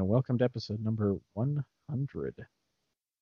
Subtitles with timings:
[0.00, 2.46] And welcome to episode number 100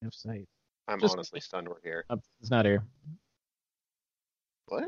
[0.06, 0.46] of Sight.
[0.86, 2.04] I'm Just- honestly stunned we're here.
[2.08, 2.84] Uh, it's not here.
[4.68, 4.84] What?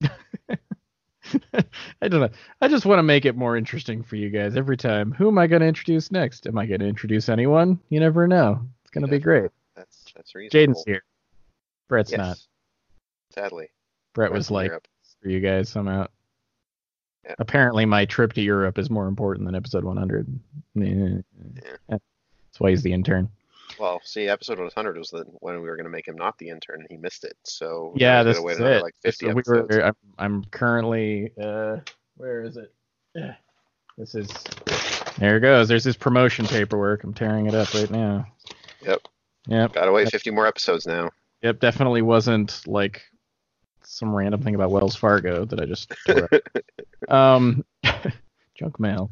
[2.00, 2.28] I don't know.
[2.60, 5.10] I just want to make it more interesting for you guys every time.
[5.18, 6.46] Who am I going to introduce next?
[6.46, 7.80] Am I going to introduce anyone?
[7.88, 8.60] You never know.
[8.84, 9.50] It's going to be great.
[9.74, 10.74] That's that's reasonable.
[10.74, 11.02] Jaden's here.
[11.88, 12.18] Brett's yes.
[12.18, 12.38] not.
[13.32, 13.70] Sadly.
[14.14, 14.86] Brett Brett's was like, Europe.
[15.20, 16.12] for you guys, I'm out.
[17.26, 17.34] Yeah.
[17.38, 20.28] Apparently, my trip to Europe is more important than episode 100.
[20.74, 21.18] Yeah.
[21.88, 22.00] That's
[22.58, 23.28] why he's the intern.
[23.80, 26.48] Well, see, episode 100 was the when we were going to make him not the
[26.48, 27.36] intern, and he missed it.
[27.42, 28.82] So Yeah, he's this wait is it.
[28.82, 29.76] like 50 So we episodes.
[29.76, 29.84] were.
[29.84, 31.32] I'm, I'm currently.
[31.40, 31.78] Uh,
[32.16, 32.72] where is it?
[33.98, 34.28] This is.
[35.18, 35.68] There it goes.
[35.68, 37.02] There's his promotion paperwork.
[37.02, 38.26] I'm tearing it up right now.
[38.82, 39.00] Yep.
[39.48, 39.72] Yep.
[39.72, 41.10] Gotta wait 50 more episodes now.
[41.42, 41.60] Yep.
[41.60, 43.02] Definitely wasn't like
[43.86, 45.92] some random thing about Wells Fargo that I just.
[46.06, 47.10] tore up.
[47.12, 47.64] um,
[48.58, 49.10] junk mail.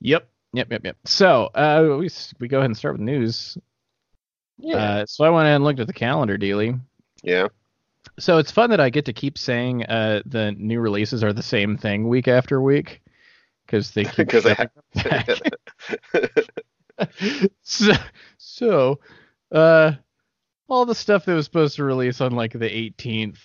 [0.00, 0.28] Yep.
[0.52, 0.70] Yep.
[0.70, 0.84] Yep.
[0.84, 0.96] Yep.
[1.04, 2.08] So uh, we
[2.40, 3.56] we go ahead and start with news.
[4.72, 6.78] Uh, so I went and looked at the calendar, Dealey.
[7.22, 7.48] yeah.
[8.18, 11.42] So it's fun that I get to keep saying uh, the new releases are the
[11.42, 13.00] same thing week after week
[13.66, 15.40] because they keep Because them back.
[17.62, 17.92] so,
[18.38, 19.00] so
[19.50, 19.92] uh,
[20.68, 23.38] all the stuff that was supposed to release on like the 18th,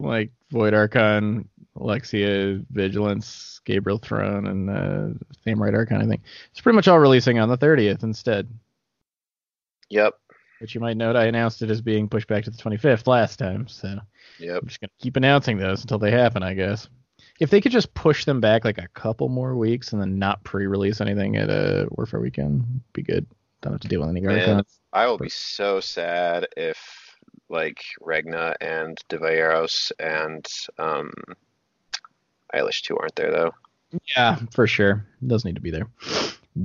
[0.00, 6.76] like Void Archon, Alexia, Vigilance, Gabriel Throne, and uh, Thamrite Archon, I think it's pretty
[6.76, 8.48] much all releasing on the 30th instead.
[9.88, 10.14] yep.
[10.60, 13.38] Which you might note, I announced it as being pushed back to the 25th last
[13.38, 13.98] time, so.
[14.38, 14.62] Yep.
[14.62, 16.88] I'm just gonna keep announcing those until they happen, I guess.
[17.38, 20.44] If they could just push them back like a couple more weeks and then not
[20.44, 23.26] pre-release anything at a Warfare weekend, be good.
[23.62, 24.80] Don't have to deal with any Archons.
[24.92, 26.99] I will be so sad if
[27.50, 30.46] like Regna and Devaeros and
[30.78, 31.12] um
[32.54, 33.54] Eilish too aren't there though.
[34.16, 35.06] Yeah, for sure.
[35.26, 35.88] Does need to be there.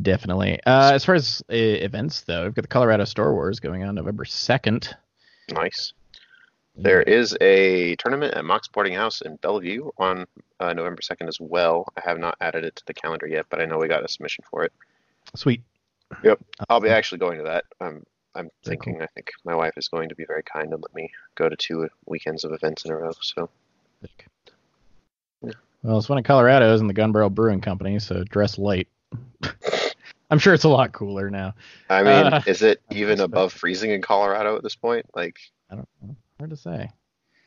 [0.01, 0.59] Definitely.
[0.66, 3.96] Uh, as far as uh, events, though, we've got the Colorado Star Wars going on
[3.96, 4.94] November 2nd.
[5.51, 5.94] Nice.
[6.75, 10.25] There is a tournament at Mox Boarding House in Bellevue on
[10.59, 11.88] uh, November 2nd as well.
[11.96, 14.07] I have not added it to the calendar yet, but I know we got a
[14.07, 14.73] submission for it.
[15.35, 15.62] Sweet.
[16.23, 16.40] Yep.
[16.69, 17.66] I'll be actually going to that.
[17.79, 18.03] I'm
[18.35, 21.09] I'm thinking I think my wife is going to be very kind and let me
[21.35, 23.12] go to two weekends of events in a row.
[23.22, 23.50] So.
[25.41, 25.51] Yeah.
[25.84, 28.88] Well, it's one of Colorado's and the Gun Barrel Brewing Company, so dress light.
[30.31, 31.53] I'm sure it's a lot cooler now.
[31.90, 35.06] I mean, Uh, is it even above freezing in Colorado at this point?
[35.16, 35.38] Like,
[35.69, 36.16] I don't know.
[36.40, 36.90] Hard to say.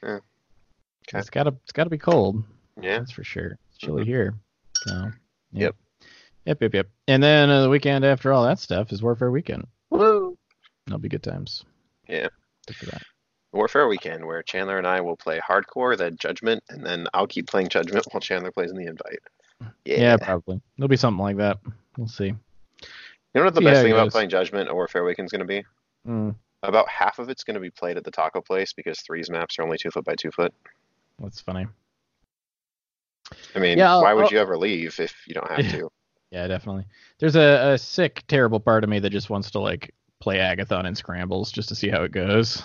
[0.02, 0.18] Yeah.
[1.08, 1.18] Okay.
[1.18, 2.42] It's gotta it's gotta be cold.
[2.80, 3.58] yeah, That's for sure.
[3.70, 4.06] It's chilly Mhm.
[4.06, 4.34] here.
[4.74, 4.94] So.
[4.94, 5.10] yeah.
[5.52, 5.76] Yep.
[6.46, 6.62] Yep.
[6.62, 6.74] Yep.
[6.74, 6.86] Yep.
[7.08, 9.66] And then uh, the weekend after all that stuff is Warfare Weekend.
[10.88, 11.64] That'll be good times.
[12.08, 12.28] Yeah.
[12.68, 13.02] Look for that.
[13.52, 17.46] Warfare Weekend, where Chandler and I will play Hardcore, then Judgment, and then I'll keep
[17.46, 19.20] playing Judgment while Chandler plays in the Invite.
[19.84, 19.98] Yeah.
[20.00, 20.16] Yeah.
[20.16, 20.60] probably.
[20.76, 21.58] There'll be something like that.
[21.96, 22.26] We'll see.
[22.26, 22.36] You
[23.34, 25.64] know what the best thing about playing Judgment or Warfare Weekend's going to be?
[26.06, 29.28] Mm, About half of it's going to be played at the taco place because threes
[29.30, 30.52] maps are only two foot by two foot.
[31.18, 31.66] that's funny.
[33.54, 35.90] I mean, Yeah, I'll- why would I'll- you ever leave if you don't have to?
[36.30, 36.84] Yeah, definitely.
[37.18, 40.86] There's a, a sick, terrible part of me that just wants to like play Agathon
[40.86, 42.62] and scrambles just to see how it goes.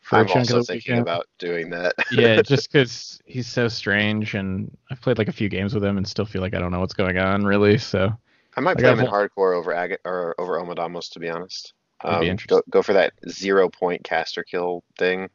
[0.00, 1.94] For I'm also thinking about doing that.
[2.12, 5.96] yeah, just because he's so strange, and I've played like a few games with him
[5.96, 7.78] and still feel like I don't know what's going on really.
[7.78, 8.12] So
[8.56, 11.72] I might I play him in hardcore over Ag- or over Omodamos to be honest.
[12.02, 12.58] Be Um, interesting.
[12.58, 15.30] go, go for that zero point caster kill thing.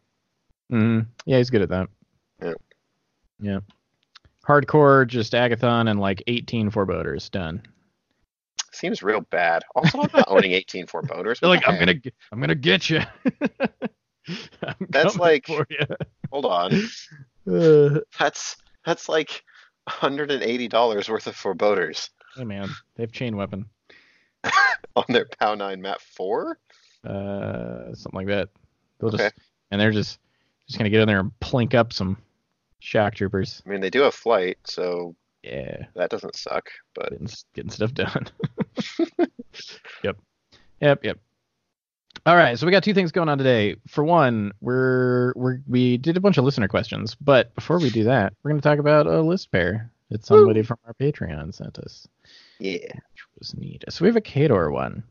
[0.72, 1.88] mm, yeah, he's good at that.
[2.41, 2.53] Yeah.
[3.39, 3.59] Yeah.
[4.47, 7.63] Hardcore, just Agathon and like 18 foreboders done.
[8.71, 9.63] Seems real bad.
[9.75, 11.39] Also, I'm not owning 18 foreboders.
[11.39, 13.01] They're like, I'm gonna, g- I'm gonna get you.
[14.89, 15.66] That's like- you.
[16.31, 16.74] Hold on.
[17.50, 19.44] Uh, That's that's like
[19.86, 23.66] 180 dollars worth of foreboders hey man, they have chain weapon.
[24.95, 26.60] on their POW 9 map four.
[27.04, 28.50] uh, something like that.
[29.00, 29.33] They'll just
[29.71, 30.19] and they're just
[30.68, 32.18] just gonna get in there and plink up some
[32.80, 33.63] shock troopers.
[33.66, 36.69] I mean, they do have flight, so Yeah, that doesn't suck.
[36.94, 38.27] But getting getting stuff done.
[40.04, 40.18] yep,
[40.81, 41.20] yep, yep.
[42.26, 43.76] All right, so we got two things going on today.
[43.88, 48.04] For one, we're we're we did a bunch of listener questions, but before we do
[48.06, 49.92] that, we're gonna talk about a list pair.
[50.10, 52.08] that somebody from our Patreon sent us,
[52.60, 52.80] Yeah.
[52.80, 53.84] which was neat.
[53.90, 55.04] So we have a Khador one.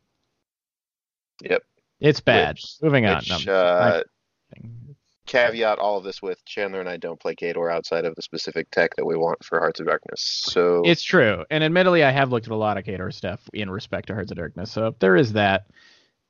[1.42, 1.62] Yep.
[2.00, 2.56] It's bad.
[2.56, 3.18] Which- Moving on.
[3.18, 4.02] Which, No, uh,
[5.28, 8.70] caveat all of this with Chandler and I don't play Khador outside of the specific
[8.70, 10.22] tech that we want for Hearts of Darkness.
[10.22, 13.70] So It's true, and admittedly, I have looked at a lot of Khador stuff in
[13.70, 15.66] respect to Hearts of Darkness, so there is that.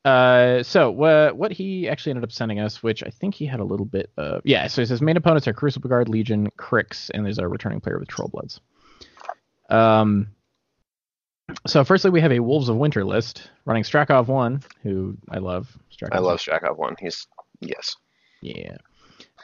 [0.04, 3.60] Uh, so what what he actually ended up sending us, which I think he had
[3.60, 4.66] a little bit of, yeah.
[4.68, 7.98] So he says main opponents are Crucible Guard, Legion, Cryx, and there's a returning player
[7.98, 8.60] with Troll Bloods.
[9.68, 10.28] Um.
[11.66, 15.76] So firstly, we have a Wolves of Winter list running Strakov one, who I love.
[15.90, 16.94] Strakov I love Strakov one.
[16.98, 17.26] He's
[17.60, 17.96] yes.
[18.40, 18.76] yeah.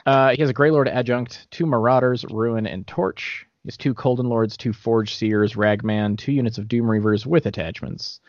[0.05, 3.47] Uh, he has a Grey Lord adjunct, two Marauders, Ruin, and Torch.
[3.63, 7.47] He has two Koldun Lords, two Forge Seers, Ragman, two units of Doom Reavers with
[7.47, 8.19] attachments,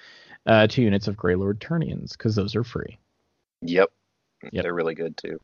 [0.47, 2.99] uh, two units of Grey Lord Ternions, because those are free.
[3.63, 3.91] Yep.
[4.53, 4.63] Yep.
[4.63, 5.39] They're really good too.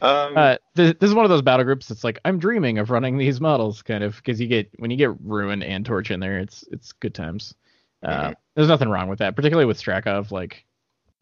[0.00, 2.90] Um, Uh, th- this is one of those battle groups that's like, I'm dreaming of
[2.90, 6.20] running these models, kind of, because you get when you get Ruin and Torch in
[6.20, 7.54] there, it's it's good times.
[8.02, 8.34] Uh, Mhm.
[8.54, 10.30] There's nothing wrong with that, particularly with Strakov.
[10.30, 10.64] Like,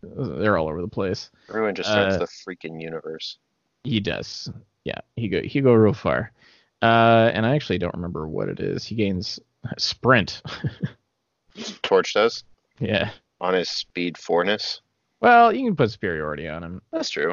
[0.03, 1.31] they're all over the place.
[1.49, 3.39] Ruin just starts uh, the freaking universe.
[3.85, 4.51] He does.
[4.85, 6.33] Yeah, he go he go real far.
[6.83, 8.85] Uh, and I actually don't remember what it is.
[8.85, 9.41] He gains
[9.79, 10.43] sprint.
[11.83, 12.45] Torch does
[12.81, 13.11] yeah.
[13.41, 14.81] on his speed fourness.
[15.21, 16.83] Well, you can put superiority on him.
[16.93, 17.33] That's true.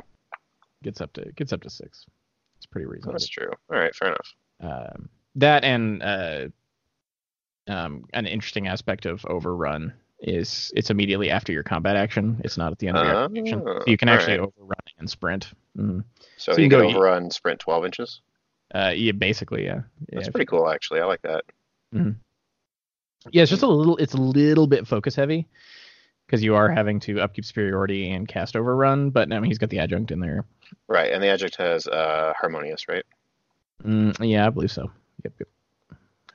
[0.84, 2.06] Gets up to gets up to six.
[2.58, 3.14] It's pretty reasonable.
[3.14, 3.50] That's true.
[3.72, 4.36] All right, fair enough.
[4.62, 6.48] Um, that and uh,
[7.68, 12.40] um, an interesting aspect of overrun is it's immediately after your combat action.
[12.44, 13.62] It's not at the end of your Ah, action.
[13.66, 14.52] So you can actually right.
[14.58, 15.52] overrun and sprint.
[15.78, 16.04] Mhm.
[16.38, 18.22] So, So he you can can go- overrun sprint 12 inches.
[18.74, 19.82] Uh, yeah, basically, yeah.
[20.12, 21.02] That's yeah, pretty cool, actually.
[21.02, 21.44] I like that.
[21.94, 22.12] Mm-hmm.
[23.32, 25.48] Yeah, it's just a little it's a little bit focus heavy
[26.26, 29.70] because you are having to upkeep superiority and cast overrun, but I mean he's got
[29.70, 30.46] the adjunct in there.
[30.88, 33.04] Right, and the adjunct has uh, harmonious, right?
[33.84, 34.90] Mm, yeah, I believe so.
[35.24, 35.48] Yep, yep.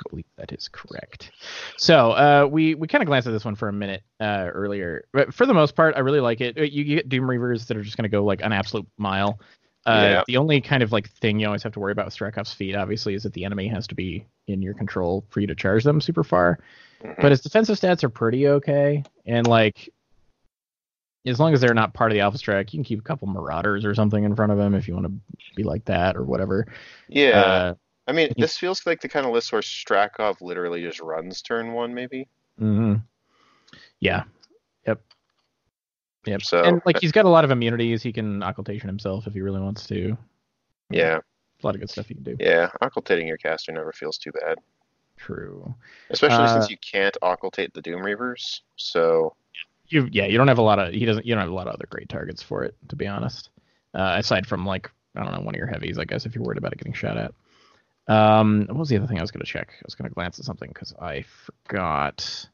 [0.06, 1.32] I believe that is correct.
[1.76, 5.04] So uh, we we kind of glanced at this one for a minute uh, earlier,
[5.12, 6.58] but for the most part, I really like it.
[6.58, 9.40] Uh, You get Doom Reavers that are just going to go like an absolute mile.
[9.84, 10.22] Uh, Yeah.
[10.26, 12.74] The only kind of like thing you always have to worry about with Strakov's feet,
[12.74, 15.84] obviously, is that the enemy has to be in your control for you to charge
[15.84, 16.58] them super far.
[17.02, 17.20] Mhm.
[17.20, 19.90] But his defensive stats are pretty okay, and like
[21.26, 23.26] as long as they're not part of the Alpha Strike, you can keep a couple
[23.26, 25.12] Marauders or something in front of him if you want to
[25.56, 26.66] be like that or whatever.
[27.08, 27.40] Yeah.
[27.40, 27.74] Uh,
[28.06, 31.72] I mean, this feels like the kind of list where Strakov literally just runs turn
[31.72, 32.28] one, maybe.
[32.60, 32.94] Mm-hmm.
[34.00, 34.24] Yeah.
[34.86, 35.00] Yep.
[36.26, 36.42] Yep.
[36.42, 38.02] So, and like he's got a lot of immunities.
[38.02, 40.16] He can occultation himself if he really wants to.
[40.90, 41.18] Yeah,
[41.62, 42.36] A lot of good stuff you can do.
[42.38, 42.70] yeah.
[42.80, 44.58] Occultating your caster never feels too bad,
[45.16, 45.74] True.
[46.10, 48.60] especially Uh, since you can't occultate the Doom Reavers.
[48.76, 49.34] So,
[49.88, 51.66] You yeah, you don't have a lot of he doesn't you don't have a lot
[51.66, 53.50] of other great targets for it, to be honest.
[53.94, 56.44] Uh, aside from like, I don't know, one of your heavies, I guess, if you're
[56.44, 57.34] worried about it getting shot at.
[58.08, 59.70] Um, what was the other thing I was gonna check?
[59.74, 61.24] I was gonna glance at something because I
[61.66, 62.48] forgot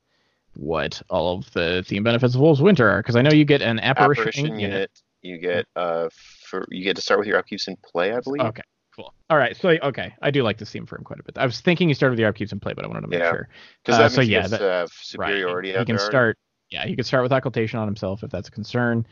[0.54, 2.98] what all of the theme benefits of Wolves Winter are.
[3.02, 4.90] Because I know you get an apparition, apparition unit,
[5.22, 6.08] you get uh,
[6.46, 8.42] for you get to start with your upkeeps in play, I believe.
[8.42, 8.62] Okay,
[8.96, 9.12] cool.
[9.30, 11.38] All right, so okay, I do like this theme for him quite a bit.
[11.38, 13.20] I was thinking you started with your upkeeps in play, but I wanted to make
[13.20, 13.30] Yeah.
[13.30, 13.48] sure.
[13.84, 15.28] Because Uh, so yeah, that- to have Right.
[15.28, 16.38] superiority He can there start.
[16.70, 19.06] Yeah, he could start with occultation on himself if that's a concern,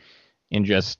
[0.51, 0.97] and just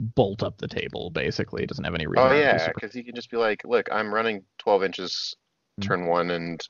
[0.00, 1.10] bolt up the table.
[1.10, 2.28] Basically, It doesn't have any reason.
[2.28, 5.34] Oh yeah, because he can just be like, "Look, I'm running 12 inches,
[5.80, 5.86] Mhm.
[5.86, 6.66] turn one, and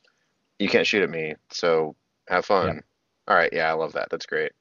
[0.58, 1.96] you can't shoot at me, so
[2.28, 2.82] have fun."
[3.26, 4.08] All right, yeah, I love that.
[4.10, 4.52] That's great.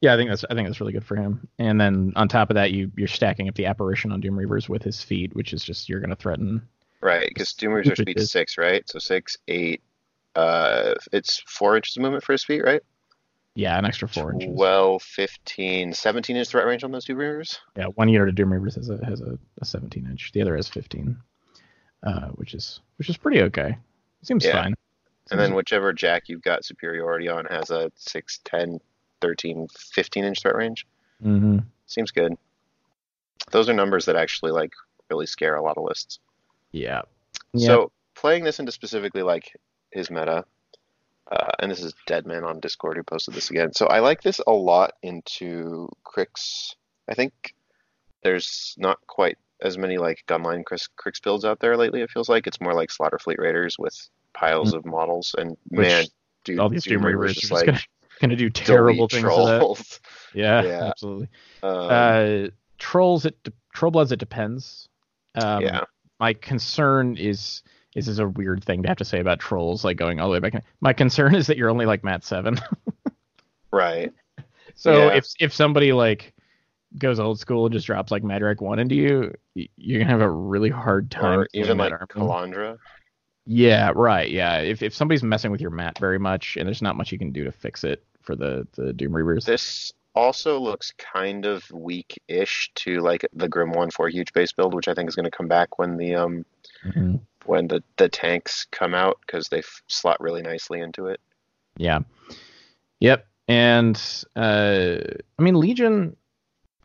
[0.00, 1.46] Yeah, I think that's I think that's really good for him.
[1.58, 4.68] And then on top of that, you you're stacking up the apparition on Doom Reavers
[4.68, 6.66] with his feet, which is just you're going to threaten.
[7.02, 8.88] Right, because Doom Reavers are speed six, right?
[8.88, 9.82] So six, eight.
[10.34, 12.82] Uh, it's four inches of movement for his feet, right?
[13.54, 14.54] Yeah, an extra four inches.
[14.54, 17.58] 12, 15, 17 inch threat range on those Doom Reavers.
[17.76, 20.30] Yeah, one unit of Doom Reavers has a has a, a 17 inch.
[20.32, 21.16] The other has 15,
[22.04, 23.76] uh, which is which is pretty okay.
[24.22, 24.62] Seems Yeah.
[24.62, 24.74] fine.
[25.30, 28.80] And then whichever jack you've got superiority on has a 6, 10,
[29.20, 30.86] 13, 15 inch threat range.
[31.24, 32.34] Mm hmm Seems good.
[33.50, 34.72] Those are numbers that actually like
[35.10, 36.20] really scare a lot of lists.
[36.72, 37.02] Yeah.
[37.52, 37.66] Yeah.
[37.66, 39.52] So playing this into specifically like
[39.90, 40.44] his meta,
[41.30, 43.72] uh, and this is Deadman on Discord who posted this again.
[43.72, 46.74] So I like this a lot into Cryx.
[47.08, 47.54] I think
[48.22, 52.00] there's not quite as many like gunline Cryx, Cryx builds out there lately.
[52.02, 53.94] It feels like it's more like Slaughter Fleet Raiders with
[54.34, 55.34] piles of models.
[55.38, 55.56] And.
[55.68, 56.04] Which man,
[56.44, 57.80] dude, all these Doom are just like gonna,
[58.20, 59.58] gonna do terrible things to that.
[59.58, 60.00] trolls.
[60.34, 60.84] Yeah, Yeah.
[60.90, 61.28] absolutely.
[61.62, 64.12] Um, uh, trolls, it de- troll bloods.
[64.12, 64.88] It depends.
[65.34, 65.84] Um, yeah,
[66.18, 67.62] My concern is
[67.94, 70.40] this is a weird thing to have to say about trolls, like going all the
[70.40, 70.64] way back.
[70.80, 72.58] My concern is that you're only like Mat seven.
[73.72, 74.12] right.
[74.74, 75.14] so Yeah.
[75.14, 76.32] if if somebody like
[76.98, 80.30] goes old school and just drops like Madrak one into you, you're gonna have a
[80.30, 81.40] really hard time.
[81.40, 81.92] Or even like.
[81.92, 82.78] Calandra.
[83.46, 84.30] Yeah, right.
[84.30, 87.18] Yeah, if if somebody's messing with your mat very much, and there's not much you
[87.18, 89.44] can do to fix it for the the Doom Reavers.
[89.44, 94.74] This also looks kind of weak-ish to like the Grim One for huge base build,
[94.74, 96.44] which I think is going to come back when the um
[96.84, 97.20] Mhm.
[97.46, 101.20] when the the tanks come out because they f- slot really nicely into it.
[101.76, 102.00] Yeah.
[103.00, 103.26] Yep.
[103.48, 104.00] And
[104.36, 104.96] uh,
[105.38, 106.16] I mean, Legion.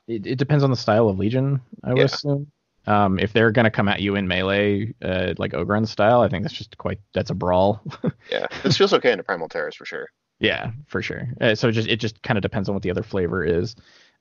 [0.07, 2.05] It, it depends on the style of Legion, I would Yeah.
[2.05, 2.51] assume.
[2.85, 6.43] Um, if they're gonna come at you in melee, uh, like Ogrun style, I think
[6.43, 7.81] that's just quite that's a brawl.
[8.31, 10.07] Yeah, this feels okay in into Primal Terrors for sure.
[10.39, 11.27] yeah, for sure.
[11.41, 13.75] Uh, so it just it just kind of depends on what the other flavor is.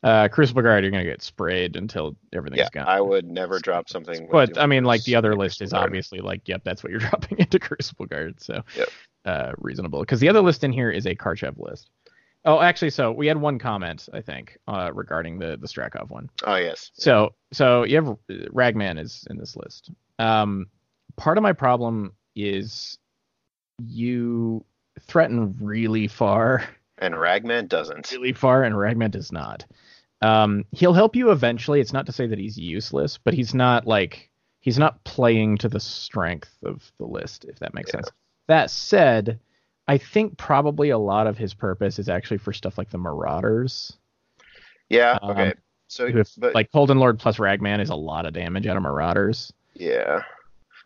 [0.04, 2.86] Uh, Crucible Guard, you're gonna get sprayed until everything's Yeah, gone.
[2.86, 4.28] I would never drop something.
[4.30, 5.86] But I mean, like the other list is Guard.
[5.86, 8.38] obviously like, yep, that's what you're dropping into Crucible Guard.
[8.40, 8.88] So Yep.
[9.24, 10.00] uh, reasonable.
[10.00, 11.88] Because the other list in here is a Karchev list.
[12.44, 16.28] Oh, actually, so we had one comment I think uh, regarding the the Strakov one.
[16.44, 16.90] Oh yes.
[16.92, 18.16] So so you have
[18.52, 19.90] Ragman is in this list.
[20.18, 20.66] Um,
[21.16, 22.98] part of my problem is
[23.82, 24.64] you
[25.00, 26.62] threaten really far
[26.98, 28.12] And Ragman doesn't.
[28.12, 29.64] really far, and Ragman does not.
[30.24, 31.80] Um, he'll help you eventually.
[31.80, 35.68] It's not to say that he's useless, but he's not like he's not playing to
[35.68, 37.96] the strength of the list, if that makes Yeah.
[37.98, 38.10] sense.
[38.48, 39.38] That said,
[39.86, 43.96] I think probably a lot of his purpose is actually for stuff like the Marauders.
[44.88, 45.18] Yeah.
[45.22, 45.54] Um, Okay.
[45.88, 48.82] So, if, but like Koldun Lord plus Ragman is a lot of damage out of
[48.82, 49.52] Marauders.
[49.74, 50.22] Yeah.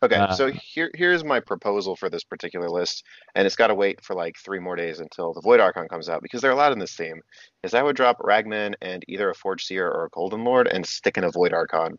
[0.02, 3.75] Okay, Uh, so here here's my proposal for this particular list, and it's got to
[3.75, 6.73] wait for like three more days until the Void Archon comes out because they're allowed
[6.73, 7.21] in this theme.
[7.64, 10.87] Is I would drop Ragman and either a Forge Seer or a Koldun Lord and
[10.87, 11.99] stick in a Void Archon,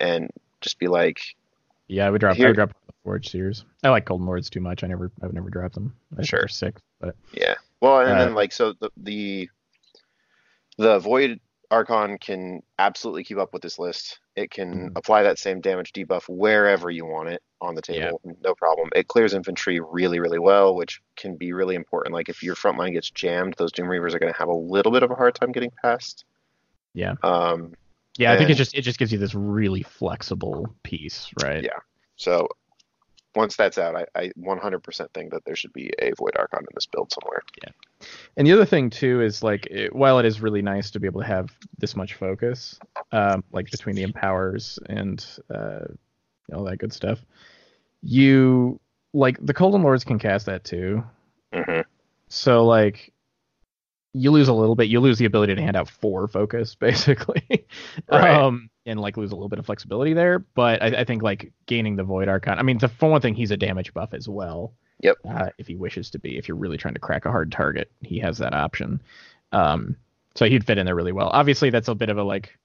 [0.00, 0.28] and
[0.60, 1.20] just be like,
[1.86, 2.36] Yeah, I would drop.
[2.38, 3.64] I would drop the Forge Seers.
[3.84, 4.82] I like Koldun Lords too much.
[4.82, 5.94] I never, I've never dropped them.
[6.18, 6.48] I Sure.
[6.48, 7.54] sick, but yeah.
[7.80, 9.48] Well, and Uh, then like so the the
[10.78, 11.38] the Void
[11.70, 14.18] Archon can absolutely keep up with this list.
[14.36, 14.92] It can Mhm.
[14.96, 18.88] apply that same damage debuff wherever you want it on the table, no problem.
[18.94, 22.14] It clears infantry really, really well, which can be really important.
[22.14, 24.54] Like if your front line gets jammed, those Doom Reavers are going to have a
[24.54, 26.24] little bit of a hard time getting past.
[26.94, 27.74] yeah, Um,
[28.18, 28.32] yeah.
[28.32, 31.62] I think it just it just gives you this really flexible piece, right?
[31.62, 31.78] Yeah.
[32.16, 32.48] so
[33.34, 36.66] once that's out, I, I 100% think that there should be a Void Archon in
[36.74, 37.42] this build somewhere.
[37.62, 37.70] Yeah.
[38.36, 41.06] And the other thing too is like, it, while it is really nice to be
[41.06, 42.78] able to have this much focus,
[43.12, 45.80] um, like between the empowers and uh,
[46.52, 47.20] all that good stuff,
[48.02, 48.80] you
[49.12, 51.02] like the Koldun Lords can cast that too.
[51.54, 51.80] hmm
[52.28, 53.12] So like,
[54.12, 54.88] you lose a little bit.
[54.88, 57.66] You lose the ability to hand out four focus, basically,
[58.10, 58.34] Right.
[58.34, 60.40] um, and like lose a little bit of flexibility there.
[60.40, 62.58] But I, I think like gaining the Void Archon.
[62.58, 64.74] I mean, the, for one thing, he's a damage buff as well.
[65.02, 65.16] Yep.
[65.26, 67.90] Uh, if he wishes to be, if you're really trying to crack a hard target,
[68.02, 69.00] he has that option.
[69.52, 69.96] Um,
[70.34, 71.30] so he'd fit in there really well.
[71.32, 72.58] Obviously, that's a bit of a like,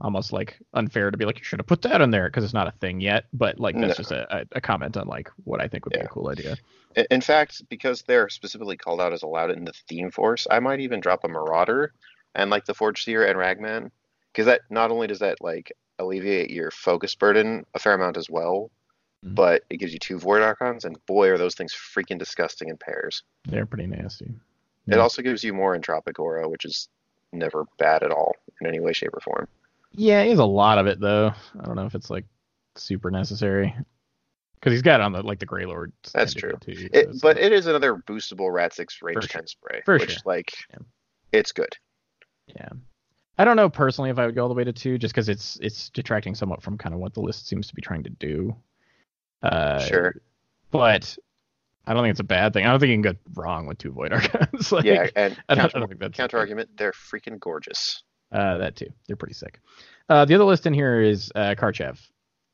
[0.00, 2.54] almost like unfair to be like you should have put that in there because it's
[2.54, 3.24] not a thing yet.
[3.32, 4.02] But like that's No.
[4.02, 6.56] just a, a, comment on like what I think would be a cool idea.
[6.96, 10.60] In- In fact, because they're specifically called out as allowed in the theme force, I
[10.60, 11.92] might even drop a Marauder
[12.34, 13.90] and like the Forge Seer and Ragman,
[14.32, 18.28] because that not only does that like alleviate your focus burden a fair amount as
[18.30, 18.70] well,
[19.24, 19.34] Mhm.
[19.34, 22.76] but it gives you two Void Archons, and boy, are those things freaking disgusting in
[22.76, 23.22] pairs.
[23.44, 24.34] They're pretty nasty.
[24.88, 26.88] It also gives you more Entropic Aura, which is
[27.32, 29.46] never bad at all in any way, shape, or form.
[29.92, 31.32] Yeah, he has a lot of it though.
[31.60, 32.24] I don't know if it's like
[32.74, 33.74] super necessary
[34.54, 35.92] because he's got it on the like the Grey Lord.
[36.12, 36.54] That's true.
[36.60, 39.82] Too, so It, but like- it is another boostable Rat Six Range For Ten spray,
[39.84, 40.22] For which sure.
[40.24, 40.78] like Yeah.
[41.30, 41.76] it's good.
[42.48, 42.70] yeah,
[43.38, 45.28] I don't know personally if I would go all the way to two, just because
[45.28, 48.10] it's it's detracting somewhat from kind of what the list seems to be trying to
[48.10, 48.54] do.
[49.42, 50.14] Uh, Sure.
[50.70, 51.16] but
[51.86, 52.64] I don't think it's a bad thing.
[52.66, 54.70] I don't think you can go wrong with two Void Archons.
[54.72, 58.02] like, yeah, and I don't, I counter, don't think that's counter argument, they're freaking gorgeous.
[58.30, 58.86] Uh, that too.
[59.06, 59.60] They're pretty sick.
[60.08, 61.98] Uh, the other list in here is uh, Karchev.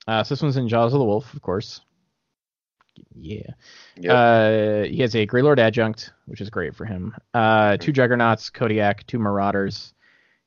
[0.06, 1.80] Uh, so this one's in Jaws of the Wolf, of course.
[3.14, 3.50] Yeah.
[3.96, 4.12] Yep.
[4.12, 7.14] Uh, he has a Grey Lord adjunct, which is great for him.
[7.34, 7.38] Uh,
[7.72, 7.82] Mm-hmm.
[7.82, 9.92] two Juggernauts, Kodiak, two Marauders.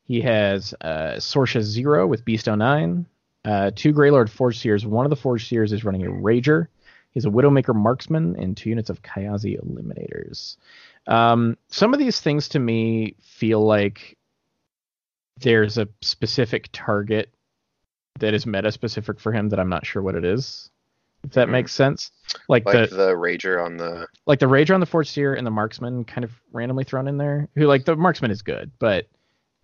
[0.04, 3.06] He has uh, Sorsha Zero with Beast 09.
[3.44, 4.86] Uh, two Grey Lord Forge Seers.
[4.86, 6.68] One of the Forge Seers is running a Rager.
[7.12, 10.58] He's a Widowmaker Marksman and two units of Kayazi Eliminators.
[11.08, 14.18] Um, some of these things to me feel like
[15.40, 17.34] there's a specific target
[18.20, 20.70] that is meta specific for him that I'm not sure what it is.
[21.24, 21.52] If that Mhm.
[21.52, 22.12] makes sense.
[22.48, 25.46] Like, like the the Rager on the like the Rager on the Forge Seer and
[25.46, 27.48] the Marksman kind of randomly thrown in there.
[27.56, 29.08] Who like the Marksman is good, but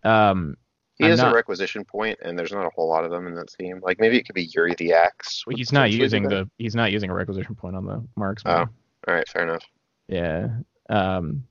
[0.03, 0.57] um
[0.95, 3.27] he I'm has not- a requisition point, and there's not a whole lot of them
[3.27, 3.79] in that theme.
[3.83, 5.45] Like maybe it could be Yuri the Axe.
[5.45, 8.53] would he's not using the he's not using a requisition point on the Marksman.
[8.53, 8.69] Oh.
[9.07, 9.63] All right, fair enough.
[10.07, 10.49] Yeah.
[10.89, 11.43] Um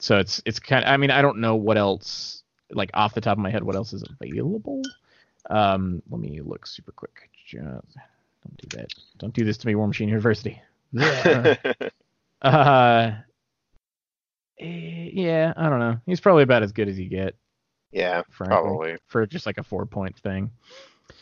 [0.00, 3.20] so it's it's kind of, I mean I don't know what else like off the
[3.20, 4.82] top of my head what else is available.
[5.50, 7.28] Um let me look super quick.
[7.46, 8.88] Just, don't do that.
[9.18, 10.60] Don't do this to me War Machine University.
[10.92, 11.56] Yeah.
[12.42, 13.12] uh,
[14.58, 15.98] eh, yeah, I don't know.
[16.06, 17.36] He's probably about as good as you get,
[17.94, 18.96] yeah, frankly, probably.
[19.06, 20.50] for just like a four point thing.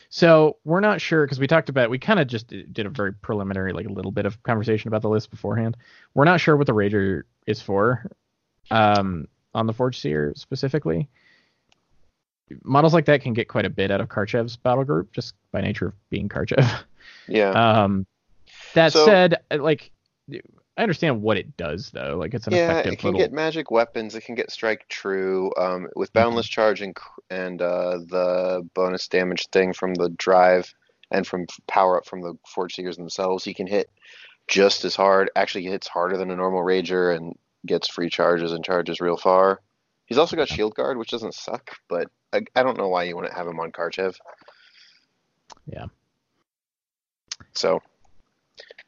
[0.08, 3.12] So we're not sure because we talked about we kind of just did a very
[3.14, 5.76] preliminary, like a little bit of conversation about the list beforehand.
[6.14, 8.10] We're not sure what the Rager is for,
[8.70, 11.08] um, on the Forge Seer specifically.
[12.62, 15.62] Models like that can get quite a bit out of Karchev's battle group just by
[15.62, 16.82] nature of being Karchev.
[17.28, 17.52] Yeah.
[17.84, 18.06] Um,
[18.74, 19.90] that So- said, uh, like
[20.76, 22.16] I understand what it does though.
[22.18, 23.20] Like it's an yeah, effective it can little.
[23.20, 24.14] get magic weapons.
[24.14, 25.52] It can get strike true.
[25.56, 26.14] Um, with Mm-hmm.
[26.14, 26.96] boundless charge and
[27.30, 30.72] and uh, the bonus damage thing from the drive
[31.10, 33.90] and from power up from the forge seekers themselves, he can hit
[34.48, 35.30] just as hard.
[35.36, 37.36] Actually, he hits harder than a normal rager and
[37.66, 39.60] gets free charges and charges real far.
[40.06, 43.16] He's also got shield guard, which doesn't suck, but I, I don't know why you
[43.16, 44.16] wouldn't have him on Karchev.
[45.66, 45.86] Yeah.
[47.54, 47.82] So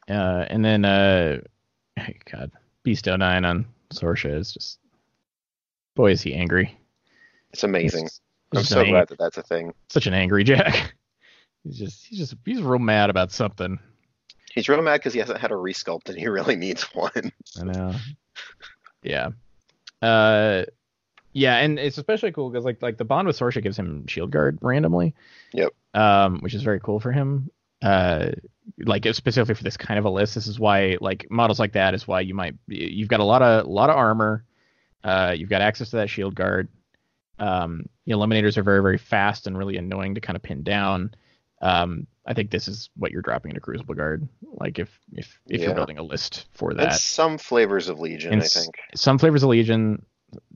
[0.09, 1.39] Uh, and then uh,
[2.31, 2.51] God,
[2.83, 4.79] Beast 09 on Sorsha is just
[5.95, 6.77] boy is he angry.
[7.51, 8.03] it's amazing.
[8.05, 8.21] He's
[8.53, 9.73] I'm so glad that that's a thing.
[9.89, 10.93] such an angry Jack.
[11.63, 13.79] He's just he's just he's real mad about something.
[14.53, 17.31] He's real mad because he hasn't had a resculpt and he really needs one.
[17.59, 17.95] I know.
[19.01, 19.29] Yeah.
[20.01, 20.65] Uh,
[21.33, 24.29] yeah, and it's especially cool because like like the bond with Sorsha gives him shield
[24.29, 25.15] guard randomly.
[25.53, 25.71] Yep.
[25.95, 27.49] Um, which is very cool for him.
[27.85, 28.31] Uh,
[28.85, 31.93] like specifically for this kind of a list, this is why like models like that
[31.93, 34.43] is why you might you've got a lot of a lot of armor.
[35.03, 36.67] Uh, you've got access to that shield guard.
[37.37, 41.13] Um, the eliminators are very very fast and really annoying to kind of pin down.
[41.61, 44.27] Um, I think this is what you're dropping into Crucible Guard.
[44.41, 45.67] Like if if if Yeah.
[45.67, 48.75] you're building a list for And that some flavors of Legion, And I s- think.
[48.95, 50.03] some flavors of Legion,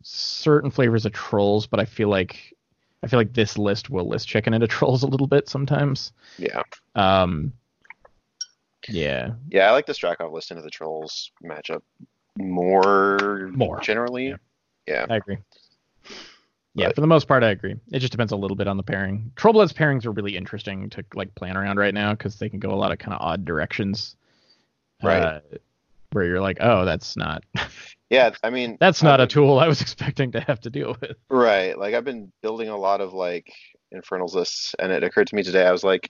[0.01, 2.55] certain flavors of Trolls, but I feel like
[3.03, 6.11] I feel like this list will list chicken into Trolls a little bit sometimes.
[6.37, 6.61] Yeah.
[6.95, 7.53] Um,
[8.87, 11.81] yeah, Yeah, I like the Strakov list into the Trolls matchup
[12.37, 13.79] more, More.
[13.81, 14.29] generally.
[14.29, 14.35] Yeah.
[14.87, 15.05] Yeah.
[15.09, 15.37] I agree.
[16.75, 17.75] Yeah, But- for the most part, I agree.
[17.91, 19.31] It just depends a little bit on the pairing.
[19.35, 22.71] Trollbloods pairings are really interesting to like plan around right now because they can go
[22.71, 24.15] a lot of kind of odd directions.
[25.03, 25.21] Right.
[25.21, 25.39] Uh,
[26.11, 27.43] where you're like, oh, that's not
[28.09, 30.95] Yeah, I mean, that's I've not a tool I was expecting to have to deal
[31.01, 31.17] with.
[31.29, 31.77] Right.
[31.77, 33.53] Like I've been building a lot of like
[33.91, 35.65] Infernals lists, and it occurred to me today.
[35.65, 36.09] I was like,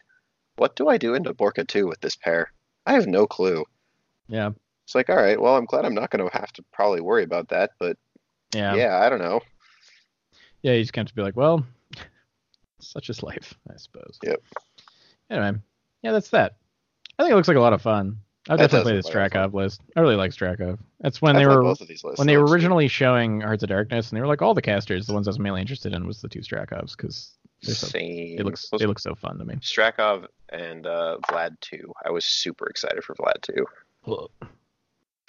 [0.57, 2.51] what do I do into Borka 2 with this pair?
[2.85, 3.63] I have no clue.
[4.27, 4.51] Yeah,
[4.85, 7.23] It's like, all right, well, I'm glad I'm not going to have to probably worry
[7.23, 7.97] about that, but
[8.53, 9.41] yeah, yeah, I don't know.
[10.61, 11.65] Yeah, you just kind of be like, well,
[12.79, 14.19] such is life, I suppose.
[14.23, 14.41] Yep.
[15.29, 15.59] Anyway,
[16.03, 16.57] yeah, that's that.
[17.17, 18.17] I think it looks like a lot of fun.
[18.47, 19.81] I would That definitely play this look like a lot of Strakov list.
[19.95, 20.79] I really like Strakov.
[21.01, 22.19] That's when I they were both of these lists.
[22.19, 25.05] when they were originally showing Hearts of Darkness, and they were like all the casters.
[25.07, 27.31] The ones I was mainly interested in was the two Strakovs because
[27.63, 28.37] they're so, Same.
[28.37, 29.55] they look Those- they look so fun to me.
[29.55, 31.91] Strakov and uh, Vlad 2.
[32.05, 33.65] I was super excited for Vlad 2.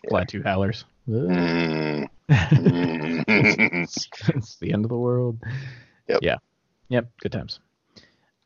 [0.09, 0.85] Glad two howlers.
[1.09, 2.09] Mm.
[2.29, 5.39] it's, it's the end of the world.
[6.09, 6.21] Yep.
[6.23, 6.37] Yeah.
[6.89, 7.11] Yep.
[7.21, 7.61] Good times.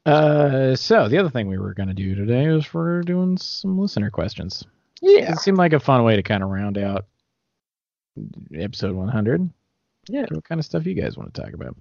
[0.07, 4.11] Uh, so the other thing we were gonna do today is we're doing some listener
[4.11, 4.65] questions.
[5.01, 5.33] yeah.
[5.33, 7.07] It seemed like a fun way to kind of round out
[8.55, 9.51] episode 100.
[10.09, 10.27] Yeah.
[10.31, 11.77] What kind of stuff you guys want to talk about?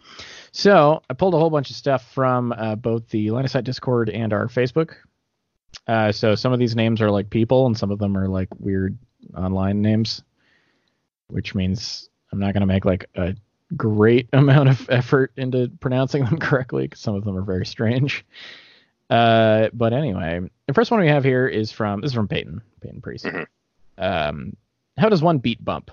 [0.52, 3.66] So I pulled a whole bunch of stuff from uh, both the Line of Sight
[3.66, 4.94] Discord and our Facebook.
[5.88, 8.48] Uh, so some of these names are like people, and some of them are like
[8.60, 8.98] weird
[9.36, 10.24] online names,
[11.28, 13.36] which means I'm not going to make like a
[13.76, 18.26] great amount of effort into pronouncing them correctly because some of them are very strange.
[19.10, 22.62] Uh, but anyway, the first one we have here is from this is from Peyton
[22.82, 23.26] Peyton Priest.
[23.26, 23.46] Mhm.
[23.98, 24.56] Um,
[24.98, 25.92] how does one beat bump?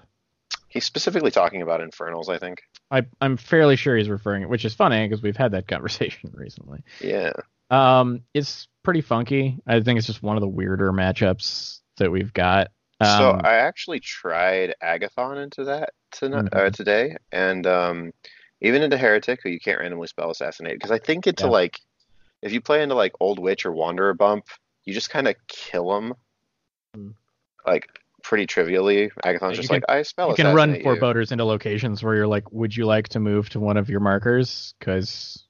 [0.68, 2.62] He's specifically talking about Infernals, I think.
[2.90, 6.82] I, I'm fairly sure he's referring, which is funny because we've had that conversation recently.
[7.00, 7.32] Yeah.
[7.70, 9.58] Um, it's pretty funky.
[9.66, 12.68] I think it's just one of the weirder matchups that we've got.
[13.00, 16.72] Um, so I actually tried Agathon into that tonight, uh, Mhm.
[16.74, 18.12] today, and um,
[18.60, 21.50] even into Heretic, who you can't randomly spell assassinate, because I think into Yeah.
[21.50, 21.80] like,
[22.42, 24.46] if you play into like Old Witch or Wanderer bump,
[24.84, 26.14] you just kind of kill them,
[26.96, 27.14] Mm.
[27.66, 27.86] like
[28.22, 29.10] pretty trivially.
[29.24, 32.26] Agathon's You just can- like, I spell you can run foreboders into locations where you're
[32.26, 34.74] like, would you like to move to one of your markers?
[34.78, 35.46] Because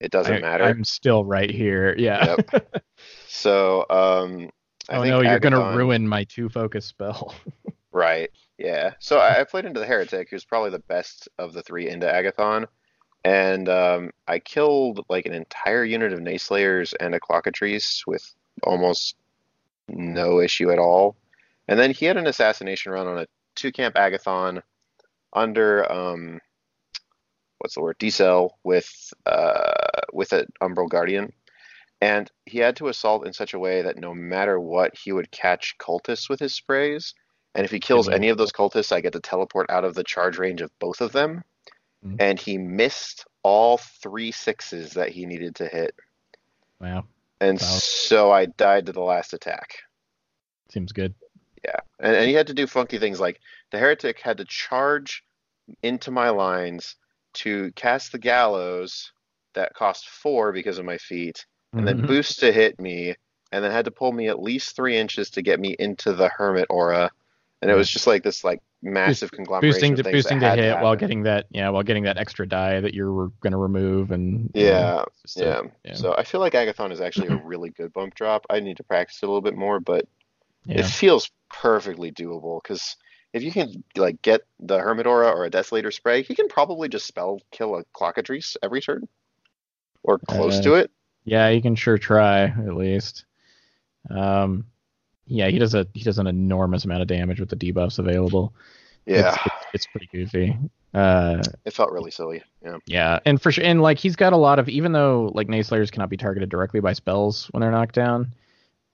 [0.00, 0.64] It doesn't matter.
[0.64, 1.94] I'm still right here.
[1.98, 2.36] Yeah.
[3.28, 4.50] So, um,
[4.88, 7.34] I oh think no, you're gonna ruin my two focus spell.
[7.96, 8.30] Right.
[8.58, 8.92] Yeah.
[8.98, 12.66] So I, played into the Heretic, who's probably the best of the three into Agathon.
[13.24, 19.16] And um, I killed like an entire unit of Nayslayers and a Clockatrice with almost
[19.88, 21.16] no issue at all.
[21.68, 24.60] And then he had an assassination run on a two camp Agathon
[25.32, 26.40] under um,
[27.56, 27.98] what's the word?
[27.98, 29.72] Decel with uh,
[30.12, 31.32] with an Umbral Guardian.
[32.02, 35.30] and he had to assault in such a way that no matter what, he would
[35.30, 37.14] catch cultists with his sprays.
[37.56, 40.04] And if he kills any of those cultists, I get to teleport out of the
[40.04, 41.42] charge range of both of them.
[42.04, 42.16] Mhm.
[42.20, 45.94] And he missed all three sixes that he needed to hit.
[46.80, 47.06] Wow,
[47.40, 47.66] And Wow.
[47.66, 49.78] so I died to the last attack.
[50.68, 51.14] seems good.
[51.64, 51.78] Yeah.
[52.00, 53.40] And, and he had to do funky things like
[53.70, 55.24] the heretic had to charge
[55.82, 56.96] into my lines
[57.34, 59.12] to cast the gallows
[59.54, 62.06] that cost four because of my feet, and then Mhm.
[62.06, 63.14] boost to hit me,
[63.52, 66.28] and then had to pull me at least three inches to get me into the
[66.28, 67.10] hermit aura.
[67.62, 70.50] And it was just like this like massive conglomeration boosting of to things boosting to
[70.54, 74.10] hit while getting that yeah while getting that extra die that you're going to remove
[74.12, 75.62] and Yeah, just a- yeah.
[75.84, 75.94] yeah.
[75.94, 78.46] So I feel like Agathon is actually a really good bump drop.
[78.50, 80.06] I need to practice it a little bit more, but
[80.66, 80.80] yeah.
[80.80, 82.96] it feels perfectly doable because
[83.32, 86.88] if you can like get the Hermit Aura or a Desolator spray, he can probably
[86.88, 89.08] just spell kill a Clockatrice every turn
[90.02, 90.90] or close Uh, to it.
[91.24, 93.24] Yeah, you can sure try at least.
[94.10, 94.66] Um,
[95.26, 98.54] yeah, he does a he does an enormous amount of damage with the debuffs available.
[99.06, 100.56] Yeah, it's, it's, it's pretty goofy.
[100.94, 102.42] Uh, it felt really silly.
[102.64, 105.48] Yeah, yeah, and for sure, and like he's got a lot of even though like
[105.48, 108.32] Nayslayers cannot be targeted directly by spells when they're knocked down.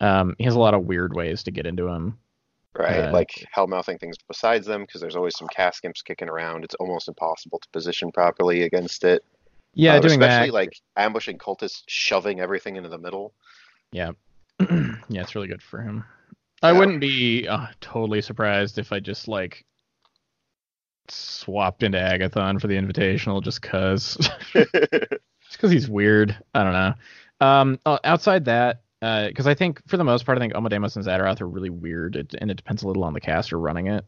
[0.01, 2.19] Um, he has a lot of weird ways to get into him.
[2.77, 3.05] right.
[3.05, 6.65] Uh, like hellmouthing things besides them because there's always some cask imps kicking around.
[6.65, 9.25] It's almost impossible to position properly against it.
[9.75, 10.55] Yeah, Uh, doing especially that.
[10.55, 13.33] like ambushing cultists, shoving everything into the middle.
[13.93, 14.11] yeah,
[14.61, 16.05] yeah, it's really good for him.
[16.63, 19.65] I wouldn't be uh, totally surprised if I just like
[21.09, 24.17] swapped into Agathon for the Invitational just cause.
[24.53, 24.71] just
[25.53, 26.37] because he's weird.
[26.55, 26.95] I don't know.
[27.41, 31.05] Um, uh, outside that, because I think for the most part, I think Omodamos and
[31.05, 34.05] Zadaroth are really weird, it, and it depends a little on the caster running it.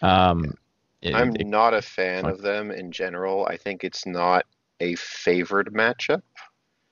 [0.00, 0.54] Um,
[1.02, 3.46] it- I'm it- not a fan of them in general.
[3.46, 4.46] I think it's not
[4.80, 6.22] a favored matchup.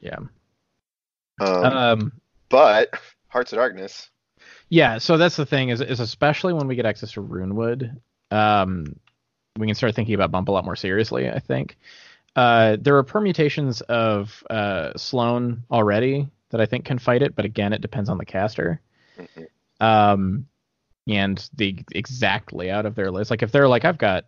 [0.01, 0.19] yeah.
[1.41, 2.13] Um, Um,
[2.51, 2.95] but
[3.29, 4.11] Hearts of Darkness,
[4.69, 4.99] yeah.
[4.99, 8.01] So that's the thing is, is especially when we get access to Runewood,
[8.31, 8.97] um,
[9.57, 11.29] we can start thinking about Bump a lot more seriously.
[11.31, 11.77] I think.
[12.37, 17.45] Uh, there are permutations of uh, Sloan already that I think can fight it, but
[17.45, 18.81] again, it depends on the caster.
[19.17, 19.47] Mhm.
[19.81, 20.47] um,
[21.07, 23.31] and the exact layout of their list.
[23.31, 24.25] Like if they're like, I've got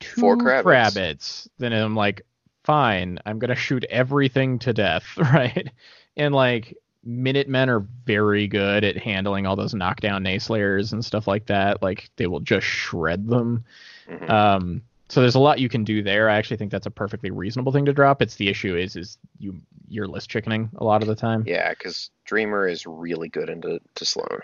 [0.00, 0.64] two Four Kravitz.
[0.64, 2.26] Kravitz, then I'm like,
[2.64, 5.70] fine, I'm gonna shoot everything to death, right?
[6.16, 11.46] And like Minutemen are very good at handling all those knockdown Nayslayers and stuff like
[11.46, 11.80] that.
[11.82, 13.64] Like they will just shred them.
[14.08, 14.28] Mhm.
[14.28, 16.28] Um, so there's a lot you can do there.
[16.28, 18.20] I actually think that's a perfectly reasonable thing to drop.
[18.22, 21.44] It's the issue is is you you're list chickening a lot of the time.
[21.46, 24.40] yeah, because Dreamer is really good into to Sloan.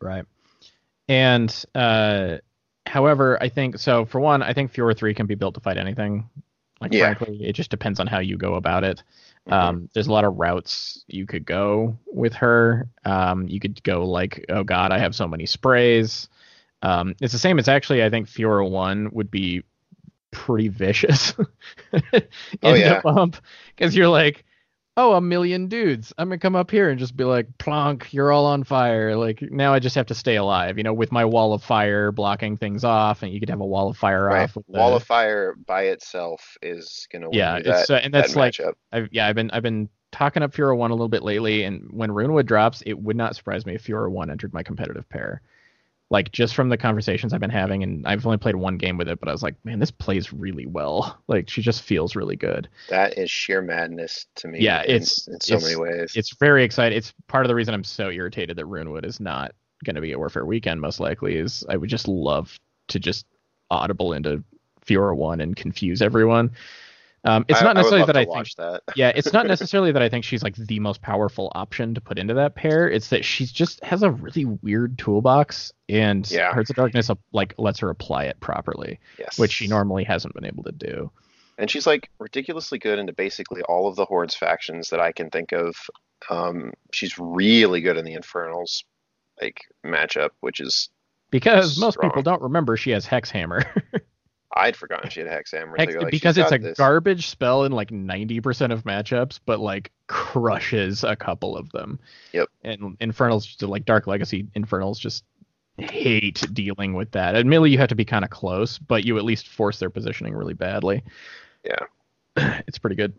[0.00, 0.24] Right.
[1.08, 2.38] And uh
[2.86, 5.76] however, I think so for one, I think Fiora 3 can be built to fight
[5.76, 6.28] anything.
[6.80, 7.14] Like Yeah.
[7.14, 9.02] frankly, it just depends on how you go about it.
[9.50, 9.76] Mhm.
[9.76, 12.88] Um there's a lot of routes you could go with her.
[13.04, 16.28] Um you could go like, oh god, I have so many sprays.
[16.82, 19.62] Um it's the same it's actually I think Fiora 1 would be
[20.32, 21.34] pretty vicious
[21.92, 22.22] in
[22.62, 23.02] Oh, the yeah.
[23.02, 23.36] bump
[23.76, 24.44] because you're like
[24.96, 26.12] oh, a million dudes.
[26.18, 29.16] I'm gonna come up here and just be like, plonk, you're all on fire.
[29.16, 32.12] Like now I just have to stay alive, you know, with my wall of fire
[32.12, 34.42] blocking things off, and you could have a wall of fire right.
[34.42, 34.56] off.
[34.66, 38.34] Wall the- of Fire by itself is gonna yeah, you that, it's uh, and that's
[38.34, 38.60] that like.
[38.92, 41.88] I've, yeah, I've been I've been talking up Fiora one a little bit lately, and
[41.90, 45.42] when Runewood drops, it would not surprise me if Fiora one entered my competitive pair.
[46.10, 49.08] Like just from the conversations I've been having, and I've only played one game with
[49.08, 51.16] it, but I was like, man, this plays really well.
[51.28, 52.68] Like she just feels really good.
[52.88, 54.58] That is sheer madness to me.
[54.60, 56.12] Yeah, in- it's- in so it's- many ways.
[56.16, 56.98] It's very exciting.
[56.98, 60.10] It's part of the reason I'm so irritated that Runewood is not going to be
[60.10, 60.80] at Warfare Weekend.
[60.80, 63.24] Most likely is I would just love to just
[63.70, 64.42] audible into
[64.84, 66.50] Fiora one and confuse everyone.
[67.24, 68.82] Um, it's I- not necessarily that I think that.
[68.96, 72.18] yeah, it's not necessarily that I think she's like the most powerful option to put
[72.18, 72.88] into that pair.
[72.88, 76.52] It's that she's just has a really weird toolbox, and Yeah.
[76.52, 79.38] Hearts of Darkness uh, like lets her apply it properly, Yes.
[79.38, 81.10] which she normally hasn't been able to do.
[81.58, 85.28] and she's like ridiculously good into basically all of the hordes factions that I can
[85.28, 85.76] think of.
[86.30, 88.84] Um, she's really good in the Infernals
[89.42, 90.88] like matchup, which is
[91.30, 92.10] Because most Strong.
[92.10, 93.62] people don't remember she has Hex Hammer.
[94.54, 95.28] I'd forgotten she had.
[95.28, 95.66] Hex, They're
[96.00, 101.04] like, because it's a this." garbage spell in like 90% of matchups, but like crushes
[101.04, 102.00] a couple of them.
[102.32, 102.48] Yep.
[102.64, 105.24] And Infernals, just like Dark Legacy Infernals, just
[105.78, 107.36] hate dealing with that.
[107.36, 110.34] Admittedly, you have to be kind of close, but you at least force their positioning
[110.34, 111.02] really badly.
[111.64, 111.84] Yeah.
[112.66, 113.12] It's pretty good.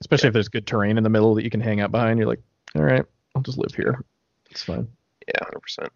[0.00, 2.18] Especially if there's good terrain in the middle that you can hang out behind.
[2.18, 2.42] You're like,
[2.74, 3.04] all right,
[3.36, 4.04] I'll just live here.
[4.50, 4.88] It's fine.
[5.28, 5.92] Yeah, hundred percent.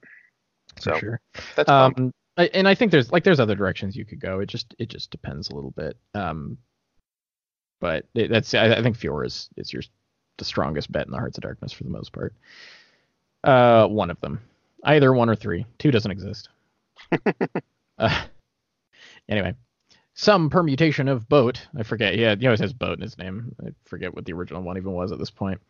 [0.76, 1.20] For So sure.
[1.56, 1.94] that's fun.
[1.98, 4.40] Um, I, and I think there's like there's other directions you could go.
[4.40, 5.96] It just it just depends a little bit.
[6.14, 6.58] Um,
[7.80, 9.82] but it, that's I, I think Fiora is is your
[10.38, 12.34] the strongest bet in the Hearts of Darkness for the most part.
[13.42, 14.40] Uh, one of them,
[14.84, 15.66] either one or three.
[15.78, 16.48] Two doesn't exist.
[17.98, 18.24] uh,
[19.28, 19.54] anyway,
[20.14, 21.66] some permutation of boat.
[21.76, 22.16] I forget.
[22.16, 23.54] Yeah, he always has boat in his name.
[23.64, 25.60] I forget what the original one even was at this point.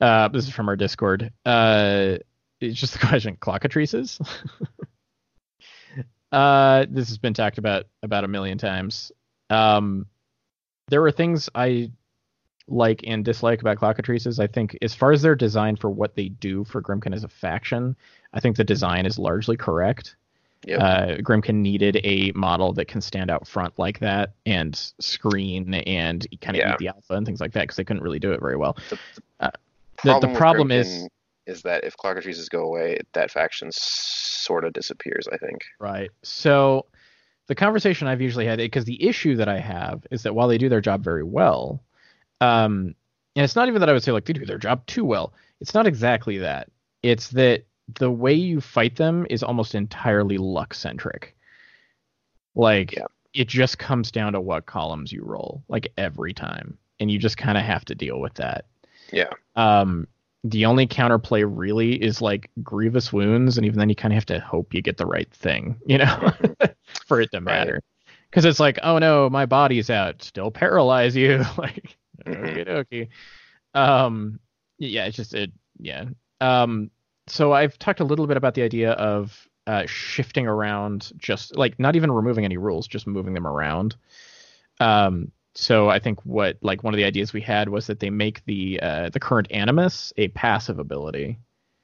[0.00, 1.32] Uh, this is from our Discord.
[1.44, 2.18] Uh,
[2.60, 4.20] it's just the question: clockatrices.
[6.32, 9.12] uh, this has been talked about about a million times.
[9.50, 10.06] Um,
[10.88, 11.90] there were things I
[12.68, 14.38] like and dislike about clockatrices.
[14.42, 17.28] I think as far as their design for what they do for Grymkin as a
[17.28, 17.96] faction,
[18.32, 20.16] I think the design is largely correct.
[20.64, 20.80] Yep.
[20.80, 26.24] Uh, Grymkin needed a model that can stand out front like that and screen and
[26.40, 26.72] kind of Yeah.
[26.74, 28.76] eat the alpha and things like that because they couldn't really do it very well.
[28.88, 28.98] The,
[29.40, 29.50] Uh,
[30.04, 31.08] the- the problem Grymkin is-
[31.46, 35.28] is that if clockatrices go away, that faction sort of disappears.
[35.32, 35.62] I think.
[35.80, 36.10] Right.
[36.22, 36.86] So
[37.48, 40.58] the conversation I've usually had, because the issue that I have is that while they
[40.58, 41.82] do their job very well,
[42.40, 42.94] um,
[43.34, 45.32] and it's not even that I would say like they do their job too well.
[45.60, 46.68] It's not exactly that.
[47.02, 47.64] It's that
[47.98, 51.36] the way you fight them is almost entirely luck centric.
[52.54, 53.06] Like Yeah.
[53.34, 57.36] it just comes down to what columns you roll, like every time, and you just
[57.36, 58.66] kind of have to deal with that.
[59.12, 59.30] Yeah.
[59.56, 60.06] Um,
[60.44, 64.26] the only counterplay really is like grievous wounds, and even then you kind of have
[64.26, 66.32] to hope you get the right thing, you know,
[67.06, 67.80] for it to matter.
[68.30, 73.08] Because it's like, oh no, my body's out, still paralyze you, like, okay, okie dokie.
[73.78, 74.40] Um,
[74.78, 76.06] yeah, it's just it, yeah.
[76.40, 76.90] Um,
[77.28, 81.78] so I've talked a little bit about the idea of uh, shifting around, just like
[81.78, 83.94] not even removing any rules, just moving them around.
[84.80, 88.10] Um, so I think what like one of the ideas we had was that they
[88.10, 91.38] make the uh, the current animus a passive ability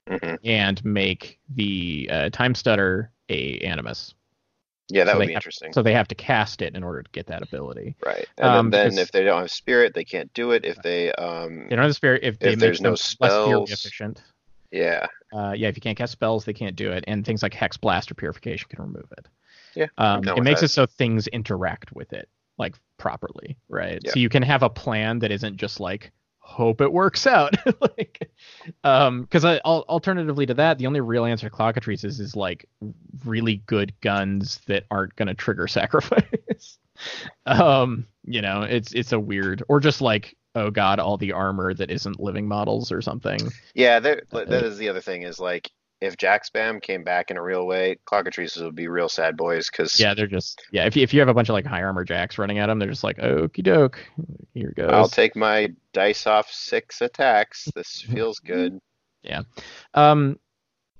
[0.08, 4.14] hmm and make the uh, time stutter a animus.
[4.88, 5.72] Yeah, that So would be have- interesting.
[5.74, 7.94] So they have to cast it in order to get that ability.
[8.06, 8.26] right.
[8.38, 10.64] And um, then, if they don't have spirit, they can't do it.
[10.64, 13.70] If they um They don't have the spirit if they If there's no less spells.
[13.70, 14.22] efficient.
[14.70, 17.52] yeah Uh, yeah, if you can't cast spells, they can't do it, and things like
[17.52, 19.26] hex blast or purification can remove it.
[19.74, 20.66] Yeah, um, it makes that.
[20.66, 24.00] it so things interact with it like properly, right?
[24.04, 24.12] Yeah.
[24.12, 28.30] So you can have a plan that isn't just like hope it works out, like,
[28.82, 32.66] um, because al- alternatively to that, the only real answer to clockatrices is like
[33.24, 36.78] really good guns that aren't gonna trigger sacrifice.
[37.46, 41.72] um, you know, it's it's a weird or just like oh god, all the armor
[41.74, 43.38] that isn't living models or something.
[43.74, 44.00] yeah.
[44.00, 47.36] There, Uh, that is the other thing is like if Jack Spam came back in
[47.36, 50.84] a real way, clockatrices would be real sad boys because Yeah, they're just yeah.
[50.86, 52.78] If you, if you have a bunch of like high armor jacks running at them,
[52.78, 53.98] they're just like okie doke.
[54.54, 54.90] Here goes.
[54.92, 57.68] I'll take my dice off six attacks.
[57.74, 58.78] This feels good.
[59.22, 59.42] Yeah.
[59.94, 60.38] Um,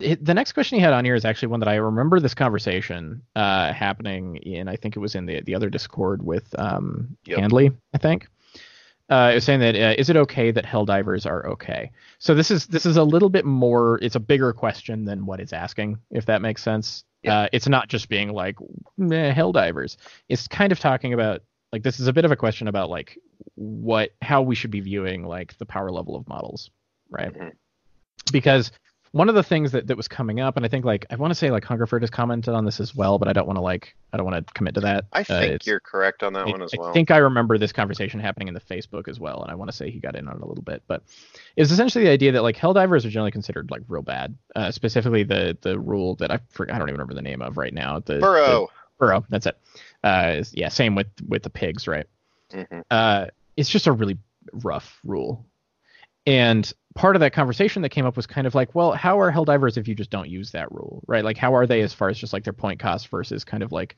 [0.00, 2.34] it, the next question he had on here is actually one that I remember this
[2.34, 4.68] conversation uh happening in.
[4.68, 7.38] I think it was in the the other Discord with um Yep.
[7.38, 7.70] Handley.
[7.94, 8.28] I think.
[9.11, 11.90] Uh, it was saying that uh, is it okay that Helldivers are okay?
[12.18, 13.99] So this is this is a little bit more.
[14.03, 17.05] It's a bigger question than what it's asking, if that makes sense.
[17.23, 17.40] Yeah.
[17.40, 18.57] Uh, it's not just being like
[18.99, 19.97] meh, Helldivers.
[20.29, 21.42] It's kind of talking about
[21.73, 23.18] like this is a bit of a question about like
[23.55, 26.71] what how we should be viewing like the power level of models,
[27.11, 27.33] right?
[27.33, 27.53] Mhm.
[28.31, 28.73] Because
[29.12, 31.31] one of the things that, that was coming up, and I think like I want
[31.31, 33.62] to say like Hungerford has commented on this as well, but I don't want to
[33.62, 35.05] like I don't want to commit to that.
[35.12, 36.90] I Uh, think you're correct on that I, one as I well.
[36.90, 39.71] I think I remember this conversation happening in the Facebook as well, and I want
[39.71, 40.83] to say he got in on it a little bit.
[40.87, 41.03] But
[41.57, 44.37] it's essentially the idea that like Helldivers are generally considered like real bad.
[44.55, 47.73] Uh, specifically the the rule that I I don't even remember the name of right
[47.75, 48.01] now.
[48.01, 48.68] The, the Burrow.
[48.99, 49.25] Burrow.
[49.29, 49.57] That's it.
[50.05, 52.07] Uh, yeah, same with with the pigs, right?
[52.53, 52.83] Mhm.
[52.90, 54.18] uh, it's just a really
[54.53, 55.44] rough rule.
[56.29, 59.33] And part of that conversation that came up was kind of like, well, how are
[59.33, 61.25] Helldivers if you just don't use that rule, right?
[61.25, 63.73] Like, how are they as far as just like their point cost versus kind of
[63.73, 63.97] like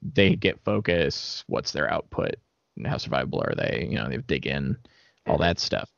[0.00, 2.36] they get focus, what's their output,
[2.78, 3.86] and how survivable are they?
[3.90, 4.78] You know, they dig in,
[5.26, 5.90] all that stuff.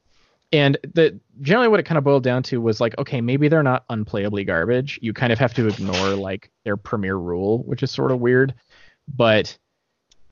[0.51, 3.62] And the generally what it kind of boiled down to was like, okay, maybe they're
[3.62, 4.98] not unplayably garbage.
[5.01, 8.53] You kind of have to ignore like their premier rule, which is sort of weird,
[9.07, 9.57] but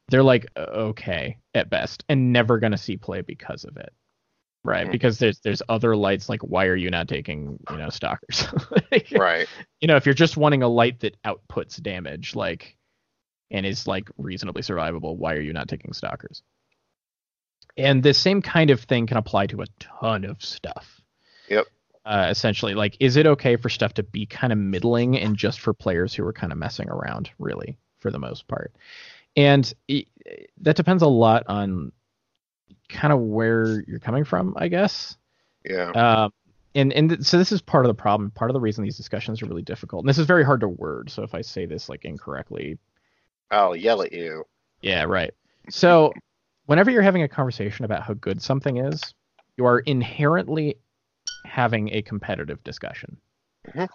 [0.08, 3.92] they're like okay at best and never going to see play because of it
[4.64, 4.92] right Mhm.
[4.92, 8.46] because there's there's other lights like why are you not taking you know stalkers
[8.92, 9.48] Like, Right.
[9.80, 12.76] you know if you're just wanting a light that outputs damage like
[13.50, 16.42] and is like reasonably survivable why are you not taking stalkers
[17.76, 21.00] and the same kind of thing can apply to a ton of stuff
[21.48, 21.66] Yep.
[22.04, 25.60] uh, essentially like is it okay for stuff to be kind of middling and just
[25.60, 28.74] for players who are kind of messing around really for the most part
[29.36, 30.06] and it,
[30.60, 31.92] that depends a lot on
[32.88, 35.16] kind of where you're coming from i guess
[35.64, 35.90] Yeah.
[35.90, 36.32] um,
[36.74, 38.30] and and th- so this is part of the problem.
[38.30, 40.04] Part of the reason these discussions are really difficult.
[40.04, 41.10] And this is very hard to word.
[41.10, 42.78] So if I say this like incorrectly,
[43.50, 44.44] I'll yell at you.
[44.80, 45.34] yeah, right.
[45.68, 46.12] So
[46.66, 49.02] whenever you're having a conversation about how good something is,
[49.56, 50.76] you are inherently
[51.44, 53.16] having a competitive discussion.
[53.66, 53.88] Mhm.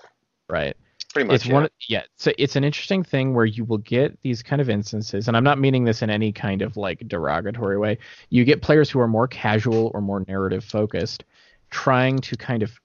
[0.49, 0.75] Right.
[1.15, 1.35] Pretty much.
[1.35, 1.53] it's yeah.
[1.53, 5.29] one yeah so it's an interesting thing where you will get these kind of instances
[5.29, 7.97] and i'm not meaning this in any kind of like derogatory way
[8.31, 11.23] you get players who are more casual or more narrative focused
[11.69, 12.81] trying to kind of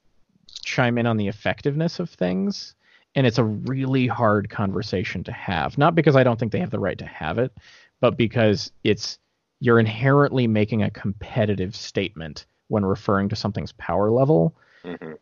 [0.62, 2.76] chime in on the effectiveness of things
[3.16, 6.70] and it's a really hard conversation to have not because i don't think they have
[6.70, 7.52] the right to have it
[8.00, 9.18] but because it's
[9.58, 15.18] you're inherently making a competitive statement when referring to something's power level Mhm.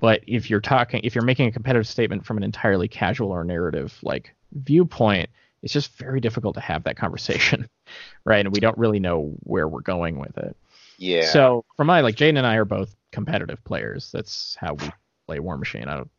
[0.00, 3.44] But if you're talking if you're making a competitive statement from an entirely casual or
[3.44, 5.28] narrative like viewpoint
[5.62, 7.68] it's just very difficult to have that conversation
[8.24, 10.56] right and we don't really know where we're going with it
[10.98, 11.26] Yeah.
[11.26, 14.10] so for my like Jane and I are both competitive players.
[14.12, 14.88] That's how we
[15.26, 15.84] play War Machine.
[15.88, 16.10] I don't.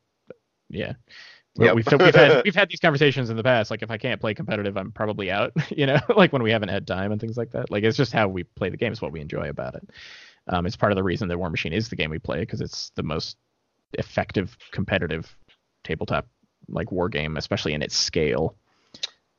[0.70, 0.94] Yeah.
[1.56, 1.76] Yep.
[1.76, 3.72] We've, we've had we've had these conversations in the past.
[3.72, 5.54] Like if I can't play competitive, I'm probably out.
[5.72, 7.72] You know, like when we haven't had time and things like that.
[7.72, 8.92] Like it's just how we play the game.
[8.92, 9.90] It's what we enjoy about it.
[10.48, 12.60] Um, it's part of the reason that War Machine is the game we play because
[12.62, 13.38] it's the most
[13.94, 15.36] effective competitive
[15.84, 16.28] tabletop
[16.68, 18.56] like war game, especially in its scale.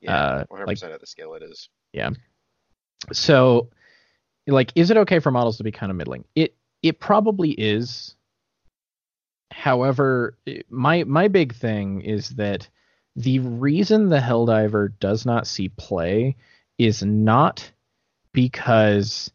[0.00, 0.14] yeah.
[0.16, 1.68] uh, 100% like- at the scale it is.
[1.92, 2.10] Yeah.
[3.12, 3.68] So
[4.46, 8.16] like is it okay for models to be kind of middling it it probably is
[9.50, 10.36] however
[10.68, 12.68] my my big thing is that
[13.14, 16.34] the reason the helldiver does not see play
[16.78, 17.70] is not
[18.32, 19.30] because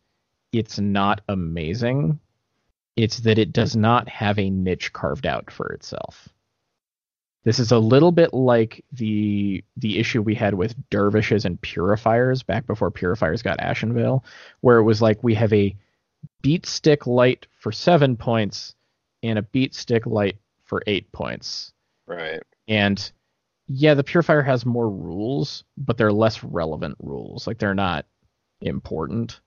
[0.52, 2.20] it's not amazing
[2.98, 6.30] it's that it does not have a niche carved out for itself
[7.48, 12.44] this is a little bit like the the issue we had with dervishes and purifiers
[12.44, 14.22] back before purifiers got Ashenvale,
[14.60, 15.74] where it was like we have a
[16.42, 18.76] beat stick light for seven points
[19.24, 21.72] and a beat stick light for eight points.
[22.06, 22.44] Right.
[22.68, 23.10] And
[23.70, 27.48] yeah, the purifier has more rules, but they're less relevant rules.
[27.48, 28.06] Like they're not
[28.60, 29.40] important.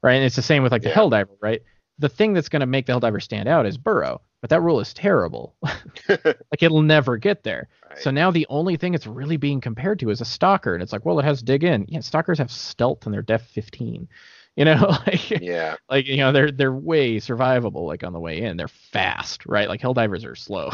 [0.00, 0.14] Right.
[0.14, 0.94] And it's the same with like the Yeah.
[0.94, 1.62] Helldiver, right?
[1.98, 4.80] The thing that's going to make the Helldiver stand out is Burrow, but that rule
[4.80, 5.54] is terrible.
[6.08, 7.68] like it'll never get there.
[7.88, 7.98] Right.
[7.98, 10.92] So now the only thing it's really being compared to is a stalker, and it's
[10.92, 11.86] like, well, it has dig in.
[11.88, 14.08] Yeah, stalkers have stealth and they're def 15.
[14.54, 15.76] You know, like yeah.
[15.88, 17.86] like you know they're they're way survivable.
[17.86, 19.66] Like on the way in, they're fast, right?
[19.66, 20.72] Like helldivers are slow.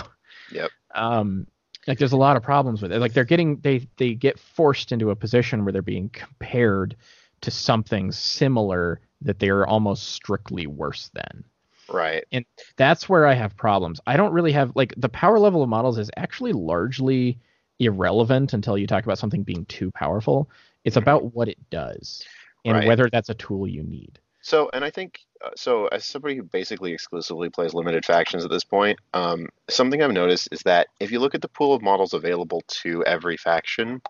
[0.50, 0.70] Yep.
[0.96, 1.46] Um,
[1.86, 2.98] like there's a lot of problems with it.
[2.98, 6.96] Like they're getting they they get forced into a position where they're being compared
[7.42, 11.44] to something similar that they are almost strictly worse than
[11.88, 12.24] Right.
[12.32, 12.44] And
[12.76, 14.00] that's where I have problems.
[14.06, 17.38] I don't really have like the power level of models is actually largely
[17.78, 20.50] irrelevant until you talk about something being too powerful.
[20.84, 21.02] It's Mhm.
[21.02, 22.24] about what it does
[22.64, 22.86] and Right.
[22.86, 24.18] whether that's a tool you need.
[24.42, 25.86] So, and I think uh, so.
[25.88, 30.48] As somebody who basically exclusively plays limited factions at this point, um, something I've noticed
[30.52, 34.00] is that if you look at the pool of models available to every faction,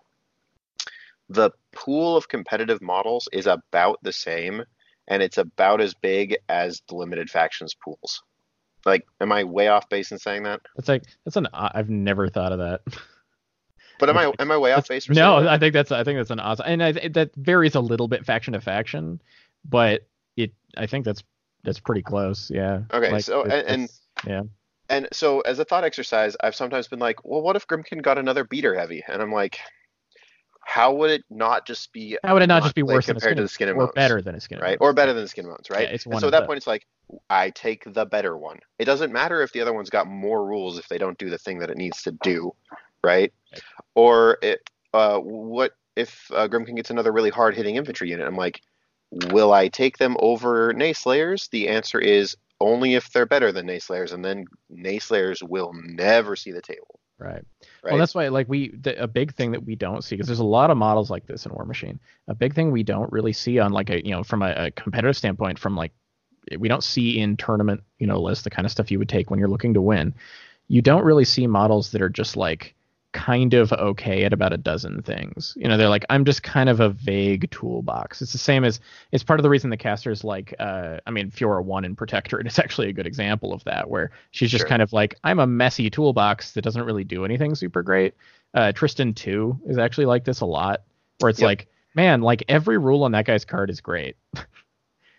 [1.29, 4.63] the pool of competitive models is about the same,
[5.07, 8.23] and it's about as big as the limited factions pools.
[8.85, 10.61] Like, am I way off base in saying that?
[10.77, 12.81] It's like that's an I've never thought of that.
[13.99, 15.05] But am I am I way off base?
[15.05, 15.49] For no, that?
[15.49, 18.25] I think that's I think that's an awesome and I, that varies a little bit
[18.25, 19.21] faction to faction,
[19.65, 21.23] but it I think that's
[21.63, 22.49] that's pretty close.
[22.49, 22.83] Yeah.
[22.91, 24.43] Okay, so- it's- and- and- it's- yeah.
[24.91, 28.17] And so, as a thought exercise, I've sometimes been like, well, what if Grymkin got
[28.17, 29.03] another beater heavy?
[29.07, 29.59] And I'm like,
[30.69, 33.41] how would it not just be How would it not just be worse compared to
[33.41, 34.77] the skin and or better than a skin and right?
[34.79, 35.87] Or better than the skin and bones, right?
[35.87, 36.85] Yeah, it's and so at that the- point, it's like,
[37.27, 38.59] I take the better one.
[38.77, 41.39] It doesn't matter if the other one's got more rules if they don't do the
[41.39, 42.53] thing that it needs to do,
[43.03, 43.33] right?
[43.51, 43.61] Right.
[43.95, 48.27] Or it, uh, what if uh, Grymkin gets another really hard hitting infantry unit?
[48.27, 48.61] I'm like,
[49.09, 51.49] will I take them over Neighslayers?
[51.49, 56.51] The answer is only if they're better than Neighslayers, and then Neighslayers will never see
[56.51, 57.43] the table, Right.
[57.83, 57.91] right?
[57.91, 60.39] Well, that's why like we the, a big thing that we don't see because there's
[60.39, 61.99] a lot of models like this in War Machine.
[62.29, 64.71] A big thing we don't really see on like a you know from a, a
[64.71, 65.91] competitive standpoint from like
[66.57, 69.29] we don't see in tournament you know lists the kind of stuff you would take
[69.29, 70.15] when you're looking to win.
[70.69, 72.75] You don't really see models that are just like
[73.11, 75.53] kind of okay at about a dozen things.
[75.57, 78.21] You know, they're like I'm just kind of a vague toolbox.
[78.21, 78.79] It's the same as
[79.11, 82.45] it's part of the reason the casters like uh I mean Feora 1 in Protectorate
[82.47, 84.69] is actually a good example of that where she's just Sure.
[84.69, 88.13] kind of like I'm a messy toolbox that doesn't really do anything super great.
[88.53, 90.83] Uh Tristan 2 is actually like this a lot
[91.19, 91.45] where it's Yep.
[91.47, 94.15] like man, like every rule on that guy's card is great.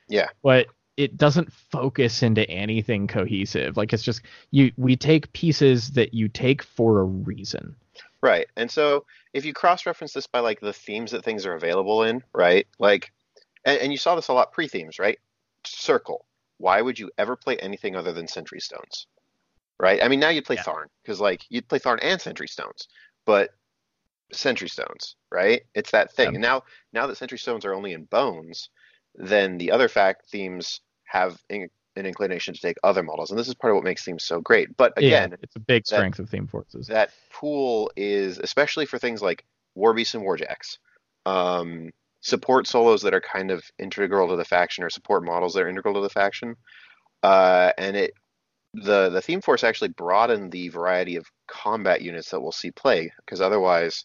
[0.08, 0.28] Yeah.
[0.42, 0.66] But
[1.00, 3.78] it doesn't focus into anything cohesive.
[3.78, 4.20] Like it's just
[4.50, 7.74] you we take pieces that you take for a reason.
[8.22, 8.46] Right.
[8.56, 12.02] And so if you cross reference this by like the themes that things are available
[12.02, 12.66] in, right?
[12.78, 13.12] Like
[13.64, 15.18] and, and you saw this a lot pre-themes, right?
[15.64, 16.26] Circle.
[16.58, 19.06] Why would you ever play anything other than Sentry Stones?
[19.78, 20.04] Right?
[20.04, 20.64] I mean now you'd play Yeah.
[20.64, 22.88] Tharn, because like you'd play Tharn and Sentry Stones.
[23.24, 23.54] But
[24.32, 25.62] Sentry Stones, right?
[25.74, 26.32] It's that thing.
[26.32, 26.34] Yeah.
[26.34, 28.68] And now now that Sentry Stones are only in bones,
[29.14, 30.80] then the other fact themes
[31.10, 34.04] have in, an inclination to take other models, and this is part of what makes
[34.04, 34.76] themes so great.
[34.76, 36.86] But Yeah, again, it's a big that- strength of theme forces.
[36.86, 39.44] that pool is especially for things like
[39.76, 40.78] Warbeasts and Warjacks,
[41.26, 41.90] um,
[42.20, 45.68] support solos that are kind of integral to the faction, or support models that are
[45.68, 46.54] integral to the faction,
[47.22, 48.12] uh, and it
[48.74, 53.12] the the theme force actually broadened the variety of combat units that we'll see play,
[53.24, 54.04] because otherwise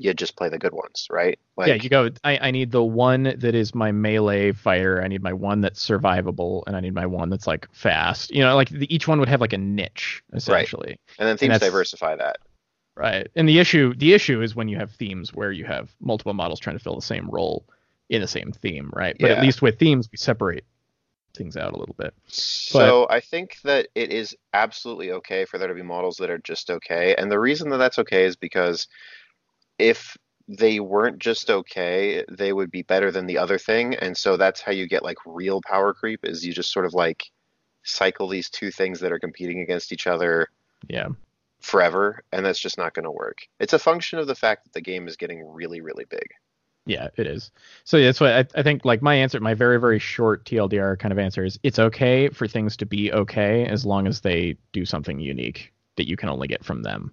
[0.00, 1.38] you just play the good ones, right?
[1.56, 2.10] Like, yeah, you go.
[2.24, 5.02] I, I need the one that is my melee fighter.
[5.02, 8.30] I need my one that's survivable, and I need my one that's like fast.
[8.34, 10.88] You know, like the, each one would have like a niche essentially.
[10.88, 11.00] Right.
[11.18, 12.38] and then themes that's- diversify that.
[12.96, 13.28] Right.
[13.36, 16.60] And the issue the issue is when you have themes where you have multiple models
[16.60, 17.64] trying to fill the same role
[18.10, 19.16] in the same theme, right?
[19.18, 19.36] But Yeah.
[19.36, 20.64] at least with themes we separate
[21.34, 22.12] things out a little bit.
[22.26, 26.38] So I think that it is absolutely okay for there to be models that are
[26.38, 27.14] just okay.
[27.16, 28.88] And the reason that that's okay is because
[29.80, 30.16] if
[30.48, 33.94] they weren't just okay, they would be better than the other thing.
[33.94, 36.94] And so that's how you get like real power creep is you just sort of
[36.94, 37.30] like
[37.82, 40.48] cycle these two things that are competing against each other
[40.88, 41.08] Yeah.
[41.60, 42.22] forever.
[42.32, 43.38] And that's just not going to work.
[43.60, 46.26] It's a function of the fact that the game is getting really, really big.
[46.86, 47.52] Yeah, it is.
[47.84, 51.12] So that's why I, I think like my answer, my very very short TLDR kind
[51.12, 54.84] of answer is it's okay for things to be okay as long as they do
[54.84, 57.12] something unique that you can only get from them,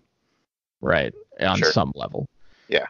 [0.82, 1.13] right?
[1.41, 1.72] On Sure.
[1.72, 2.28] some level.
[2.70, 2.86] Yeah.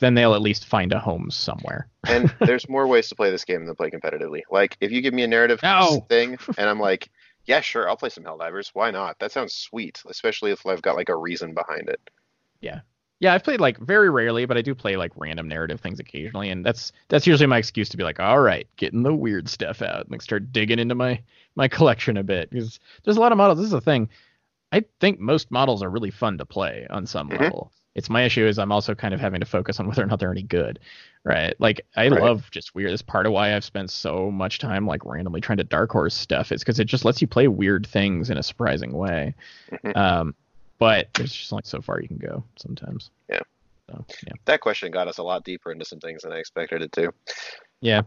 [0.00, 1.88] then they'll at least find a home somewhere.
[2.08, 4.42] And there's more ways to play this game than play competitively.
[4.50, 6.04] Like if you give me a narrative No.
[6.08, 7.08] thing and I'm like,
[7.46, 8.70] yeah, sure, I'll play some Helldivers.
[8.72, 9.18] Why not?
[9.18, 12.00] That sounds sweet, especially if I've got like a reason behind it.
[12.60, 12.80] Yeah,
[13.20, 16.50] Yeah, I've played like very rarely, but I do play like random narrative things occasionally,
[16.50, 19.80] and that's that's usually my excuse to be like, all right, getting the weird stuff
[19.82, 21.20] out, and like start digging into my
[21.56, 23.58] my collection a bit because there's a lot of models.
[23.58, 24.08] This is the thing.
[24.72, 27.40] I think most models are really fun to play on some Mhm.
[27.40, 27.72] level.
[27.94, 30.18] It's my issue is I'm also kind of having to focus on whether or not
[30.18, 30.78] they're any good,
[31.24, 31.54] right?
[31.60, 32.22] Like I Right.
[32.22, 32.90] love just weird.
[32.92, 36.14] It's part of why I've spent so much time like randomly trying to dark horse
[36.14, 36.52] stuff.
[36.52, 39.34] It's because it just lets you play weird things in a surprising way.
[39.70, 39.96] Mhm.
[39.96, 40.34] Um,
[40.78, 43.10] but there's just like so far you can go sometimes.
[43.28, 43.40] Yeah.
[43.90, 44.32] So yeah.
[44.46, 47.12] That question got us a lot deeper into some things than I expected it to.
[47.80, 48.02] Yeah.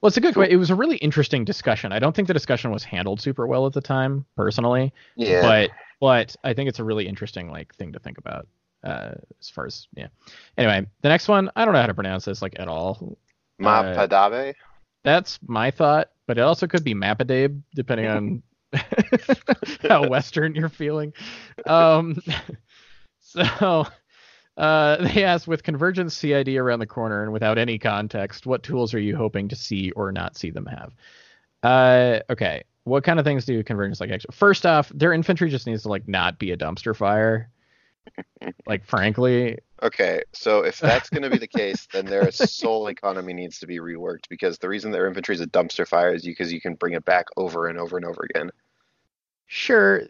[0.00, 0.36] Well, it's a good.
[0.38, 1.92] It was a really interesting discussion.
[1.92, 5.42] I don't think the discussion was handled super well at the time, personally, Yeah.
[5.42, 8.46] but but I think it's a really interesting like thing to think about.
[8.82, 10.08] Uh, as far as yeah.
[10.56, 13.18] Anyway, the next one, I don't know how to pronounce this like at all.
[13.60, 14.54] Mapadabe?
[15.04, 18.42] That's my thought, but it also could be Mapadabe, depending on
[19.88, 21.12] how Western you're feeling.
[21.66, 22.22] Um,
[23.20, 23.86] so
[24.56, 28.94] uh, they asked, with Convergence CID around the corner and without any context, what tools
[28.94, 30.92] are you hoping to see or not see them have?
[31.62, 34.10] Uh, okay, what kind of things do Convergence like?
[34.10, 37.50] Actually, first off, their infantry just needs to like not be a dumpster fire.
[38.66, 43.32] Like, frankly, Okay, so if that's going to be the case, then their soul economy
[43.32, 46.52] needs to be reworked because the reason their infantry is a dumpster fire is because
[46.52, 48.50] you can bring it back over and over and over again,
[49.46, 50.02] sure,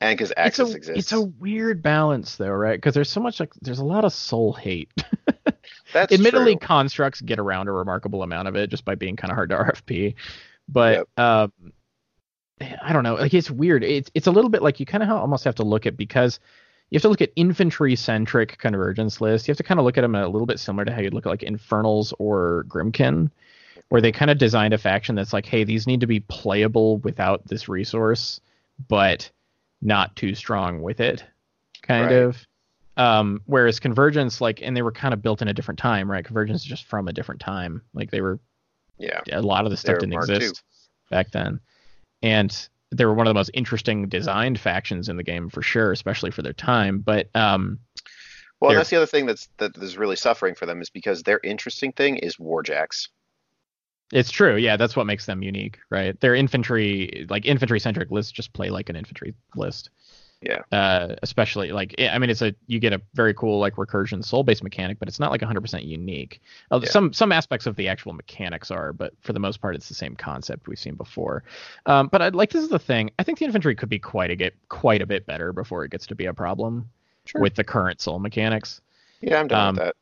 [0.00, 0.90] and because it's a exists.
[0.98, 2.76] it's a weird balance though, right?
[2.76, 4.90] Because there's so much like there's a lot of soul hate.
[5.92, 6.66] That's Admittedly, true.
[6.66, 9.56] constructs get around a remarkable amount of it just by being kind of hard to
[9.58, 10.14] RFP.
[10.68, 11.52] But um,
[12.82, 13.14] I don't know.
[13.14, 13.84] Like it's weird.
[13.84, 16.40] It's it's a little bit like you kind of almost have to look at because
[16.90, 19.48] you have to look at infantry centric convergence lists.
[19.48, 21.14] You have to kind of look at them a little bit similar to how you'd
[21.14, 23.30] look at like Infernals or Grymkin,
[23.88, 26.98] where they kind of designed a faction that's like, hey, these need to be playable
[26.98, 28.40] without this resource,
[28.88, 29.30] but
[29.82, 31.24] not too strong with it,
[31.82, 32.12] kind Right.
[32.12, 32.46] of.
[32.96, 36.24] Um, whereas Convergence, like, and they were kind of built in a different time, right?
[36.24, 37.82] Convergence is just from a different time.
[37.92, 38.38] Like they were
[38.98, 40.18] Yeah, a lot of the stuff didn't II.
[40.18, 40.62] exist
[41.10, 41.58] back then.
[42.22, 45.92] And they were one of the most interesting designed factions in the game for sure,
[45.92, 46.98] especially for their time.
[46.98, 47.80] But um,
[48.60, 51.40] well, that's the other thing that's that is really suffering for them is because their
[51.42, 53.08] interesting thing is Warjacks.
[54.12, 54.56] it's true.
[54.56, 56.18] Yeah, that's what makes them unique, right?
[56.20, 59.90] Their infantry, like infantry centric lists, just play like an infantry list.
[60.44, 60.62] Yeah.
[60.70, 64.42] Uh, especially like, I mean, it's a you get a very cool like recursion soul
[64.42, 66.42] based mechanic, but it's not like 100% unique.
[66.70, 66.90] Uh, Yeah.
[66.90, 69.94] Some some aspects of the actual mechanics are, but for the most part, it's the
[69.94, 71.44] same concept we've seen before.
[71.86, 73.10] Um, but I'd like this is the thing.
[73.18, 75.90] I think the infantry could be quite a get quite a bit better before it
[75.90, 76.90] gets to be a problem
[77.26, 77.40] Sure.
[77.40, 78.82] with the current soul mechanics
[79.22, 79.96] Yeah, I'm done Um, with that.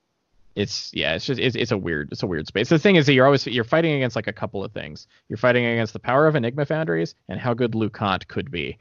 [0.56, 3.06] it's yeah it's just it's, it's a weird it's a weird space the thing is
[3.06, 6.00] that you're always you're fighting against like a couple of things you're fighting against the
[6.00, 8.76] power of enigma foundries and how good lucant could be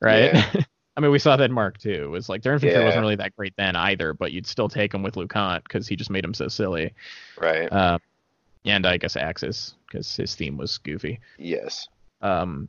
[0.00, 0.34] right
[0.96, 2.84] i mean we saw that in mark too it was like their infantry Yeah.
[2.84, 5.96] wasn't really that great then either but you'd still take him with lucant because he
[5.96, 6.92] just made him so silly
[7.40, 7.70] Right.
[7.72, 7.98] uh,
[8.64, 11.88] and i guess axis because his theme was goofy yes.
[12.22, 12.68] um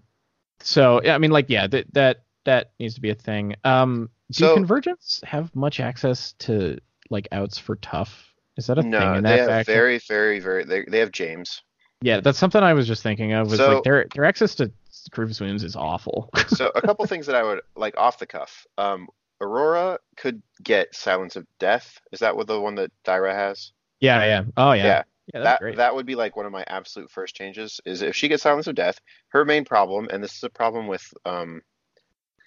[0.60, 4.10] so yeah i mean like yeah that that that needs to be a thing um
[4.32, 8.92] do So- convergence have much access to like outs for tough is that a thing
[8.92, 9.74] No, they have faction?
[9.74, 10.64] very, very, very.
[10.64, 11.62] They they have James.
[12.02, 13.50] Yeah, that's something I was just thinking of.
[13.52, 14.72] Was So- like their their access to
[15.10, 16.30] Grievous wounds is awful.
[16.48, 18.66] so a couple things that I would like off the cuff.
[18.78, 19.08] Um,
[19.42, 22.00] Aurora could get Silence of Death.
[22.12, 23.72] Is that what the one that Thyra has?
[24.00, 24.44] yeah, yeah.
[24.58, 24.86] Oh yeah.
[24.86, 25.04] Yeah.
[25.34, 25.78] Yeah, that great.
[25.78, 27.82] that would be like one of my absolute first changes.
[27.84, 29.00] Is if she gets Silence of Death,
[29.30, 31.62] her main problem, and this is a problem with um,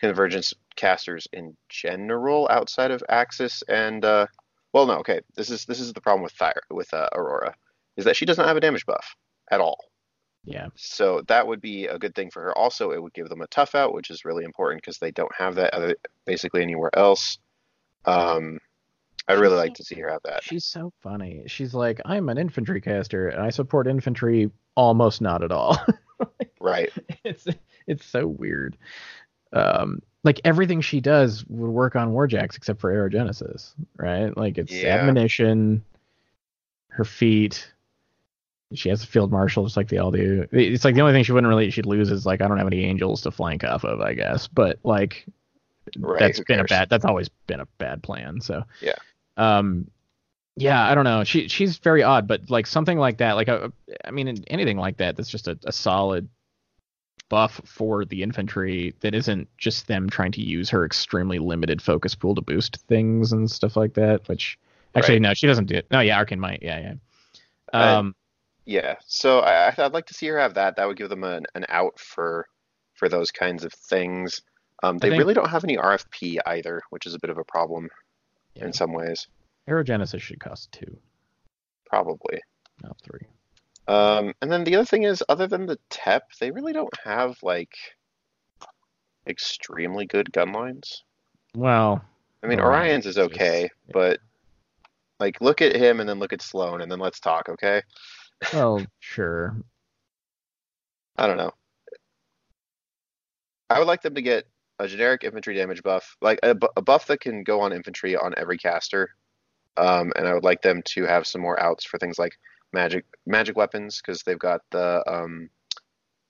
[0.01, 4.27] Convergence casters in general outside of Axis and uh,
[4.73, 7.55] well, no, okay, this is this is the problem with Thyra, with uh, Aurora,
[7.97, 9.17] is that she does not have a damage buff
[9.51, 9.79] at all.
[10.49, 10.69] Yeah.
[10.77, 12.57] So that would be a good thing for her.
[12.57, 15.35] Also, it would give them a tough out, which is really important because they don't
[15.37, 15.95] have that other,
[16.25, 17.39] basically anywhere else.
[18.05, 18.59] Um,
[19.29, 20.43] I'd really like to see her have that.
[20.43, 21.43] She's so funny.
[21.47, 25.79] She's like, I'm an infantry caster and I support infantry almost not at all.
[26.61, 26.91] Right.
[27.25, 27.47] it's
[27.87, 28.77] it's so weird.
[29.53, 34.37] Um, like everything she does would work on Warjacks except for Aerogenesis, right?
[34.37, 34.97] Like it's Yeah.
[34.97, 35.85] admonition,
[36.89, 37.73] her feat.
[38.75, 40.47] She has a field marshal just like they all do.
[40.53, 42.67] It's like the only thing she wouldn't really she'd lose is like I don't have
[42.67, 44.47] any angels to flank off of, I guess.
[44.47, 45.27] But like
[45.99, 48.41] Right, that's been a bad that's always been a bad plan.
[48.41, 48.97] So Yeah.
[49.37, 49.91] Um
[50.57, 51.25] yeah, I don't know.
[51.25, 53.73] She she's very odd, but like something like that, like a,
[54.05, 56.29] I mean anything like that that's just a, a solid
[57.29, 62.15] buff for the infantry that isn't just them trying to use her extremely limited focus
[62.15, 64.29] pool to boost things and stuff like that.
[64.29, 64.59] Which
[64.95, 65.23] actually Right.
[65.23, 65.87] no, she doesn't do it.
[65.91, 66.63] No, yeah, Arcane might.
[66.63, 66.95] Yeah, yeah.
[67.73, 68.15] Uh, Um,
[68.69, 68.97] Yeah.
[69.07, 70.77] So I, I'd like to see her have that.
[70.77, 72.47] That would give them an, an out for
[72.93, 74.43] for those kinds of things.
[74.83, 77.45] Um, they think- really don't have any RFP either, which is a bit of a
[77.45, 77.89] problem
[78.55, 78.67] Yeah.
[78.67, 79.27] in some ways.
[79.69, 80.99] Aerogenesis should cost two,
[81.87, 82.41] Probably.
[82.83, 83.27] not three.
[83.87, 87.39] Um, and then the other thing is, other than the TEP, they really don't have
[87.43, 87.75] like
[89.27, 91.05] extremely good gun lines.
[91.55, 92.05] Well,
[92.43, 93.93] I mean, Orion's Orion's is okay, yeah.
[93.93, 94.21] but
[95.21, 97.83] like look at him and then look at Sloan and then let's talk, okay?
[98.53, 99.57] Well, sure.
[101.17, 101.53] I don't know.
[103.71, 104.47] I would like them to get
[104.79, 108.17] a generic infantry damage buff, like a, bu- a buff that can go on infantry
[108.17, 109.11] on every caster.
[109.77, 112.39] Um, and I would like them to have some more outs for things like
[112.73, 115.51] magic magic weapons because they've got the um,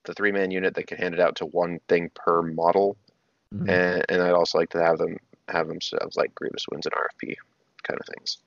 [0.05, 2.97] the three man unit that can hand it out to one thing per model.
[3.53, 3.69] Mhm.
[3.69, 7.35] And, and I'd also like to have them have themselves like Grievous Wounds and RFP
[7.83, 8.37] kind of things.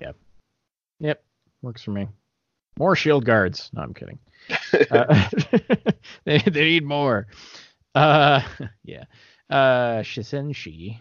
[0.00, 0.16] Yep.
[1.00, 1.22] Yep,
[1.62, 2.08] works for me.
[2.78, 3.70] More shield guards.
[3.74, 4.18] No, I'm kidding.
[4.90, 5.28] Uh,
[6.24, 7.26] they they need more.
[7.94, 8.40] Uh,
[8.84, 9.04] yeah.
[9.50, 11.00] Uh, Shisenshi,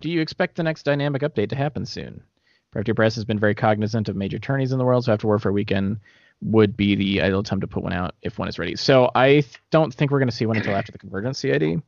[0.00, 2.22] do you expect the next dynamic update to happen soon?
[2.70, 5.52] Privateer Press has been very cognizant of major tourneys in the world, so after Warfare
[5.52, 5.98] Weekend
[6.42, 8.76] would be the ideal time to put one out if one is ready.
[8.76, 11.82] So I th- don't think we're going to see one until after the Convergence CID.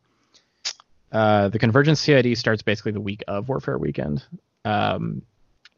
[1.13, 4.25] Uh, the Convergence CID starts basically the week of Warfare Weekend.
[4.65, 5.23] Um,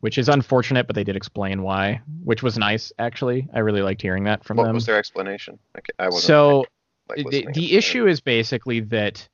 [0.01, 3.49] which is unfortunate, but they did explain why, which was nice actually.
[3.53, 4.73] I really liked hearing that from what them.
[4.73, 5.59] What was their explanation?
[5.75, 6.65] Ca- I wasn't so
[7.09, 9.27] like, the, the issue is basically that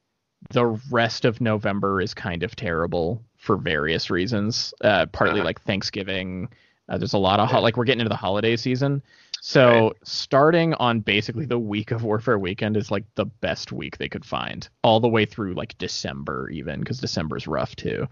[0.50, 4.72] the rest of November is kind of terrible for various reasons.
[4.82, 5.46] Uh, partly Uh-huh.
[5.46, 6.48] like Thanksgiving.
[6.88, 9.02] Uh, there's a lot of ho- like we're getting into the holiday season.
[9.40, 14.08] So starting on basically the week of Warfare Weekend is like the best week they
[14.08, 18.06] could find, all the way through like December even, because December's rough too.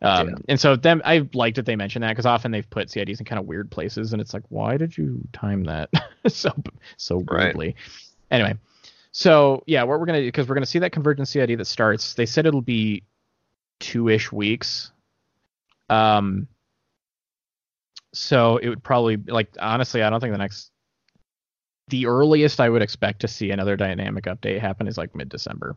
[0.00, 0.34] Um, Yeah.
[0.48, 3.26] And so them, I liked that they mentioned that because often they've put CIDs in
[3.26, 5.90] kind of weird places, and it's like, why did you time that
[6.28, 6.52] so
[6.96, 7.46] so Right.
[7.46, 7.76] weirdly?
[8.30, 8.54] Anyway,
[9.10, 12.14] so yeah, what we're gonna do because we're gonna see that convergence CID that starts.
[12.14, 13.02] They said it'll be
[13.80, 14.92] two ish weeks.
[15.88, 16.46] Um.
[18.14, 20.70] So it would probably like honestly, I don't think the next.
[21.88, 25.76] The earliest I would expect to see another dynamic update happen is like mid December.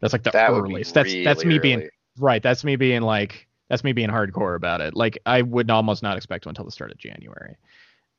[0.00, 0.92] That's like the that earliest.
[0.92, 1.90] That's that's me really being early.
[2.18, 2.42] Right.
[2.42, 4.94] That's me being like that's me being hardcore about it.
[4.94, 7.56] Like I would almost not expect one until the start of January.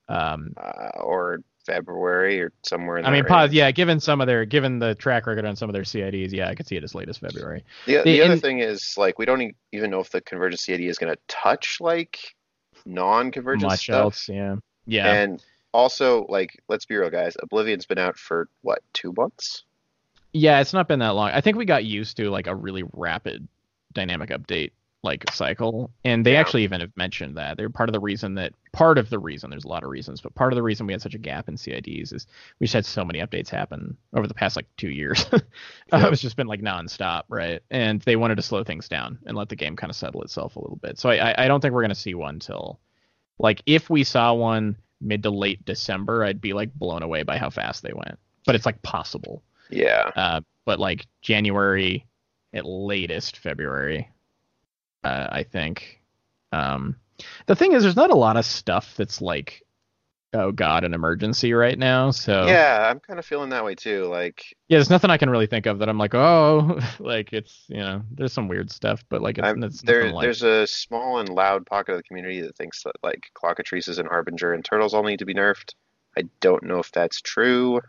[0.10, 3.52] Um, uh, or February or somewhere in I mean, pause.
[3.52, 6.48] Yeah, given some of their, given the track record on some of their CIDs, yeah,
[6.48, 7.66] I could see it as late as February.
[7.86, 10.82] The, The- the other thing is like we don't even know if the convergence CID
[10.82, 12.36] is going to touch like
[12.86, 13.95] non-convergence Much stuff.
[13.95, 15.12] else, yeah, yeah.
[15.14, 15.43] And
[15.74, 17.36] also, like, let's be real, guys.
[17.43, 19.64] Oblivion's been out for what two months?
[20.32, 21.32] Yeah, it's not been that long.
[21.32, 23.48] I think we got used to like a really rapid
[23.98, 24.72] dynamic update
[25.04, 26.38] like cycle, and they Yeah.
[26.38, 29.50] actually even have mentioned that they're part of the reason that part of the reason
[29.50, 31.50] there's a lot of reasons, but part of the reason we had such a gap
[31.50, 32.28] in CIDs is
[32.60, 35.26] we just had so many updates happen over the past like two years.
[35.91, 37.62] uh, it's just been like nonstop, right?
[37.72, 40.56] And they wanted to slow things down and let the game kind of settle itself
[40.56, 41.00] a little bit.
[41.00, 42.80] So I I, don't think we're gonna see one till
[43.39, 47.38] like if we saw one mid to late December, I'd be like blown away by
[47.38, 48.20] how fast they went.
[48.45, 52.07] But it's like possible Yeah, uh, but like January
[52.54, 54.10] at latest February,
[55.04, 56.02] uh, I think.
[56.52, 56.95] Um,
[57.45, 59.64] the thing is, there's not a lot of stuff that's like
[60.34, 62.12] oh god, an emergency right now.
[62.12, 64.06] So Yeah, I'm kind of feeling that way too.
[64.06, 67.66] Like, yeah, there's nothing I can really think of that I'm like, oh, like it's
[67.68, 71.20] you know, there's some weird stuff, but like it's, it's there, like, there's a small
[71.20, 74.93] and loud pocket of the community that thinks that like Clockatrices and Harbinger and Turtles
[74.93, 75.74] all need to be nerfed.
[76.18, 77.82] I don't know if that's true.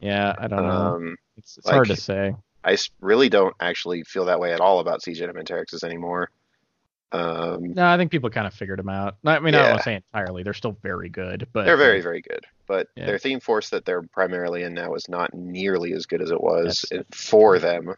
[0.00, 0.70] yeah, I don't know.
[0.70, 2.34] Um, It's, it's hard to say.
[2.66, 6.30] I really don't actually feel that way at all about Siege and Terexes anymore.
[7.12, 9.16] Um, No, I think people kind of figured them out.
[9.24, 10.42] I mean, I don't want to say entirely.
[10.42, 13.06] They're still very good, but they're very, very good, but Yeah.
[13.06, 16.40] their theme force that they're primarily in now is not nearly as good as it
[16.40, 17.94] was it- for them.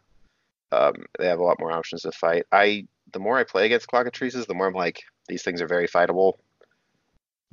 [0.71, 2.45] Um, they have a lot more options to fight.
[2.51, 5.87] I the more I play against Clockatrices, the more I'm like, these things are very
[5.87, 6.33] fightable.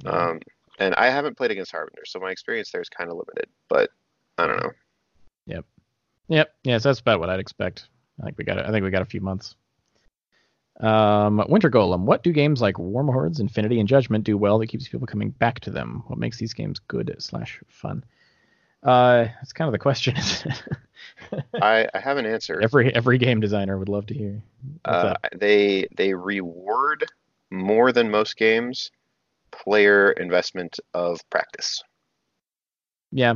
[0.05, 0.11] Yeah.
[0.11, 0.41] Um,
[0.79, 3.49] and I haven't played against Harbinger, so my experience there is kind of limited.
[3.71, 3.89] But
[4.37, 4.73] I don't know.
[5.47, 5.65] Yep.
[6.29, 7.89] Yeah, so that's about what I'd expect.
[8.21, 8.59] I think we got.
[8.59, 9.55] I think we got a few months.
[10.81, 12.03] Um, Winter Golem.
[12.03, 15.61] What do games like Warmahordes, Infinity, and Judgment do well that keeps people coming back
[15.61, 16.03] to them?
[16.07, 18.05] What makes these games good slash fun?
[18.83, 20.15] Uh, that's kind of the question.
[21.63, 22.61] I, I have an answer.
[22.61, 24.43] every every game designer would love to hear.
[24.85, 27.05] Uh, they they reward
[27.51, 28.91] more than most games
[29.51, 31.83] player investment of practice.
[33.13, 33.35] Yeah,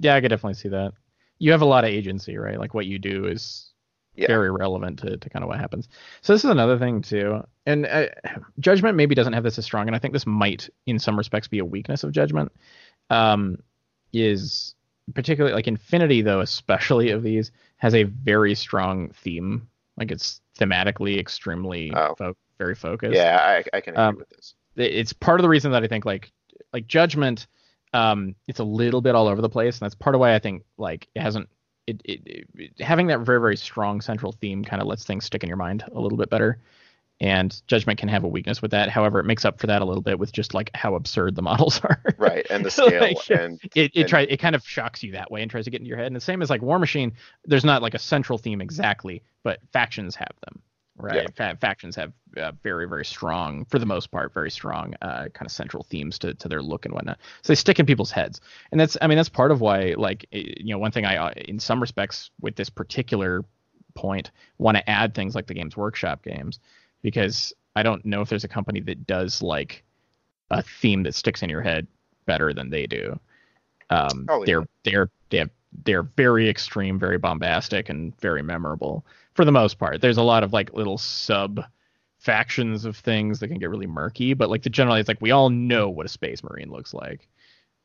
[0.00, 0.92] yeah, I could definitely see that.
[1.40, 2.58] You have a lot of agency, right?
[2.60, 3.72] Like what you do is
[4.14, 4.28] Yeah.
[4.28, 5.88] very relevant to, to kind of what happens.
[6.20, 8.06] So this is another thing too, and uh,
[8.60, 11.48] judgment maybe doesn't have this as strong, and I think this might, in some respects,
[11.48, 12.52] be a weakness of judgment.
[13.08, 13.58] Um,
[14.12, 14.74] is
[15.14, 19.68] particularly like Infinity though, especially of these, has a very strong theme.
[19.96, 22.14] Like it's thematically extremely Oh.
[22.16, 24.54] fo- very focused Yeah, I, I can agree Um, with this.
[24.76, 26.30] it's part of the reason that I think like
[26.72, 27.46] like judgment
[27.92, 30.38] um it's a little bit all over the place and that's part of why I
[30.38, 31.48] think like it hasn't
[31.86, 35.42] it, it, it having that very very strong central theme kind of lets things stick
[35.42, 36.58] in your mind a little bit better
[37.22, 39.84] and judgment can have a weakness with that however it makes up for that a
[39.84, 43.16] little bit with just like how absurd the models are Right, and the scale Like,
[43.30, 45.70] and it it And- try it kind of shocks you that way and tries to
[45.70, 46.06] get into your head.
[46.06, 47.12] And the same as like War Machine,
[47.44, 50.62] there's not like a central theme exactly, but factions have them,
[51.00, 51.34] right?
[51.36, 55.46] Fa- factions have uh, very very strong, for the most part, very strong uh, kind
[55.46, 57.18] of central themes to to their look and whatnot.
[57.42, 58.40] So they stick in people's heads,
[58.70, 61.16] and that's I mean that's part of why like eh, you know one thing I
[61.16, 63.44] uh, in some respects with this particular
[63.94, 66.60] point want to add things like the Games Workshop games
[67.02, 69.84] because I don't know if there's a company that does like
[70.50, 71.86] a theme that sticks in your head
[72.26, 73.18] better than they do.
[73.90, 75.50] Um, Probably they're they're they're
[75.84, 80.00] they're very extreme, very bombastic, and very memorable for the most part.
[80.00, 81.64] There's a lot of like little sub
[82.18, 85.30] factions of things that can get really murky, but like the generally it's like we
[85.30, 87.28] all know what a space marine looks like.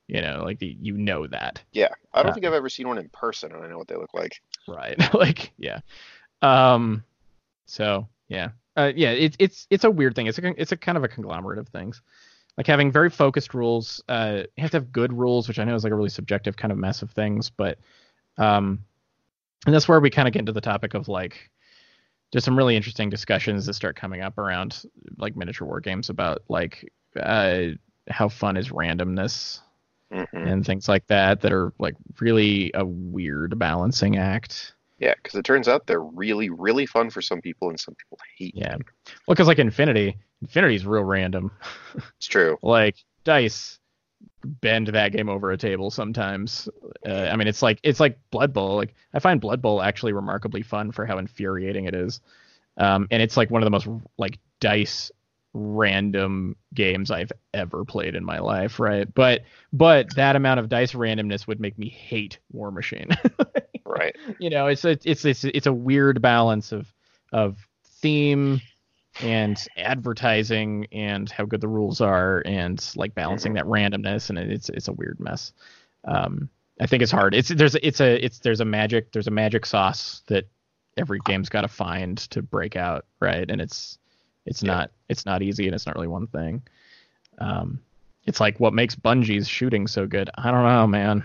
[0.08, 1.64] You know, like the, you know that.
[1.72, 3.88] yeah, I don't Uh, think I've ever seen one in person, and I know what
[3.88, 4.42] they look like.
[4.68, 5.80] right like yeah
[6.42, 7.04] um
[7.66, 10.98] so yeah uh yeah it's it's it's a weird thing it's a it's a kind
[10.98, 12.02] of a conglomerate of things
[12.58, 15.76] like having very focused rules uh you have to have good rules which i know
[15.76, 17.78] is like a really subjective kind of mess of things but
[18.38, 18.80] um
[19.66, 21.50] and that's where we kind of get into the topic of like
[22.32, 24.84] there's some really interesting discussions that start coming up around
[25.18, 27.68] like miniature war games about like uh
[28.10, 29.62] how fun is randomness
[30.12, 35.38] hmm and things like that that are like really a weird balancing act Yeah, because
[35.38, 38.56] it turns out they're really, really fun for some people, and some people hate.
[38.56, 38.78] Yeah.
[39.28, 41.52] Well, because like Infinity, Infinity's real random.
[42.18, 42.58] It's true.
[42.62, 43.80] Like dice
[44.44, 46.70] bend that game over a table sometimes.
[47.06, 48.76] Uh, I mean, it's like it's like Blood Bowl.
[48.76, 52.22] Like I find Blood Bowl actually remarkably fun for how infuriating it is.
[52.78, 53.88] Um, and it's like one of the most
[54.18, 55.12] like dice
[55.56, 59.12] random games I've ever played in my life, right?
[59.14, 63.10] But but that amount of dice randomness would make me hate War Machine.
[63.88, 64.16] Right.
[64.40, 66.92] you know it's a it's it's it's a weird balance of
[67.32, 67.66] of
[68.02, 68.60] theme
[69.22, 74.68] and advertising and how good the rules are and like balancing that randomness and it's
[74.70, 75.54] it's a weird mess
[76.04, 76.50] um
[76.82, 79.66] i think it's hard it's there's it's a it's there's a magic there's a magic
[79.66, 80.50] sauce that
[80.98, 83.98] every game's got to find to break out right and it's
[84.46, 84.74] it's Yeah.
[84.74, 86.62] not it's not easy and it's not really one thing
[87.40, 87.80] um
[88.26, 90.32] it's like what makes Bungie's shooting so good.
[90.36, 91.24] I don't know, man.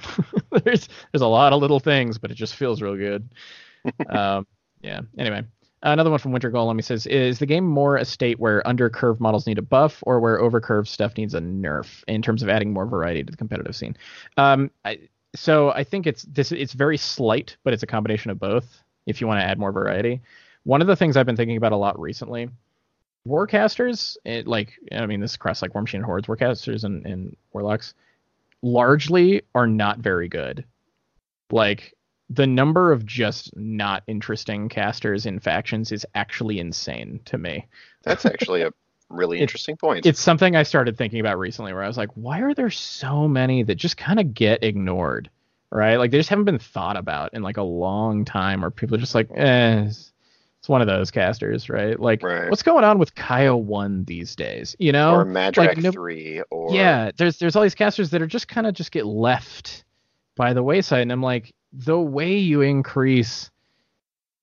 [0.65, 3.27] there's there's a lot of little things, but it just feels real good.
[4.11, 4.47] um,
[4.83, 5.01] yeah.
[5.17, 5.43] Anyway,
[5.83, 6.77] another one from Winter Golem.
[6.77, 10.03] He says, "Is the game more a state where under curved models need a buff,
[10.03, 13.31] or where over curved stuff needs a nerf in terms of adding more variety to
[13.31, 13.97] the competitive scene?"
[14.37, 14.99] Um, I,
[15.35, 16.53] so I think it's this.
[16.53, 18.83] It's very slight, but it's a combination of both.
[19.07, 20.21] If you want to add more variety,
[20.65, 22.51] one of the things I've been thinking about a lot recently
[23.29, 27.05] warcasters it, like i mean this is across like war machine and hordes warcasters and,
[27.07, 27.95] and warlocks
[28.63, 30.65] largely are not very good
[31.51, 31.95] like
[32.31, 37.67] the number of just not interesting casters in factions is actually insane to me
[38.05, 38.71] That's actually a
[39.11, 40.07] really It- interesting points.
[40.07, 43.27] it's something I started thinking about recently where I was like, why are there so
[43.29, 45.29] many that just kind of get ignored?
[45.73, 45.97] Right?
[45.97, 49.01] Like they just haven't been thought about in like a long time or people are
[49.01, 50.13] just like, eh, it's,
[50.61, 51.99] it's one of those casters, right?
[51.99, 52.51] Like Right.
[52.51, 54.77] what's going on with Kyo 1 these days?
[54.79, 55.15] You know?
[55.17, 58.67] or Madrak no- 3 or yeah, there's there's all these casters that are just kind
[58.67, 59.85] of just get left
[60.37, 63.51] by the wayside and I'm like, the way you increase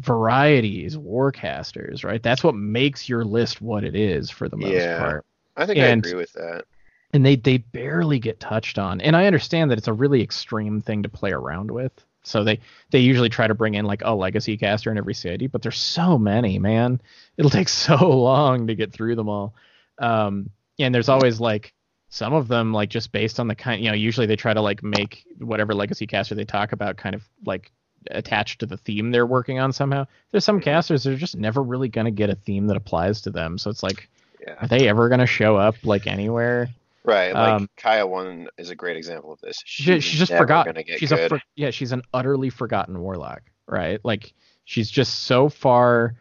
[0.02, 2.22] varieties, is warcasters, right?
[2.22, 4.98] That's what makes your list what it is for the most Yeah.
[5.00, 6.66] part I think and- I agree with that.
[7.14, 9.02] and they they barely get touched on.
[9.02, 11.94] And I understand that it's a really extreme thing to play around with.
[12.28, 12.60] So they
[12.92, 15.78] they usually try to bring in like a legacy caster in every city, but there's
[15.78, 17.02] so many, man.
[17.38, 19.56] It'll take so long to get through them all.
[20.00, 20.50] Um,
[20.80, 21.74] and there's always like
[22.10, 24.62] some of them like just based on the kind, you know, usually they try to
[24.62, 27.72] like make whatever legacy caster they talk about kind of like
[28.12, 30.06] attached to the theme they're working on somehow.
[30.32, 33.32] There's some casters that are just never really gonna get a theme that applies to
[33.32, 33.58] them.
[33.58, 34.08] So it's like,
[34.40, 34.56] Yeah.
[34.62, 36.70] are they ever gonna show up like anywhere?
[37.04, 37.34] Right.
[37.34, 39.56] Like Um, Kaya one is a great example of this.
[39.66, 40.76] she, She's, she's just forgotten.
[40.98, 41.20] She's good.
[41.20, 44.00] a for, yeah, she's an utterly forgotten warlock, right?
[44.04, 44.34] Like
[44.66, 46.16] she's just so far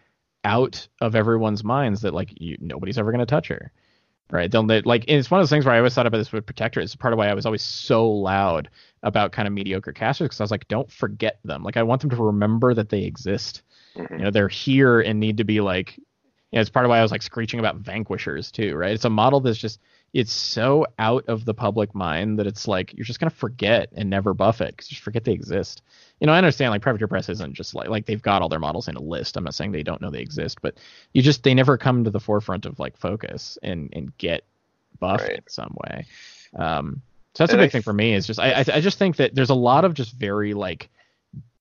[0.45, 3.73] out of everyone's minds that like you, nobody's ever gonna touch her,
[4.31, 4.49] right?
[4.49, 6.47] They'll they, like it's one of those things where I always thought about this with
[6.47, 6.79] protector.
[6.81, 8.71] It's part of why I was always so loud
[9.03, 11.65] about kind of mediocre casters because I was like, don't forget them.
[11.65, 13.63] Like I want them to remember that they exist.
[13.97, 14.11] Mhm.
[14.19, 15.99] You know, they're here and need to be like.
[16.53, 18.93] You know, it's part of why I was like screeching about vanquishers too, right?
[18.93, 19.81] It's a model that's just
[20.17, 24.11] it's so out of the public mind that it's like you're just gonna forget and
[24.11, 25.83] never buff it because you just forget they exist.
[26.21, 28.59] You know, I understand like Privateer Press isn't just like like they've got all their
[28.61, 29.37] models in a list.
[29.37, 30.79] I'm not saying they don't know they exist, but
[31.13, 34.45] you just they never come to the forefront of like focus and and get
[35.01, 35.39] buffed Right.
[35.39, 36.07] in some way.
[36.57, 37.03] Um,
[37.35, 38.15] so that's And a I big thing for me.
[38.15, 40.91] Is just I, I I just think that there's a lot of just very like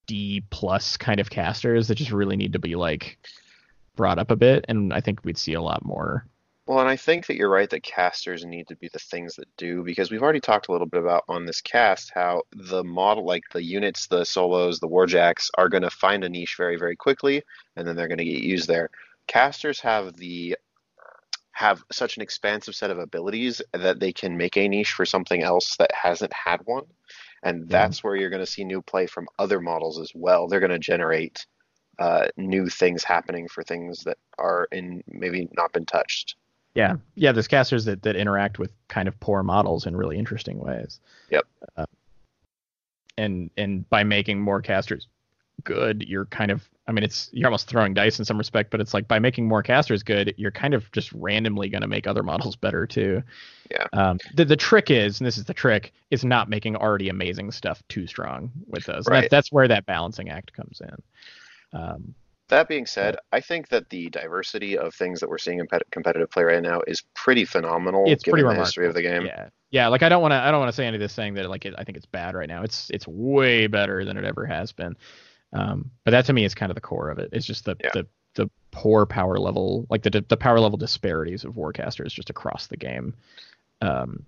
[0.07, 3.19] D plus kind of casters that just really need to be like
[3.95, 6.27] brought up a bit, and I think we'd see a lot more.
[6.67, 9.47] Well, and I think that you're right that casters need to be the things that
[9.55, 13.23] do because we've already talked a little bit about on this cast how the model,
[13.23, 16.95] like the units, the solos, the warjacks, are going to find a niche very, very
[16.95, 17.43] quickly,
[17.75, 18.89] and then they're going to get used there.
[19.27, 20.57] Casters have the
[21.51, 25.41] have such an expansive set of abilities that they can make a niche for something
[25.41, 26.83] else that hasn't had one,
[27.43, 30.47] and that's where you're going to see new play from other models as well.
[30.47, 31.45] They're going to generate
[31.99, 36.35] uh, new things happening for things that are in maybe not been touched.
[36.75, 37.31] Yeah, yeah.
[37.31, 40.99] There's casters that that interact with kind of poor models in really interesting ways.
[41.31, 41.45] Yep.
[41.77, 41.85] Uh,
[43.17, 45.07] and and by making more casters
[45.63, 48.81] good, you're kind of I mean it's you're almost throwing dice in some respect, but
[48.81, 52.07] it's like by making more casters good, you're kind of just randomly going to make
[52.07, 53.23] other models better too.
[53.71, 53.87] Yeah.
[53.93, 57.51] Um, the the trick is, and this is the trick, is not making already amazing
[57.51, 59.07] stuff too strong with those.
[59.07, 59.21] Right.
[59.21, 61.79] That, that's where that balancing act comes in.
[61.79, 62.15] Um,
[62.49, 65.89] That being said, I think that the diversity of things that we're seeing in pet-
[65.91, 68.65] competitive play right now is pretty phenomenal it's given pretty the remarkable.
[68.65, 69.25] history of the game.
[69.25, 69.87] Yeah, yeah.
[69.87, 71.49] Like I don't want to, I don't want to say any of this saying that
[71.49, 72.61] like it, I think it's bad right now.
[72.61, 74.95] It's it's way better than it ever has been.
[75.53, 77.29] Um, but that to me is kind of the core of it.
[77.31, 77.89] It's just the Yeah.
[77.93, 82.67] the the poor power level, like the the power level disparities of warcasters just across
[82.67, 83.15] the game.
[83.81, 84.25] Um,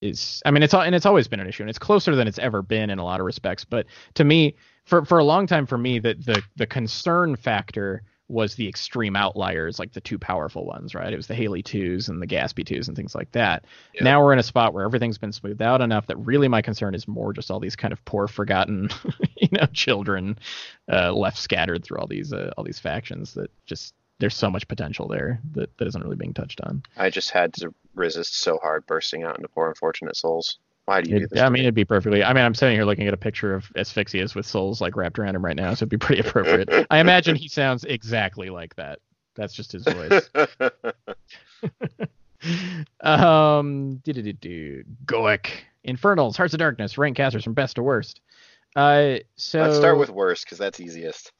[0.00, 2.28] is I mean it's all and it's always been an issue and it's closer than
[2.28, 3.64] it's ever been in a lot of respects.
[3.64, 4.54] But to me,
[4.88, 9.16] for for a long time, for me, the the the concern factor was the extreme
[9.16, 11.12] outliers, like the too powerful ones, right?
[11.12, 13.64] It was the Haley twos and the Gaspy twos and things like that.
[13.94, 14.04] Yeah.
[14.04, 16.94] Now we're in a spot where everything's been smoothed out enough that really my concern
[16.94, 18.90] is more just all these kind of poor, forgotten,
[19.36, 20.38] you know, children
[20.92, 24.68] uh, left scattered through all these uh, all these factions that just there's so much
[24.68, 26.82] potential there that, that isn't really being touched on.
[26.96, 30.58] I just had to resist so hard bursting out into poor unfortunate souls.
[30.88, 31.42] Why do you do this?
[31.42, 32.24] I mean, it'd be perfectly.
[32.24, 35.18] I mean, I'm sitting here looking at a picture of Asphyxious with souls like wrapped
[35.18, 36.86] around him right now, so it'd be pretty appropriate.
[36.90, 38.98] I imagine he sounds exactly like that.
[39.34, 40.30] That's just his voice.
[43.02, 45.50] um, do Goic,
[45.84, 48.22] Infernals, Hearts of Darkness, rank casters from best to worst.
[48.74, 51.32] Uh, so Let's start with worst because that's easiest.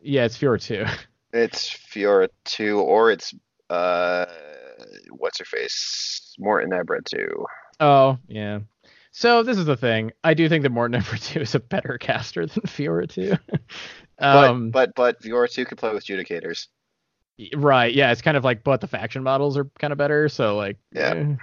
[0.00, 0.84] yeah, it's Feora two.
[1.32, 3.34] It's Feora two, or it's
[3.68, 4.26] uh,
[5.10, 7.44] what's her face, Mortenebra two.
[7.80, 8.60] Oh yeah.
[9.12, 10.12] So this is the thing.
[10.22, 13.36] I do think that Mortenebra two is a better caster than Feora two.
[14.18, 16.68] But um, but but Feora two could play with Judicators.
[17.54, 17.94] Right.
[17.94, 18.12] Yeah.
[18.12, 20.30] It's kind of like, but the faction models are kind of better.
[20.30, 21.34] So like, Yeah.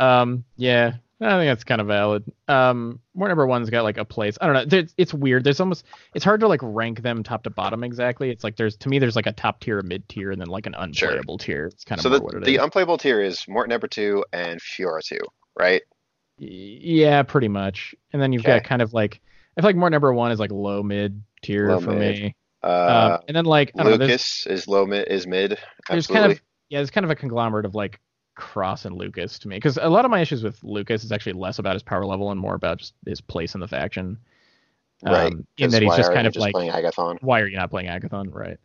[0.00, 0.04] eh.
[0.04, 0.44] Um.
[0.56, 0.94] Yeah.
[1.20, 2.24] I think that's kind of valid.
[2.48, 2.98] Um.
[3.14, 4.36] More number one's got like a place.
[4.40, 4.64] I don't know.
[4.64, 5.44] There's, it's weird.
[5.44, 5.84] There's almost.
[6.14, 8.30] It's hard to like rank them top to bottom exactly.
[8.30, 10.48] It's like there's to me there's like a top tier, a mid tier, and then
[10.48, 11.10] like an Sure.
[11.10, 11.66] unplayable tier.
[11.66, 15.20] It's kind of So the the unplayable tier is Mortenebra two and Feora two,
[15.60, 15.82] right?
[16.38, 17.94] Yeah, pretty much.
[18.12, 18.58] And then you've Okay.
[18.58, 19.20] got kind of like
[19.56, 22.18] I feel like more number one is like low mid tier Low for mid.
[22.18, 22.36] me.
[22.62, 25.58] Uh, um, and then like don't know, Lucas is low mid is mid.
[25.88, 28.00] there's kind of yeah, it's kind of a conglomerate of like
[28.36, 31.32] Cross and Lucas to me because a lot of my issues with Lucas is actually
[31.34, 34.16] less about his power level and more about just his place in the faction.
[35.02, 35.32] Right.
[35.32, 37.18] Um, in that he's just kind of like, playing Agathon.
[37.22, 38.32] why are you not playing Agathon?
[38.32, 38.58] Right.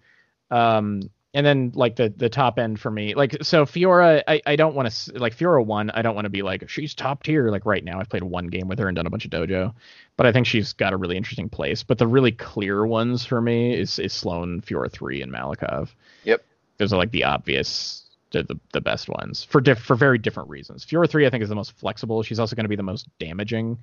[0.51, 4.55] Um, and then like the the top end for me, like so Feora, I, I
[4.55, 5.91] don't want to like Feora one.
[5.91, 7.51] I don't want to be like she's top tier.
[7.51, 9.73] Like right now, I've played one game with her and done a bunch of dojo,
[10.17, 11.83] but I think she's got a really interesting place.
[11.83, 15.89] But the really clear ones for me is is Sloan, Feora three, and Malikov.
[16.23, 16.43] Yep.
[16.79, 18.01] Those are like the obvious.
[18.31, 20.83] The, the, the best ones for diff, for very different reasons.
[20.85, 22.21] Feora three I think is the most flexible.
[22.21, 23.77] She's also going to be the most damaging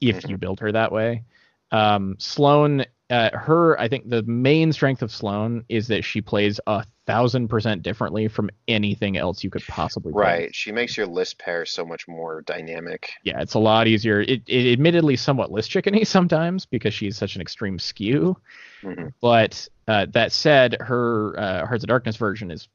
[0.00, 0.28] if Mhm.
[0.28, 1.24] you build her that way.
[1.72, 6.60] Um, Sloan, uh, her, I think the main strength of Sloan is that she plays
[6.66, 10.22] a thousand percent differently from anything else you could possibly play.
[10.22, 10.54] Right.
[10.54, 13.10] She makes your list pair so much more dynamic.
[13.24, 14.20] Yeah, it's a lot easier.
[14.20, 18.36] It, it admittedly somewhat list chickeny sometimes because she's such an extreme skew.
[18.82, 19.12] Mhm.
[19.22, 22.68] But uh, that said, her uh, Hearts of Darkness version is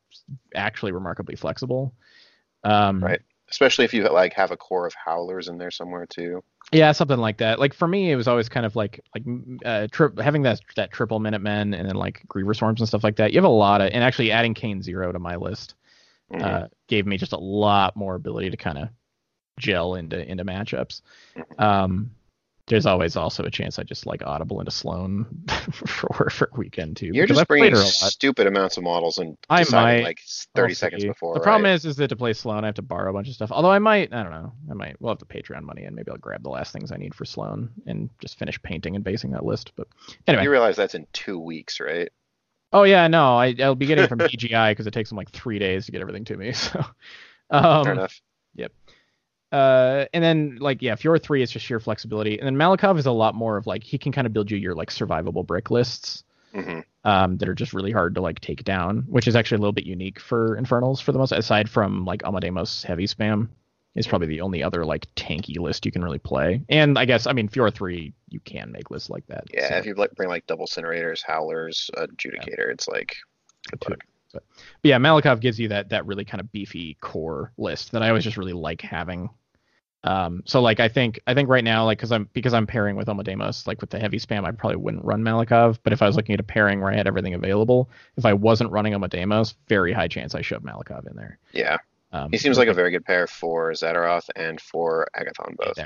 [0.55, 1.93] actually remarkably flexible.
[2.63, 3.21] Um, Right.
[3.53, 6.43] Especially if you like have a core of howlers in there somewhere too.
[6.71, 7.59] Yeah, something like that.
[7.59, 9.23] Like for me, it was always kind of like like
[9.63, 13.17] uh, tri- having that that triple Minutemen and then like Griever Swarms and stuff like
[13.17, 13.31] that.
[13.31, 15.75] You have a lot of, and actually adding Kane Zero to my list
[16.33, 18.89] uh, gave me just a lot more ability to kind of
[19.59, 21.01] gel into into matchups.
[21.35, 21.61] Mhm.
[21.61, 22.11] Um,
[22.67, 25.25] there's always also a chance I just like audible into Sloan
[25.71, 27.11] for for a weekend too.
[27.13, 27.91] You're just bringing her a lot.
[27.91, 30.07] stupid amounts of models and I deciding might.
[30.07, 30.21] like
[30.55, 31.07] 30 We'll seconds see.
[31.09, 31.33] before.
[31.33, 33.33] The problem is, is that to play Sloan, I have to borrow a bunch of
[33.33, 33.51] stuff.
[33.51, 34.95] Although I might, I don't know, I might.
[35.01, 37.25] We'll have the Patreon money, and maybe I'll grab the last things I need for
[37.25, 39.73] Sloan and just finish painting and basing that list.
[39.75, 39.87] But
[40.27, 42.09] anyway, you realize that's in two weeks, right?
[42.71, 45.29] oh yeah, no, I, I'll be getting it from DGI because it takes them like
[45.29, 46.53] three days to get everything to me.
[46.63, 46.83] So,
[47.49, 48.21] um, Fair enough.
[49.53, 53.05] Uh, and then like yeah, Feora three is just sheer flexibility, and then Malikov is
[53.05, 55.71] a lot more of like he can kind of build you your like survivable brick
[55.71, 56.23] lists.
[56.53, 59.59] hmm um, that are just really hard to like take down, which is actually a
[59.59, 61.31] little bit unique for Infernals for the most.
[61.31, 63.49] Aside from like Omodamos heavy spam,
[63.95, 66.63] is probably the only other like tanky list you can really play.
[66.69, 69.45] And I guess I mean Feora three, you can make lists like that.
[69.53, 73.15] Yeah, so, if you like bring like double incinerators, howlers, adjudicator, it's like
[73.71, 73.99] good luck.
[74.31, 74.43] But
[74.81, 78.23] yeah, Malikov gives you that that really kind of beefy core list that I always
[78.23, 79.29] just really like having.
[80.05, 82.97] Um, so like I think I think right now like because I'm because I'm pairing
[82.97, 86.07] with Omodamos like with the heavy spam I probably wouldn't run Malikov but if I
[86.07, 89.55] was looking at a pairing where I had everything available if I wasn't running Omodamos
[89.69, 91.39] very high chance I shove Malikov in there.
[91.53, 91.77] Yeah,
[92.13, 95.79] Um, he seems like a very good pair for Zadaroth and for Agathon both.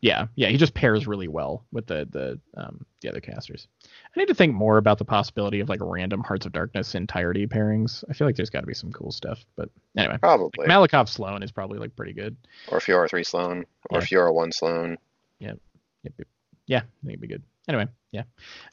[0.00, 3.68] Yeah, yeah, he just pairs really well with the the um the other casters.
[3.84, 7.46] I need to think more about the possibility of like random Hearts of Darkness entirety
[7.46, 8.02] pairings.
[8.08, 10.66] I feel like there's got to be some cool stuff, but anyway, Probably.
[10.66, 12.34] Malikov Sloan is probably like pretty good.
[12.68, 14.06] or Feora 3 Sloan, or Yeah.
[14.06, 14.96] Feora 1 Sloan.
[15.38, 15.52] Yeah,
[16.02, 16.14] yep.
[16.66, 17.42] Yeah, I think it'd be good.
[17.66, 18.24] Anyway, yeah.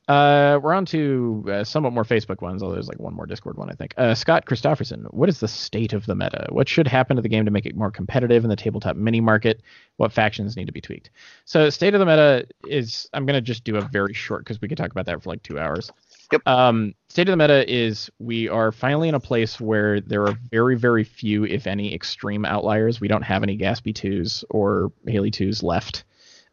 [0.09, 3.57] Uh, we're on to uh, somewhat more Facebook ones, although there's like one more Discord
[3.57, 3.93] one, I think.
[3.97, 6.47] Uh, Scott Christofferson, what is the state of the meta?
[6.49, 9.21] What should happen to the game to make it more competitive in the tabletop mini
[9.21, 9.61] market?
[9.95, 11.09] What factions need to be tweaked?
[11.45, 14.59] So, state of the meta is I'm going to just do a very short because
[14.59, 15.89] we could talk about that for like two hours.
[16.33, 16.45] Yep.
[16.45, 20.37] Um, state of the meta is we are finally in a place where there are
[20.49, 22.99] very, very few, if any, extreme outliers.
[22.99, 26.03] We don't have any Gaspy 2s or Haley 2s left.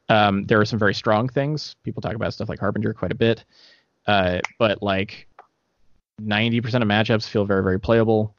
[0.09, 1.77] Um, there are some very strong things.
[1.85, 3.45] People talk about stuff like Harbinger quite a bit,
[4.07, 5.29] uh, but like
[6.21, 8.35] 90% of matchups feel very, very playable.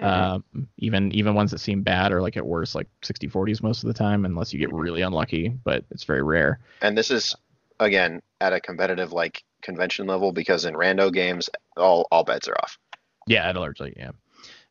[0.00, 0.06] Mhm.
[0.06, 3.88] Um, even even ones that seem bad are like at worst like 60-40s most of
[3.88, 5.50] the time, unless you get really unlucky.
[5.50, 6.60] But it's very rare.
[6.80, 7.36] And this is
[7.78, 12.56] again at a competitive like convention level because in rando games all all bets are
[12.62, 12.78] off.
[13.26, 14.10] Yeah, largely, yeah.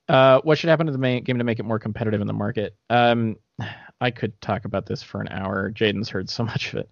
[0.10, 2.34] Uh, what should happen to the main game to make it more competitive in the
[2.34, 2.76] market?
[2.90, 3.38] Um,
[4.00, 5.72] I could talk about this for an hour.
[5.72, 6.90] Jaden's heard so much of it.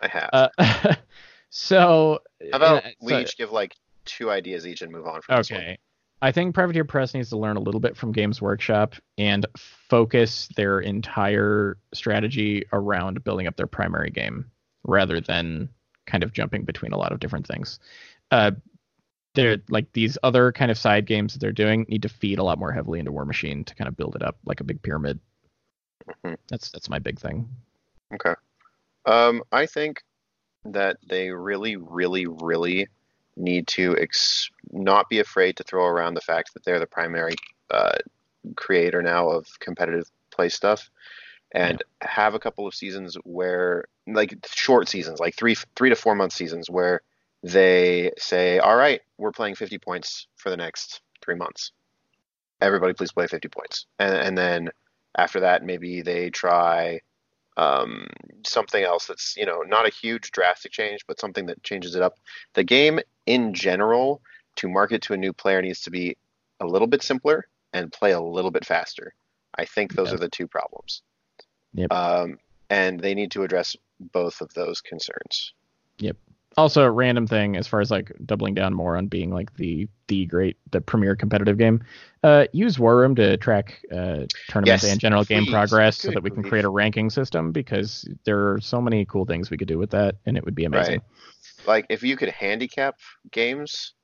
[0.00, 0.30] I have.
[0.32, 0.94] Uh,
[1.50, 2.20] so
[2.52, 5.38] How about uh, we so- each give like two ideas each and move on from?
[5.40, 5.78] Okay.
[6.20, 10.48] I think Privateer Press needs to learn a little bit from Games Workshop and focus
[10.56, 14.50] their entire strategy around building up their primary game
[14.82, 15.68] rather than
[16.06, 17.78] kind of jumping between a lot of different things.
[18.32, 18.50] Uh,
[19.34, 22.42] they're like these other kind of side games that they're doing need to feed a
[22.42, 24.82] lot more heavily into War Machine to kind of build it up like a big
[24.82, 25.20] pyramid.
[26.08, 26.36] Mhm.
[26.48, 27.48] That's that's my big thing.
[28.14, 28.34] Okay.
[29.06, 30.02] Um, I think
[30.64, 32.88] that they really, really, really
[33.36, 37.34] need to ex- not be afraid to throw around the fact that they're the primary
[37.70, 37.96] uh,
[38.56, 40.90] creator now of competitive play stuff,
[41.52, 46.14] and have a couple of seasons where, like short seasons, like three, three to four
[46.14, 47.00] month seasons, where
[47.42, 51.72] they say, "All right, we're playing 50 points for the next three months.
[52.60, 54.70] Everybody, please play 50 points," and, and then
[55.16, 57.00] after that, maybe they try
[57.56, 58.06] um,
[58.46, 62.02] something else that's you know not a huge drastic change, but something that changes it
[62.02, 62.14] up.
[62.54, 64.22] The game in general
[64.56, 66.16] to market to a new player needs to be
[66.60, 69.14] a little bit simpler and play a little bit faster.
[69.56, 70.14] I think those Yeah.
[70.14, 71.02] are the two problems.
[71.74, 71.92] Yep.
[71.92, 72.38] Um,
[72.70, 75.54] and they need to address both of those concerns.
[76.58, 79.88] Also a random thing as far as like doubling down more on being like the
[80.08, 81.82] the great the premier competitive game
[82.24, 85.52] uh use war room to track uh tournaments Yes, and general game please.
[85.52, 89.24] progress so that we can create a ranking system because there are so many cool
[89.26, 91.66] things we could do with that and it would be amazing Right.
[91.66, 92.98] Like if you could handicap
[93.30, 93.94] games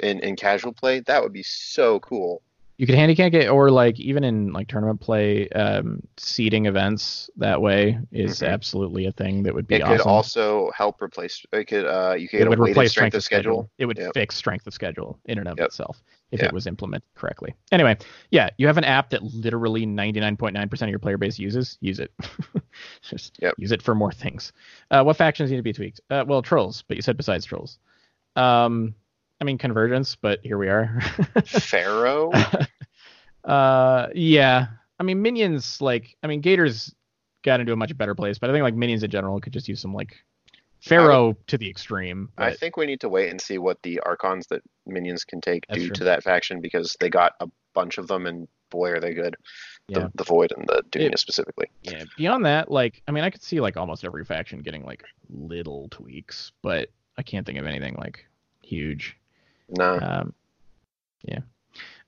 [0.00, 2.42] in, in casual play, that would be so cool.
[2.82, 7.62] You could handicap it or like even in like tournament play um seeding events that
[7.62, 8.48] way is Mhm.
[8.52, 11.46] absolutely a thing that would be It awesome could also help replace.
[11.52, 11.86] It could.
[11.86, 13.70] Uh, you could it would replace strength of schedule.
[13.78, 14.14] It would Yep.
[14.14, 15.66] fix strength of schedule in and of Yep.
[15.66, 16.02] itself
[16.32, 16.46] if Yeah.
[16.46, 17.54] it was implemented correctly.
[17.70, 17.96] Anyway,
[18.32, 21.78] yeah, you have an app that literally 99.9% of your player base uses.
[21.82, 22.10] Use it.
[23.02, 23.54] Just Yep.
[23.58, 24.52] use it for more things.
[24.90, 26.00] Uh, what factions need to be tweaked?
[26.10, 27.78] Uh, well, trolls, but you said besides trolls.
[28.34, 28.96] Um,
[29.40, 30.98] I mean convergence, but here we are.
[31.42, 32.66] Feora.
[33.44, 34.66] uh, yeah.
[34.98, 36.94] I mean minions like I mean Gators
[37.42, 39.68] got into a much better place, but I think like minions in general could just
[39.68, 40.16] use some like
[40.84, 42.28] Feora to the extreme.
[42.38, 45.64] I think we need to wait and see what the archons that minions can take
[45.68, 45.94] That's do true.
[45.94, 49.36] to that faction because they got a bunch of them and boy are they good.
[49.88, 50.00] Yeah.
[50.00, 51.70] The, the void and the Dunia specifically.
[51.82, 52.04] Yeah.
[52.16, 55.88] Beyond that, like, I mean, I could see like almost every faction getting like little
[55.90, 58.26] tweaks, but I can't think of anything like
[58.62, 59.16] huge.
[59.68, 60.20] Nah.
[60.20, 60.34] Um,
[61.22, 61.40] yeah.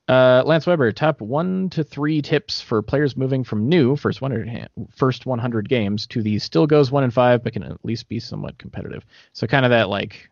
[0.07, 4.69] Uh, Lance Weber, top one to three tips for players moving from new first 100,
[4.95, 8.21] first 100 games to the still goes one and five, but can at least be
[8.21, 9.05] somewhat competitive.
[9.33, 10.29] So kind of that like,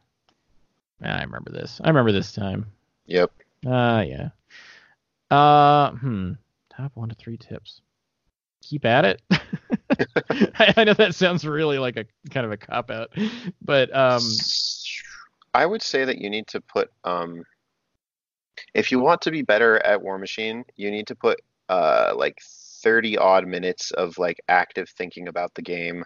[1.03, 1.81] ah, I remember this.
[1.83, 2.66] I remember this time.
[3.07, 3.33] Yep.
[3.66, 4.29] Uh, yeah.
[5.31, 6.33] Uh, hmm.
[6.77, 7.81] Top one to three tips.
[8.62, 9.23] Keep at it.
[9.31, 13.11] I, I know that sounds really like a kind of a cop out,
[13.62, 14.23] but um,
[15.55, 17.45] I would say that you need to put um
[18.75, 22.41] if you want to be better at War Machine, you need to put uh like
[22.83, 26.05] 30 odd minutes of like active thinking about the game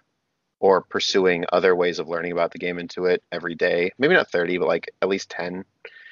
[0.61, 3.91] or pursuing other ways of learning about the game into it every day.
[3.99, 5.65] Maybe not 30, but like at least 10.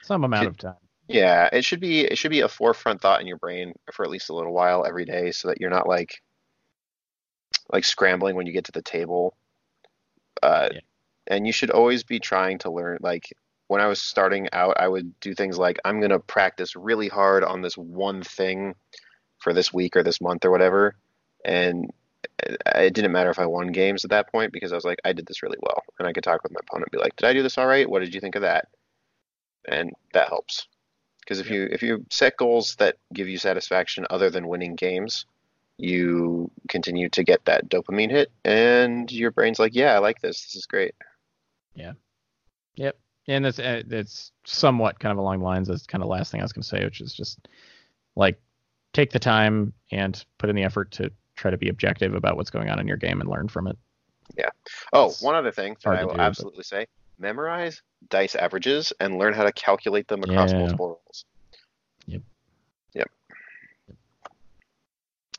[0.02, 0.74] some amount of time.
[1.08, 4.10] Yeah, it should be it should be a forefront thought in your brain for at
[4.10, 6.22] least a little while every day so that you're not like
[7.70, 9.36] like scrambling when you get to the table.
[10.42, 10.80] Uh Yeah.
[11.26, 13.34] and you should always be trying to learn like
[13.68, 17.08] when I was starting out, I would do things like I'm going to practice really
[17.08, 18.74] hard on this one thing
[19.38, 20.96] for this week or this month or whatever.
[21.44, 21.90] And
[22.38, 24.98] it it didn't matter if I won games at that point because I was like,
[25.04, 25.82] I did this really well.
[25.98, 27.66] And I could talk with my opponent and be like, Did I do this all
[27.66, 27.88] right?
[27.88, 28.68] What did you think of that?
[29.66, 30.66] And that helps.
[31.20, 35.24] Because if you if you set goals that give you satisfaction other than winning games,
[35.78, 40.44] you continue to get that dopamine hit, and your brain's like, "Yeah, I like this.
[40.44, 40.94] This is great."
[41.74, 41.92] Yeah.
[42.76, 42.98] Yep.
[43.26, 45.68] And that's uh, that's somewhat kind of along the lines.
[45.68, 47.48] That's kind of the last thing I was going to say, which is just
[48.16, 48.38] like
[48.92, 52.50] take the time and put in the effort to try to be objective about what's
[52.50, 53.76] going on in your game and learn from it.
[54.92, 56.86] Oh, It's one other thing that I will do, but- absolutely say:
[57.18, 60.58] memorize dice averages and learn how to calculate them across Yeah.
[60.58, 61.24] multiple rolls.
[62.06, 62.22] Yep.
[62.94, 63.10] Yep.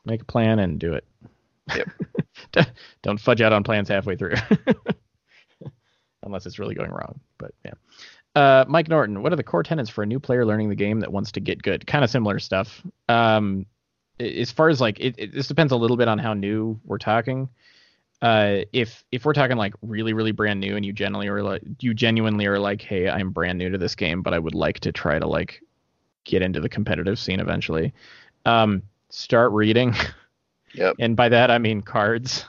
[0.04, 1.04] Make a plan and do it.
[1.74, 2.66] Yep.
[3.02, 4.34] Don't fudge out on plans halfway through.
[6.26, 7.20] Unless it's really going wrong.
[7.38, 7.72] But yeah.
[8.34, 11.00] Uh, Mike Norton, what are the core tenets for a new player learning the game
[11.00, 11.86] that wants to get good?
[11.86, 12.82] Kind of similar stuff.
[13.08, 13.64] Um,
[14.20, 16.98] as far as like, it, it, this depends a little bit on how new we're
[16.98, 17.48] talking.
[18.22, 21.62] Uh, if if we're talking like really really brand new and you genuinely are like
[21.80, 24.80] you genuinely are like, hey, I'm brand new to this game, but I would like
[24.80, 25.60] to try to like
[26.24, 27.92] get into the competitive scene eventually.
[28.46, 29.94] Um, start reading,
[30.72, 32.46] Yep, and by that I mean cards.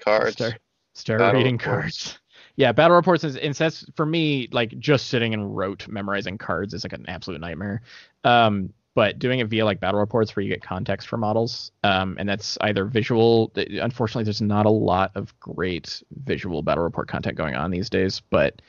[0.00, 0.32] cards.
[0.36, 0.58] Start,
[0.94, 2.18] start reading cards.
[2.56, 6.74] Yeah, battle reports is and that's for me like just sitting and wrote memorizing cards
[6.74, 7.82] is like an absolute nightmare.
[8.24, 12.16] Um, but doing it via like battle reports where you get context for models, um,
[12.18, 13.50] and that's either visual.
[13.56, 18.20] Unfortunately, there's not a lot of great visual battle report content going on these days,
[18.28, 18.60] but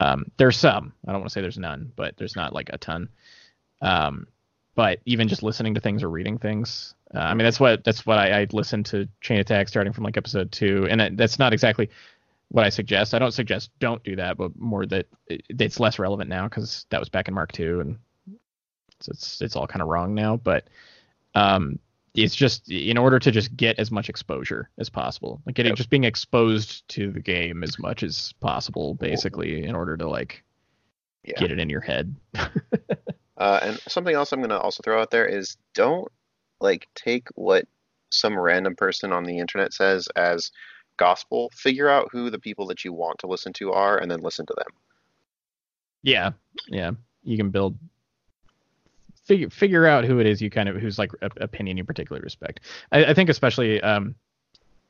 [0.00, 0.92] um, there's some.
[1.06, 3.08] I don't want to say there's none, but there's not like a ton.
[3.80, 4.26] Um,
[4.74, 8.04] but even just listening to things or reading things, uh, I mean, that's what that's
[8.06, 11.52] what I, I listened to Chain Attack starting from like episode two, and that's not
[11.52, 11.90] exactly
[12.52, 13.14] what I suggest.
[13.14, 16.86] I don't suggest don't do that, but more that it, it's less relevant now because
[16.90, 17.98] that was back in Mark two, and
[18.98, 20.36] it's it's, it's all kind of wrong now.
[20.36, 20.68] But
[21.34, 21.78] um,
[22.14, 25.76] it's just in order to just get as much exposure as possible, like getting Yep.
[25.78, 30.44] just being exposed to the game as much as possible, basically, in order to like
[31.24, 31.40] Yeah.
[31.40, 32.14] get it in your head.
[33.34, 36.06] Uh, and something else I'm going to also throw out there is don't
[36.60, 37.66] like take what
[38.10, 40.52] some random person on the internet says as
[40.96, 41.50] gospel.
[41.54, 44.46] Figure out who the people that you want to listen to are, and then listen
[44.46, 44.68] to them.
[46.02, 46.30] Yeah,
[46.68, 46.92] yeah.
[47.22, 47.76] You can build
[49.24, 52.60] figure figure out who it is you kind of whose like opinion you particularly respect.
[52.90, 54.14] I, I think especially um,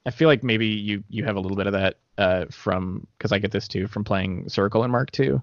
[0.07, 3.33] I feel like maybe you you have a little bit of that uh, from because
[3.33, 5.41] I get this too from playing Circle in Mark II,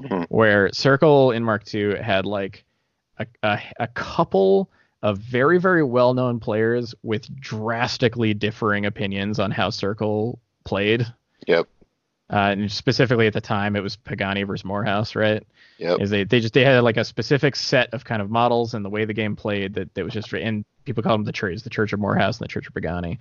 [0.00, 0.26] Mhm.
[0.28, 2.64] where Circle in Mark II had like
[3.18, 4.70] a, a, a couple
[5.02, 11.06] of very very well known players with drastically differing opinions on how Circle played.
[11.46, 11.68] Yep.
[12.30, 15.42] Uh, and specifically at the time, it was Pagani versus Morehouse, right?
[15.78, 16.00] Yep.
[16.00, 18.84] Is they they just they had like a specific set of kind of models and
[18.84, 21.62] the way the game played that that was just and people called them the church,
[21.62, 23.18] the Church of Morehouse and the Church of Pagani.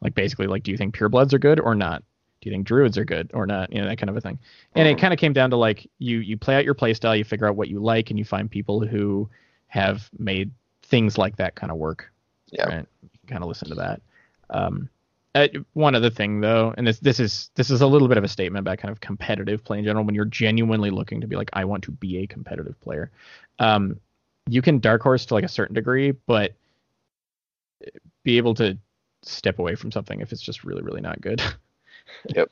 [0.00, 2.02] Like basically, like, do you think purebloods are good or not?
[2.42, 3.72] Do you think druids are good or not?
[3.72, 4.38] You know that kind of a thing.
[4.74, 5.00] And it Mhm.
[5.00, 7.56] kind of came down to like you you play out your playstyle you figure out
[7.56, 9.28] what you like, and you find people who
[9.68, 10.52] have made
[10.84, 12.10] things like that kind of work.
[12.50, 12.66] Yeah.
[12.66, 12.86] Right.
[13.02, 14.00] You can kind of listen to that.
[14.50, 14.88] Um,
[15.34, 18.22] uh, one other thing though, and this this is this is a little bit of
[18.24, 20.04] a statement about kind of competitive play in general.
[20.04, 23.10] When you're genuinely looking to be like, I want to be a competitive player,
[23.58, 23.98] um,
[24.48, 26.52] you can dark horse to like a certain degree, but
[28.22, 28.78] be able to
[29.22, 31.42] step away from something if it's just really really not good.
[32.34, 32.50] Yep.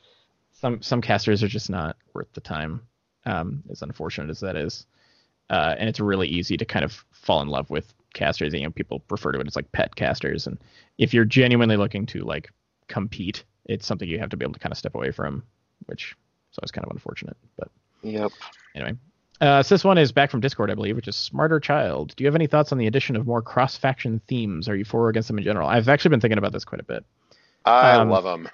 [0.50, 2.80] some some casters are just not worth the time.
[3.26, 4.86] Um, as unfortunate as that is,
[5.50, 8.52] uh, and it's really easy to kind of fall in love with casters.
[8.54, 10.58] You know, people refer to it as like pet casters, and
[10.98, 12.50] if you're genuinely looking to like
[12.88, 15.42] compete, it's something you have to be able to kind of step away from,
[15.86, 16.16] which
[16.52, 17.36] is always kind of unfortunate.
[17.56, 17.70] But
[18.02, 18.32] Yep.
[18.74, 18.94] anyway,
[19.40, 22.14] uh, so this one is back from Discord, I believe, which is Smarter Child.
[22.16, 24.68] Do you have any thoughts on the addition of more cross-faction themes?
[24.68, 25.68] Are you for or against them in general?
[25.68, 27.04] I've actually been thinking about this quite a bit.
[27.64, 28.48] I Um, love them.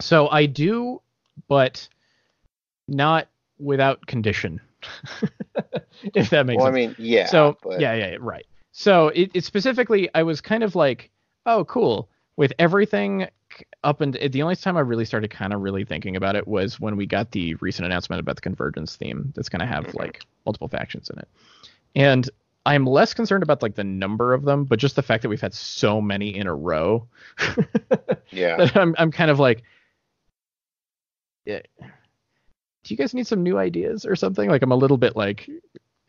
[0.00, 1.00] So I do,
[1.48, 1.88] but
[2.86, 4.60] not without condition.
[6.14, 6.64] if that makes sense.
[6.64, 7.26] Well, I mean, yeah.
[7.26, 8.46] so but yeah, yeah, right.
[8.72, 11.10] So it, it specifically, I was kind of like,
[11.46, 12.08] oh, cool.
[12.36, 13.26] With everything
[13.82, 16.78] up and the only time I really started kind of really thinking about it was
[16.78, 19.94] when we got the recent announcement about the convergence theme that's going to have Mhm.
[19.98, 21.28] like multiple factions in it,
[21.96, 22.30] and
[22.64, 25.40] I'm less concerned about like the number of them, but just the fact that we've
[25.40, 27.08] had so many in a row.
[28.30, 28.70] Yeah.
[28.76, 29.64] I'm I'm kind of like,
[31.44, 34.48] yeah, do you guys need some new ideas or something?
[34.48, 35.50] Like I'm a little bit like,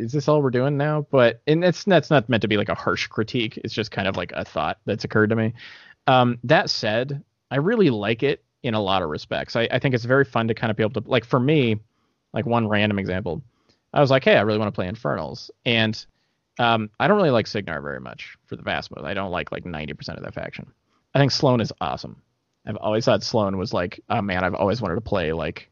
[0.01, 1.05] is this all we're doing now?
[1.11, 3.57] But and it's that's not meant to be like a harsh critique.
[3.63, 5.53] It's just kind of like a thought that's occurred to me.
[6.07, 9.55] Um, that said, I really like it in a lot of respects.
[9.55, 11.79] I, I think it's very fun to kind of be able to like for me,
[12.33, 13.41] like one random example.
[13.93, 16.03] I was like, hey, I really want to play Infernals, and
[16.59, 19.05] um, I don't really like Cygnar very much for the vast most.
[19.05, 20.71] I don't like like 90% of that faction.
[21.13, 22.21] I think Sloan is awesome.
[22.65, 25.69] I've always thought Sloan was like, oh man, I've always wanted to play like.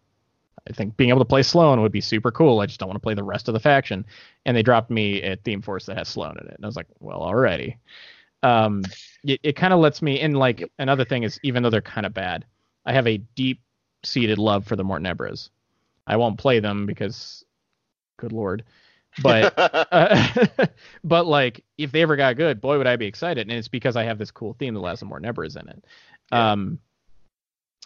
[0.69, 2.59] I think being able to play Sloan would be super cool.
[2.59, 4.05] I just don't want to play the rest of the faction.
[4.45, 6.75] And they dropped me a theme force that has Sloan in it, and I was
[6.75, 7.77] like, well, already.
[8.43, 8.83] Um,
[9.23, 10.19] it, it kind of lets me.
[10.19, 10.33] in.
[10.33, 12.45] like another thing is, even though they're kind of bad,
[12.85, 13.61] I have a deep
[14.03, 15.49] seated love for the Mortenebras.
[16.07, 17.43] I won't play them because,
[18.17, 18.63] good lord.
[19.21, 20.47] But uh,
[21.03, 23.47] but like if they ever got good, boy would I be excited.
[23.47, 25.85] And it's because I have this cool theme that allows Mortenebras in it.
[26.31, 26.51] Yeah.
[26.51, 26.79] Um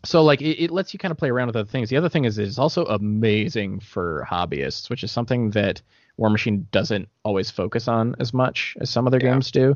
[0.06, 1.89] so like it, it lets you kind of play around with other things.
[1.89, 5.82] The other thing is it's also amazing for hobbyists, which is something that
[6.18, 9.32] War Machine doesn't always focus on as much as some other Yeah.
[9.32, 9.76] games do.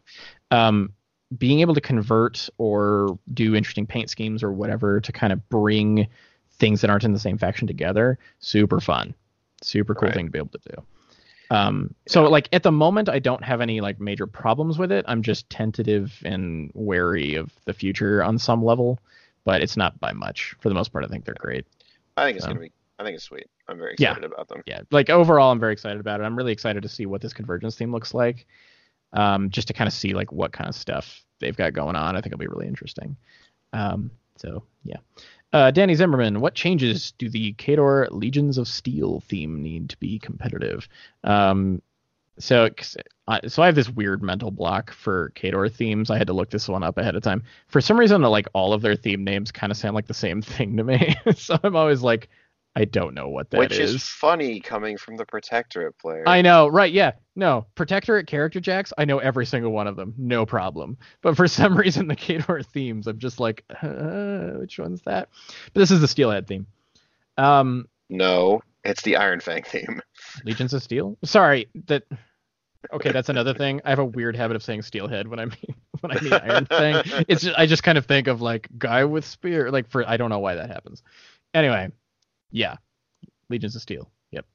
[0.51, 0.91] Um
[1.37, 6.07] being able to convert or do interesting paint schemes or whatever to kind of bring
[6.51, 9.13] things that aren't in the same faction together, super fun.
[9.61, 10.15] Super cool Right.
[10.15, 10.83] thing to be able to do.
[11.49, 12.29] Um, so Yeah.
[12.29, 15.03] like at the moment, I don't have any like major problems with it.
[15.07, 18.99] I'm just tentative and wary of the future on some level,
[19.47, 20.53] but it's not by much.
[20.59, 21.65] For the most part, I think they're great.
[22.17, 22.71] I think it's Um, gonna be.
[22.99, 23.47] I think it's sweet.
[23.69, 24.09] I'm very Yeah.
[24.11, 24.61] excited about them.
[24.65, 26.25] Yeah, like overall, I'm very excited about it.
[26.25, 28.45] I'm really excited to see what this convergence theme looks like.
[29.13, 32.17] Um, just to kind of see like what kind of stuff they've got going on.
[32.17, 33.15] I think it'll be really interesting.
[33.71, 34.97] Um, so yeah.
[35.53, 40.19] Uh, Danny Zimmerman, what changes do the Khador Legions of Steel theme need to be
[40.19, 40.89] competitive?
[41.23, 41.81] Um,
[42.37, 42.69] so,
[43.47, 46.09] so I have this weird mental block for Khador themes.
[46.09, 47.43] I had to look this one up ahead of time.
[47.67, 50.41] For some reason, like all of their theme names kind of sound like the same
[50.43, 51.15] thing to me.
[51.35, 52.29] so I'm always like,
[52.75, 53.95] I don't know what that Which is.
[53.95, 56.23] is funny coming from the Protectorate player.
[56.27, 56.93] I know, right?
[56.93, 58.93] Yeah, no, Protectorate character jacks.
[58.97, 60.97] I know every single one of them, no problem.
[61.21, 65.29] But for some reason, the Khador themes, I'm just like, uh, which one's that?
[65.73, 66.67] But this is the Steelhead theme.
[67.37, 70.01] Um, No, it's the Iron Fang theme.
[70.45, 71.17] Legions of Steel.
[71.23, 72.03] Sorry, that.
[72.93, 73.81] Okay, that's another thing.
[73.85, 76.65] I have a weird habit of saying Steelhead when I mean when I mean Iron
[77.05, 77.25] Thing.
[77.27, 79.71] It's just, I just kind of think of like guy with spear.
[79.71, 81.03] Like for I don't know why that happens.
[81.53, 81.89] Anyway,
[82.51, 82.77] yeah,
[83.49, 84.09] Legions of Steel.
[84.31, 84.45] Yep.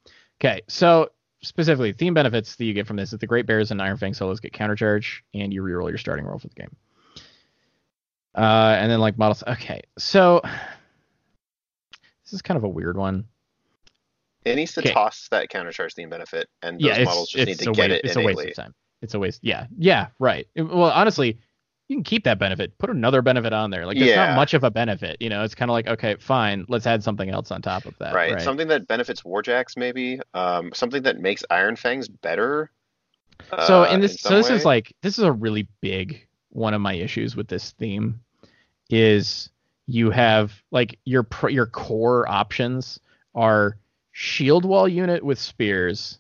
[0.40, 1.10] Okay, so
[1.42, 4.14] specifically theme benefits that you get from this is the Great Bears and Iron Fang
[4.14, 6.76] solos get countercharge, and you reroll your starting roll for the game.
[8.34, 9.42] Uh, and then like models.
[9.46, 10.40] Okay, so
[12.24, 13.26] this is kind of a weird one.
[14.44, 14.93] It needs to Okay.
[14.93, 18.05] toss that countercharge theme benefit, and those yeah, models just need to get waste, it
[18.05, 18.51] it's a waste innately.
[18.51, 18.74] of time.
[19.01, 19.40] It's a waste.
[19.43, 20.47] Yeah, yeah, right.
[20.55, 21.39] It- well, honestly,
[21.89, 22.77] you can keep that benefit.
[22.78, 23.85] Put another benefit on there.
[23.86, 24.27] Like it's Yeah.
[24.28, 25.16] not much of a benefit.
[25.20, 27.97] You know, it's kind of like okay, fine, let's add something else on top of
[27.98, 28.14] that.
[28.14, 28.32] Right.
[28.35, 28.43] Right.
[28.43, 30.20] Something that benefits Warjacks, maybe.
[30.35, 32.70] Um, something that makes Iron Fangs better.
[33.66, 36.74] so uh, and this in so this is like this is a really big one
[36.74, 38.20] of my issues with this theme
[38.90, 39.51] is
[39.86, 43.01] you have like your your core options
[43.35, 43.77] are
[44.12, 46.18] shield wall unit with spears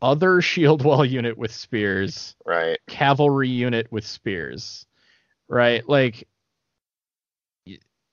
[0.00, 2.78] other shield wall unit with spears right.
[2.88, 4.86] cavalry unit with spears
[5.48, 6.26] right like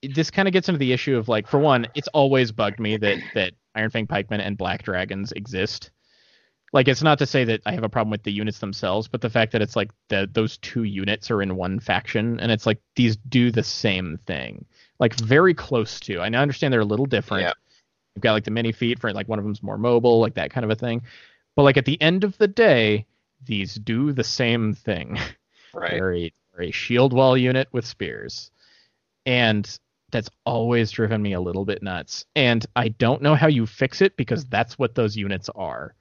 [0.01, 2.97] this kind of gets into the issue of like for one it's always bugged me
[2.97, 5.91] that that iron fang pikemen and black dragons exist
[6.71, 9.21] like it's not to say that i have a problem with the units themselves but
[9.21, 12.65] the fact that it's like the those two units are in one faction and it's
[12.65, 14.63] like these do the same thing
[14.99, 17.53] like very close to i understand they're a little different Yeah.
[18.19, 20.51] You've got like the mini feat for like one of them's more mobile like that
[20.51, 21.01] kind of a thing
[21.55, 23.05] but like at the end of the day
[23.45, 25.17] these do the same thing
[25.73, 25.91] Right.
[25.91, 28.51] they're a, they're a shield wall unit with spears.
[29.25, 29.69] And
[30.11, 32.25] that's always driven me a little bit nuts.
[32.35, 35.93] And I don't know how you fix it because that's what those units are.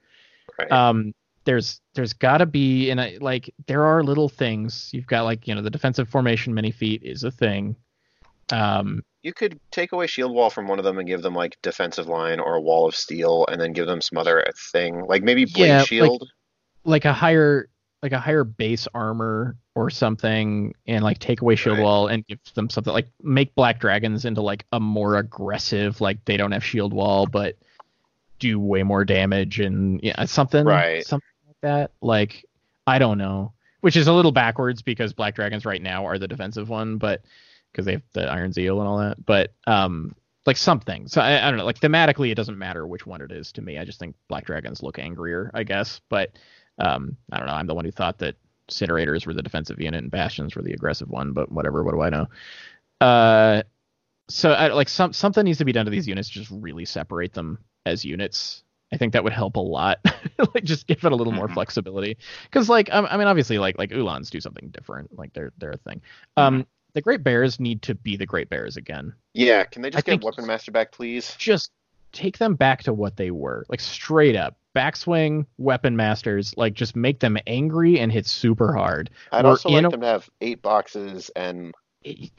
[0.59, 0.73] Right.
[0.73, 1.15] Um,
[1.45, 4.90] there's there's got to be and I like there are little things.
[4.93, 7.77] You've got like you know the defensive formation mini feat is a thing.
[8.53, 11.57] Um, you could take away shield wall from one of them and give them like
[11.62, 15.23] defensive line or a wall of steel, and then give them some other thing, like
[15.23, 16.29] maybe blade Yeah, like- shield.
[16.85, 17.69] like a higher
[18.01, 21.83] like a higher base armor or something and like take away shield Right.
[21.85, 26.25] wall and give them something like make black dragons into like a more aggressive like
[26.25, 27.57] they don't have shield wall but
[28.39, 31.05] do way more damage and yeah something Right.
[31.05, 32.45] something like that like
[32.87, 36.29] i don't know which is a little backwards because black dragons right now are the
[36.29, 37.23] defensive one but
[37.73, 40.15] because they have the iron zeal and all that but um
[40.47, 43.31] like something so I, I don't know like thematically it doesn't matter which one it
[43.32, 46.31] is to me i just think black dragons look angrier i guess but
[46.81, 47.55] um, I don't know.
[47.55, 48.36] I'm the one who thought that
[48.70, 51.82] incinerators were the defensive unit and bastions were the aggressive one, but whatever.
[51.82, 52.28] What do I know?
[53.01, 53.62] Uh,
[54.28, 56.28] so I, like some something needs to be done to these units.
[56.28, 58.62] Just really separate them as units.
[58.93, 59.99] I think that would help a lot.
[60.55, 61.55] like just give it a little more Mhm.
[61.55, 62.16] flexibility.
[62.45, 65.16] Because like I, I mean, obviously like like Uhlans do something different.
[65.19, 66.01] Like they're they're a thing.
[66.36, 69.12] Um, the Great Bears need to be the Great Bears again.
[69.35, 71.35] Yeah, can they I just get Weapon Master back, please?
[71.39, 71.70] Just
[72.12, 76.55] take them back to what they were, like straight up backswing weapon masters.
[76.56, 79.10] Like just make them angry and hit super hard.
[79.32, 81.74] I'd We're also like a- them to have eight boxes and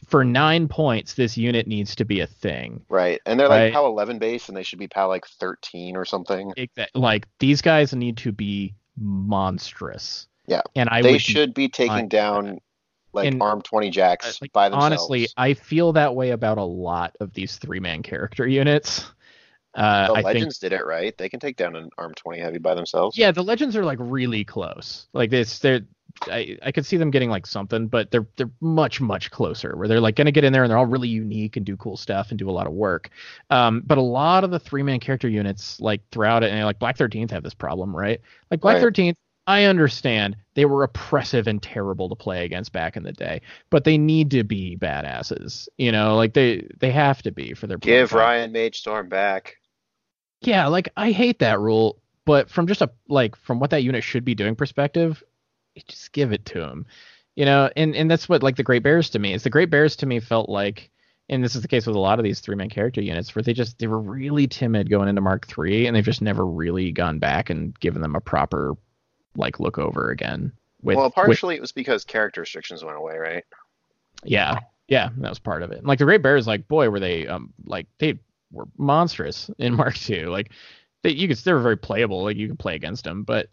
[0.08, 2.82] for nine points, this unit needs to be a thing.
[2.90, 3.66] right, and they're Right.
[3.66, 6.54] like PAL 11 base, and they should be PAL like 13 or something.
[6.96, 10.28] Like these guys need to be monstrous.
[10.48, 10.62] Yeah.
[10.76, 12.60] and I they should be taking down
[13.14, 14.86] like And, armed 20 jacks like, by themselves.
[14.86, 19.12] honestly, I feel that way about a lot of these three man character units.
[19.76, 21.16] Uh, the I think legends did it right.
[21.18, 23.18] They can take down an arm 20 heavy by themselves.
[23.18, 25.08] yeah, the legends are like really close.
[25.14, 25.82] Like this, they're
[26.24, 29.76] I, I could see them getting like something, but they're they're much much closer.
[29.78, 31.98] Where they're like gonna get in there and they're all really unique and do cool
[31.98, 33.10] stuff and do a lot of work.
[33.50, 36.80] Um, but a lot of the three man character units like throughout it, and like
[36.80, 38.20] Black Thirteenth have this problem, right?
[38.52, 38.82] Like Black Right.
[39.50, 43.84] I understand they were oppressive and terrible to play against back in the day, but
[43.84, 45.68] they need to be badasses.
[45.76, 48.28] You know, like they they have to be for their Give profile.
[48.28, 49.58] Ryan Mage Storm back.
[50.42, 54.04] Yeah, like I hate that rule, but from just a like from what that unit
[54.04, 55.24] should be doing perspective,
[55.88, 56.86] just give it to him.
[57.36, 59.42] You know, and and that's what like the Great Bears to me is.
[59.42, 60.92] The Great Bears to me felt like,
[61.28, 63.42] and this is the case with a lot of these three man character units, where
[63.42, 66.92] they just they were really timid going into Mark Three, and they've just never really
[66.92, 68.76] gone back and given them a proper
[69.36, 70.52] like look over again.
[70.82, 73.44] With, well, with- partially it was because character restrictions went away, right?
[74.24, 75.80] yeah, yeah, that was part of it.
[75.80, 78.20] And, like the Great Bears, like boy, were they um like they
[78.52, 80.28] were monstrous in Mark Two.
[80.28, 80.52] Like
[81.04, 82.24] they you could they were very playable.
[82.24, 83.50] Like you could play against them, but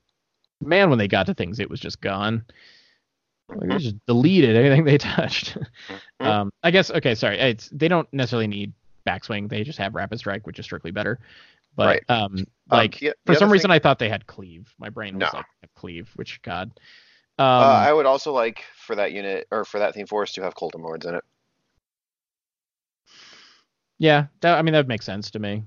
[0.60, 2.44] man, when they got to things, it was just gone.
[3.48, 5.56] Like, they just deleted anything they touched.
[6.20, 6.26] Mhm.
[6.26, 7.38] um, I guess okay, sorry.
[7.38, 8.72] It's they don't necessarily need
[9.06, 9.48] backswing.
[9.48, 11.20] They just have rapid strike, which is strictly better.
[11.76, 12.04] But Right.
[12.08, 14.72] um, like the- the for some reason, thing- I thought they had cleave.
[14.78, 15.38] My brain was No.
[15.38, 15.46] like
[15.76, 16.70] cleave, which God.
[17.38, 20.42] Um, uh, I would also like for that unit or for that theme force to
[20.42, 21.24] have Koldun Lords in it.
[23.98, 25.64] Yeah, that I mean that would make sense to me.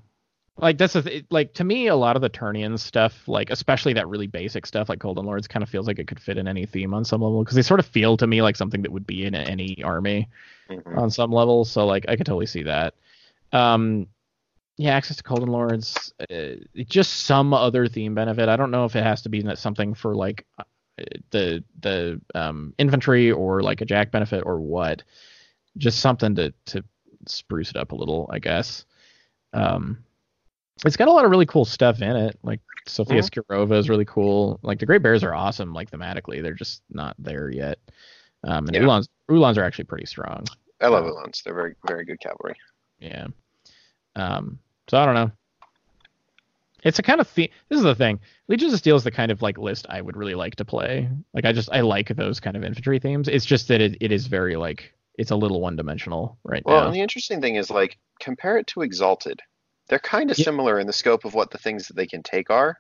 [0.58, 3.94] Like that's the th- like to me a lot of the Ternion stuff, like especially
[3.94, 6.48] that really basic stuff like Koldun Lords, kind of feels like it could fit in
[6.48, 8.92] any theme on some level because they sort of feel to me like something that
[8.92, 10.28] would be in any army
[10.70, 10.98] Mhm.
[10.98, 11.64] on some level.
[11.66, 12.94] So like I could totally see that.
[13.54, 14.08] Um,
[14.80, 16.56] yeah, access to Koldun Lords, uh,
[16.88, 18.48] just some other theme benefit.
[18.48, 20.64] I don't know if it has to be something for like uh,
[21.32, 25.04] the the um, infantry or like a jack benefit or what.
[25.78, 26.84] Just something to to
[27.28, 28.86] spruce it up a little, I guess.
[29.52, 29.98] Um,
[30.86, 32.40] it's got a lot of really cool stuff in it.
[32.42, 33.30] Like Sofya Mhm.
[33.44, 34.62] Skirova is really cool.
[34.64, 35.74] Like the Great Bears are awesome.
[35.74, 37.80] Like thematically, they're just not there yet.
[38.46, 38.84] Um, and Yeah.
[38.84, 40.46] Uhlans Uhlans are actually pretty strong.
[40.80, 41.12] I love Oh.
[41.14, 41.44] Uhlans.
[41.44, 42.56] They're very very good cavalry.
[43.00, 43.28] Yeah.
[44.16, 44.60] Um.
[44.90, 45.32] So I don't know.
[46.84, 48.20] It's a kind of the- this is the thing.
[48.48, 51.10] Legions of Steel is the kind of like list I would really like to play.
[51.34, 53.28] Like I just I like those kind of infantry themes.
[53.28, 56.80] It's just that it, it is very like it's a little one dimensional right Well,
[56.82, 56.86] now.
[56.88, 59.42] and the interesting thing is like compare it to Exalted.
[59.90, 60.46] They're kind of Yeah.
[60.46, 62.80] similar in the scope of what the things that they can take are,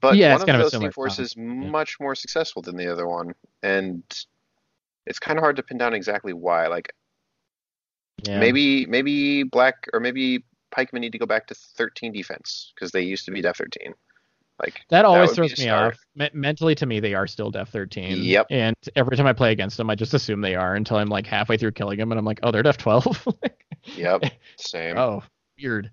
[0.00, 1.70] but Yeah, one of those similar team force is concept, yeah.
[1.70, 4.02] much more successful than the other one, and
[5.04, 6.68] it's kind of hard to pin down exactly why.
[6.68, 6.94] Like
[8.22, 8.38] yeah.
[8.40, 13.02] maybe maybe Black or maybe Pikemen need to go back to 13 defense because they
[13.02, 13.94] used to be Def 13.
[14.60, 15.96] Like That always be throws me off.
[16.16, 18.22] Me- mentally, to me, they are still Def 13.
[18.22, 18.46] Yep.
[18.50, 21.26] And every time I play against them, I just assume they are until I'm like
[21.26, 23.26] halfway through killing them, and I'm like, oh, they're Def 12.
[23.96, 24.24] Yep,
[24.58, 24.98] same.
[24.98, 25.22] oh,
[25.58, 25.90] weird.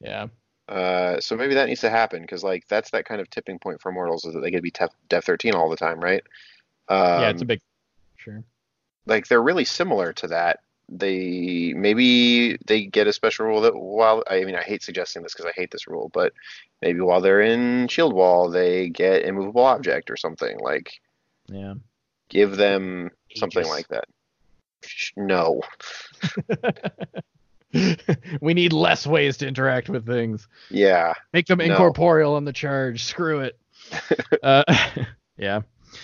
[0.00, 0.26] Yeah.
[0.68, 3.80] Uh, so maybe that needs to happen because like that's that kind of tipping point
[3.80, 6.22] for mortals is that they could be Def, Def 13 all the time, right?
[6.88, 7.60] Um, yeah, it's a big.
[8.16, 8.44] Sure.
[9.06, 10.60] like they're really similar to that.
[10.92, 15.32] They maybe they get a special rule that while I mean I hate suggesting this
[15.32, 16.32] because I hate this rule, but
[16.82, 20.58] maybe while they're in Shield Wall they get immovable object or something.
[20.58, 20.90] Like
[21.48, 21.74] Yeah.
[22.28, 24.04] give them something like that.
[25.16, 25.60] No,
[28.40, 30.48] we need less ways to interact with things.
[30.70, 31.66] yeah, Make them No.
[31.66, 33.04] incorporeal on the charge.
[33.04, 33.58] Screw it.
[34.42, 34.64] uh,
[35.36, 35.60] yeah.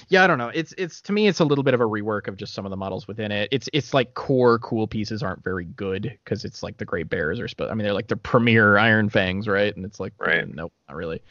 [0.09, 0.51] Yeah, I don't know.
[0.55, 2.71] It's it's to me it's a little bit of a rework of just some of
[2.71, 3.49] the models within it.
[3.51, 7.41] It's it's like core cool pieces aren't very good because it's like the Great Bears
[7.41, 9.75] are sp- I mean they're like the premier Iron Fangs, right?
[9.75, 10.47] And it's like Right.
[10.49, 11.23] mm, nope, not really.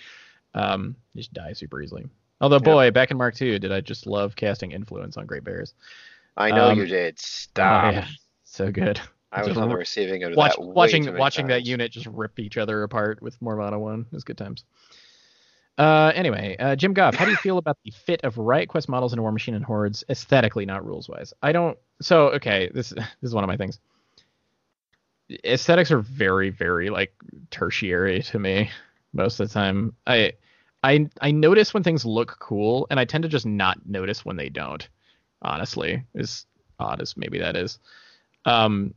[0.54, 2.06] Um, they just die super easily.
[2.42, 5.74] Although boy, back in Mark II, did I just love casting influence on Great Bears?
[6.36, 7.14] I know Um, you did.
[7.16, 7.94] Oh, Stop.
[7.94, 8.08] yeah.
[8.44, 9.00] So good.
[9.32, 10.62] I was on the receiving end of Watch, that.
[10.62, 14.02] watching watching that unit just rip each other apart with Morvahna one.
[14.02, 14.64] It was good times.
[15.78, 18.88] Uh, anyway, uh, Jim Goff, how do you feel about the fit of Riot Quest
[18.88, 21.34] models into War Machine and Hordes aesthetically, not rules wise?
[21.42, 21.78] I don't.
[22.02, 23.80] So okay, this this is one of my things.
[25.44, 27.14] Aesthetics are very very like
[27.50, 28.70] tertiary to me
[29.12, 29.96] most of the time.
[30.08, 30.34] I
[30.82, 34.38] I I notice when things look cool, and I tend to just not notice when
[34.38, 34.88] they don't.
[35.42, 36.46] Honestly, as
[36.80, 37.80] odd as maybe that is.
[38.46, 38.94] Um,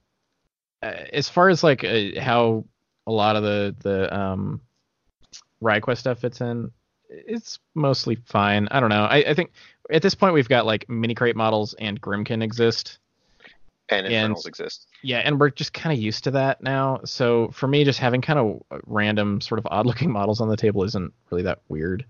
[0.83, 2.65] uh, as far as like uh, how
[3.07, 4.61] a lot of the the um
[5.61, 6.71] Riot Quest stuff fits in,
[7.09, 8.69] it's mostly fine.
[8.71, 9.05] I don't know.
[9.05, 9.53] I, I think
[9.91, 12.99] at this point we've got like mini crate models and Grymkin exist.
[13.89, 14.87] and and- exist.
[15.03, 17.01] Yeah, and we're just kind of used to that now.
[17.05, 20.83] So for me, just having kind of random, sort of odd-looking models on the table
[20.85, 22.05] isn't really that weird.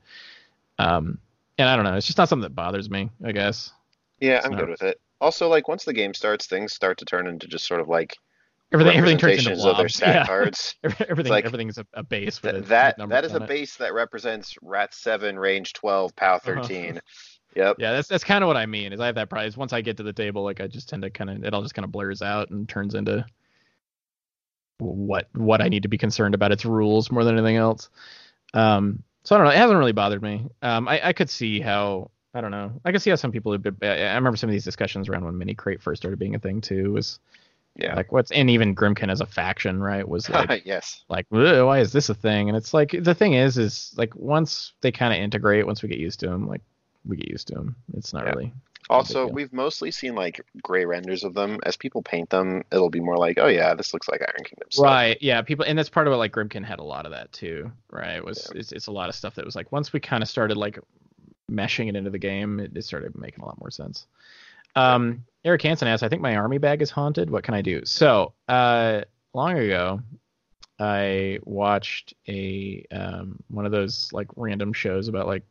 [0.78, 1.18] Um,
[1.58, 1.94] and I don't know.
[1.96, 3.10] It's just not something that bothers me.
[3.24, 3.72] I guess
[4.20, 5.00] Yeah, It's I'm not- good with it.
[5.20, 8.16] Also, like once the game starts, things start to turn into just sort of like
[8.72, 9.94] everything everything turns into representations of blobs.
[9.94, 10.26] stat Yeah.
[10.26, 10.74] cards.
[11.08, 13.48] everything like- everything's a, a base with Th- that that is a it.
[13.48, 16.38] base that represents Rat Seven, Range Twelve, POW Uh-huh.
[16.62, 17.00] 13.
[17.56, 17.76] Yep.
[17.78, 18.92] Yeah, that's that's kind of what I mean.
[18.92, 19.56] Is I have that prize.
[19.56, 21.62] Once I get to the table, like I just tend to kind of it all
[21.62, 23.24] just kind of blurs out and turns into
[24.78, 26.52] what what I need to be concerned about.
[26.52, 27.88] Its rules more than anything else.
[28.54, 29.52] Um, so I don't know.
[29.52, 30.46] It hasn't really bothered me.
[30.62, 32.80] Um, I I could see how I don't know.
[32.84, 33.50] I could see how some people.
[33.50, 36.18] Would be, I I remember some of these discussions around when Mini Crate first started
[36.18, 36.92] being a thing too.
[36.92, 37.18] Was
[37.78, 37.94] Yeah.
[37.94, 40.06] like what's and even Grymkin as a faction, right?
[40.06, 41.04] Was like yes.
[41.08, 44.72] like why is this a thing and it's like the thing is is like once
[44.80, 46.60] they kind of integrate once we get used to them like
[47.06, 48.30] we get used to them it's not Yeah.
[48.30, 48.52] really
[48.90, 51.58] Also, we've mostly seen like gray renders of them.
[51.62, 54.68] As people paint them, it'll be more like, oh yeah, this looks like Iron Kingdom.
[54.70, 54.84] stuff.
[54.84, 56.16] right yeah people and that's part of it.
[56.16, 58.60] like grymkin had a lot of that too right it was Yeah.
[58.60, 60.78] it's, it's a lot of stuff that was like once we kind of started like
[61.50, 64.06] meshing it into the game it, it started making a lot more sense
[64.74, 67.30] um eric hansen asks i think my army bag is haunted.
[67.30, 67.84] What can i do?
[67.84, 69.02] So uh
[69.34, 70.00] long ago
[70.78, 75.44] i watched a um one of those like random shows about like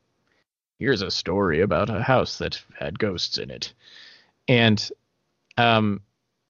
[0.80, 3.74] here's a story about a house that had ghosts in it.
[4.48, 4.90] And
[5.58, 6.02] um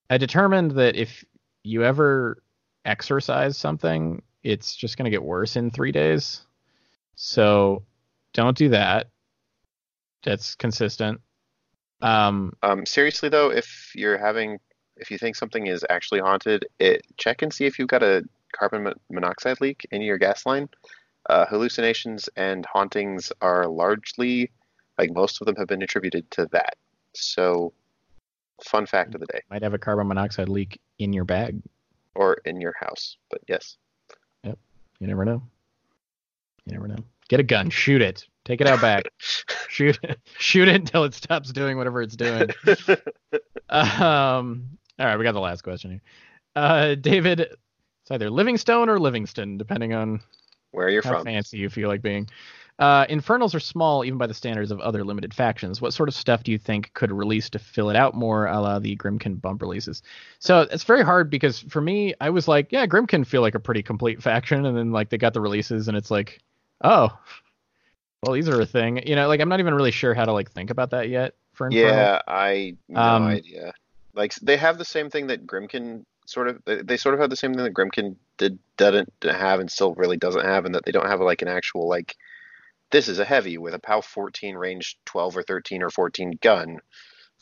[0.09, 1.23] i determined that if
[1.63, 2.41] you ever
[2.85, 6.41] exercise something it's just going to get worse in three days.
[7.15, 7.83] So
[8.33, 9.09] don't do that.
[10.23, 11.19] That's consistent
[12.01, 14.59] um Um, seriously though, if you're having,
[14.97, 18.23] if you think something is actually haunted, it check and see if you've got a
[18.51, 20.69] carbon monoxide leak in your gas line.
[21.29, 24.49] Uh, hallucinations and hauntings are largely,
[24.97, 26.75] like most of them, have been attributed to that.
[27.13, 27.73] So,
[28.63, 31.61] fun fact of the day, might have a carbon monoxide leak in your bag
[32.15, 33.17] or in your house.
[33.29, 33.77] But yes,
[34.43, 34.57] Yep.
[34.99, 35.43] you never know
[36.65, 39.03] you never know get a gun shoot it take it out back
[39.69, 42.49] shoot it shoot it until it stops doing whatever it's doing
[43.69, 44.67] um
[44.99, 46.01] all right we got the last question here
[46.55, 50.21] uh david It's either Livingstone or Livingston, depending on
[50.71, 51.25] Where you're how from.
[51.25, 52.29] fancy you feel like being.
[52.79, 55.81] Uh, Infernals are small, even by the standards of other limited factions.
[55.81, 58.61] What sort of stuff do you think could release to fill it out more, a
[58.61, 60.03] la the Grymkin bump releases?
[60.39, 63.59] So it's very hard because for me, I was like, yeah, Grymkin feel like a
[63.59, 66.39] pretty complete faction, and then like they got the releases, and it's like,
[66.81, 67.17] oh,
[68.21, 69.05] well, these are a thing.
[69.07, 71.35] You know, like I'm not even really sure how to like think about that yet.
[71.53, 71.97] For Infernal.
[71.97, 73.73] Yeah, I no Um, idea.
[74.13, 77.35] Like they have the same thing that Grymkin sort of they, sort of have the
[77.35, 80.91] same thing that Grymkin did didn't have and still really doesn't have, and that they
[80.91, 82.15] don't have like an actual like
[82.91, 86.79] this is a heavy with a POW 14 range 12 or 13 or 14 gun.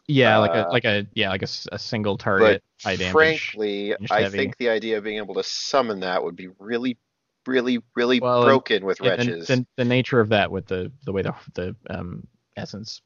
[0.07, 3.11] yeah, like a uh, like a yeah, like a, a single target high damage.
[3.11, 6.97] Frankly, I think the idea of being able to summon that would be really,
[7.47, 9.47] really, really Well, broken with And- and wretches.
[9.47, 13.01] the, the nature of that with the the way the the um essence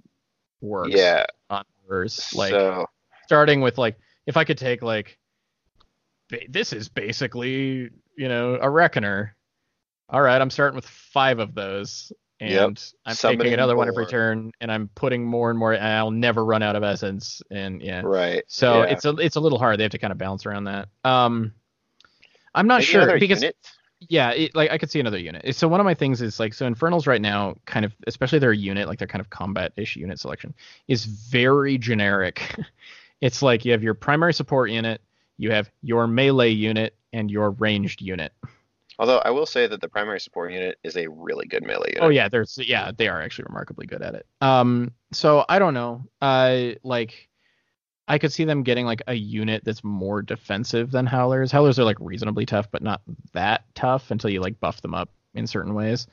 [0.61, 0.91] works.
[0.93, 2.85] yeah, on horrors, like so
[3.25, 5.17] starting with like if I could take like
[6.29, 9.35] ba- this is basically you know a reckoner.
[10.09, 12.77] All right, I'm starting with five of those, and Yep.
[13.05, 14.09] I'm Summoning taking another one every more.
[14.09, 17.79] turn, and I'm putting more and more, and I'll never run out of essence, and
[17.79, 18.01] yeah.
[18.03, 18.43] right.
[18.47, 18.89] So yeah.
[18.89, 19.79] it's a it's a little hard.
[19.79, 20.89] They have to kind of balance around that.
[21.03, 21.53] Um,
[22.55, 23.43] I'm not Maybe sure because?
[24.01, 25.55] Yeah, it, like I could see another unit.
[25.55, 28.53] So one of my things is like so Infernals right now, kind of especially their
[28.53, 30.53] unit, like their kind of combat-ish unit selection,
[30.87, 32.55] is very generic.
[33.21, 35.01] it's like you have your primary support unit,
[35.37, 38.31] you have your melee unit, and your ranged unit.
[38.99, 42.03] Although I will say that the primary support unit is a really good melee unit.
[42.03, 44.25] Oh yeah, there's yeah, they are actually remarkably good at it.
[44.41, 46.03] Um, so I don't know.
[46.21, 47.28] I like.
[48.09, 51.51] I could see them getting like a unit that's more defensive than Howlers.
[51.51, 53.01] Howlers are like reasonably tough, but not
[53.33, 56.07] that tough until you like buff them up in certain ways.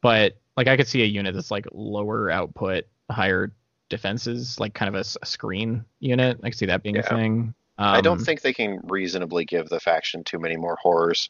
[0.00, 3.52] But like I could see a unit that's like lower output, higher
[3.90, 6.40] defenses, like kind of a screen unit.
[6.42, 7.54] I could see that being a thing.
[7.78, 11.28] Um, I don't think they can reasonably give the faction too many more horrors.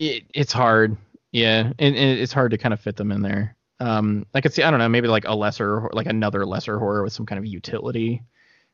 [0.00, 0.96] it, it's hard.
[1.30, 3.54] Yeah, and, and it's hard to kind of fit them in there.
[3.78, 7.04] Um, I could see, I don't know, maybe like a lesser, like another lesser horror
[7.04, 8.22] with some kind of utility,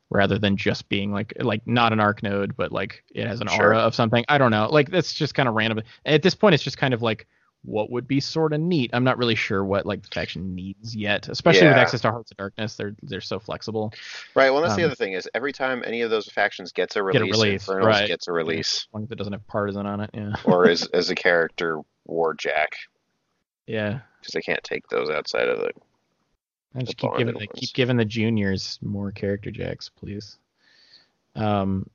[0.09, 3.47] rather than just being like like not an arc node, but like it has an
[3.47, 3.67] Sure.
[3.67, 4.23] aura of something.
[4.29, 4.67] I don't know.
[4.69, 5.81] Like that's just kind of random.
[6.05, 7.27] At this point, it's just kind of like
[7.63, 8.91] what would be sort of neat.
[8.93, 12.29] I'm not really sure what like the faction needs yet, especially with access to Hearts
[12.29, 12.75] of Darkness.
[12.75, 13.91] They're they're so flexible.
[14.35, 14.51] Right.
[14.51, 16.99] Well, that's the Um, other thing is every time any of those factions gets a
[17.11, 18.07] Get a release, release, Infernals right.
[18.07, 20.11] gets a release, As long as it doesn't have partisan on it.
[20.13, 20.33] Yeah.
[20.45, 22.67] or as as a character Warjack,
[23.65, 24.01] Yeah.
[24.21, 25.71] because they can't take those outside of the.
[26.75, 30.37] I just keep giving the, keep giving the juniors more character jacks, please.
[31.35, 31.89] Um,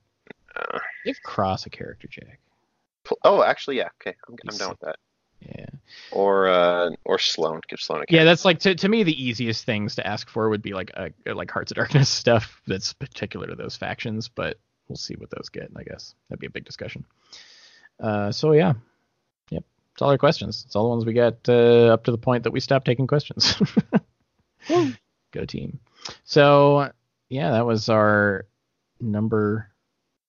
[0.55, 2.39] Uh, give Cross a character jack.
[3.23, 3.89] oh, actually, yeah.
[4.01, 4.97] Okay, I'm, I'm down with that.
[5.41, 5.65] Yeah,
[6.11, 7.61] Or uh, or Sloan.
[7.67, 8.23] Give Sloan a yeah.
[8.25, 11.11] That's like to, to me the easiest things to ask for would be like a
[11.33, 15.49] like Hearts of Darkness stuff that's particular to those factions, but we'll see what those
[15.49, 15.71] get.
[15.75, 17.05] I guess that'd be a big discussion.
[17.99, 18.73] Uh, so yeah,
[19.49, 19.63] yep.
[19.93, 20.63] It's all our questions.
[20.67, 23.07] It's all the ones we got uh, up to the point that we stopped taking
[23.07, 23.55] questions.
[25.31, 25.79] Go team.
[26.23, 26.91] So
[27.29, 28.45] yeah, that was our
[28.99, 29.69] number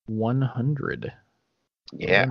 [0.07, 1.13] 100.
[1.93, 2.27] Yeah.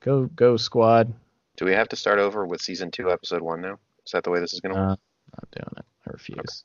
[0.00, 1.12] Go go squad.
[1.56, 3.78] Do we have to start over with season two, episode one now?
[4.06, 4.98] Is that the way this is going to Uh, work?
[5.36, 5.84] not doing it.
[6.06, 6.64] I refuse.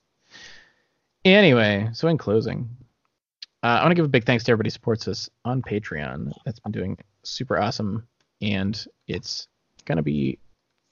[1.25, 2.69] Anyway, so in closing,
[3.63, 6.31] uh, I want to give a big thanks to everybody who supports us on Patreon.
[6.45, 8.07] That's been doing super awesome,
[8.41, 9.47] and it's
[9.85, 10.37] gonna be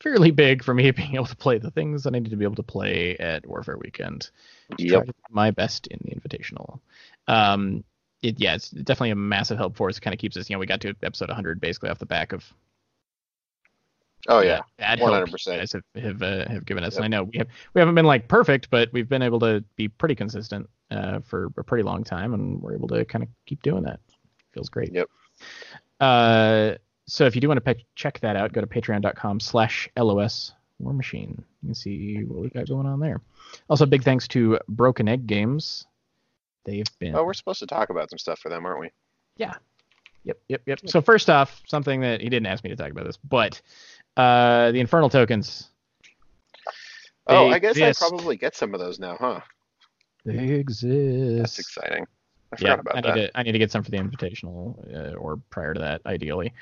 [0.03, 2.45] fairly big for me being able to play the things that I need to be
[2.45, 4.29] able to play at Warfare Weekend.
[4.77, 5.09] Yep.
[5.31, 6.79] my best in the Invitational.
[7.27, 7.83] Um,
[8.21, 9.97] it yeah, it's definitely a massive help for us.
[9.97, 12.05] It kind of keeps us, you know, we got to episode 100 basically off the
[12.05, 12.53] back of
[14.29, 14.61] Oh yeah.
[14.79, 15.45] you 100%.
[15.45, 16.93] guys have have, uh, have given us.
[16.93, 17.03] Yep.
[17.03, 19.63] And I know we have we haven't been like perfect, but we've been able to
[19.75, 23.29] be pretty consistent uh, for a pretty long time, and we're able to kind of
[23.45, 23.99] keep doing that.
[24.53, 24.93] Feels great.
[24.93, 25.09] Yep.
[25.99, 26.75] Uh,
[27.05, 30.93] so if you do want to pe- check that out, go to patreon.com/slash los war
[30.93, 31.43] machine.
[31.61, 33.21] You can see what we've got going on there.
[33.69, 35.85] Also, big thanks to Broken Egg Games.
[36.65, 38.89] They've been Oh, we're supposed to talk about some stuff for them, aren't we?
[39.37, 39.53] Yeah.
[40.25, 40.79] Yep, yep, yep.
[40.85, 43.61] So first off, something that he didn't ask me to talk about this, but
[44.15, 45.69] uh, the infernal tokens.
[47.27, 48.03] Oh, I guess exist.
[48.03, 49.41] I probably get some of those now, huh?
[50.25, 51.37] They exist.
[51.37, 52.05] That's exciting.
[52.53, 53.15] I yeah, about I that.
[53.15, 56.01] need to I need to get some for the invitational uh, or prior to that,
[56.05, 56.53] ideally,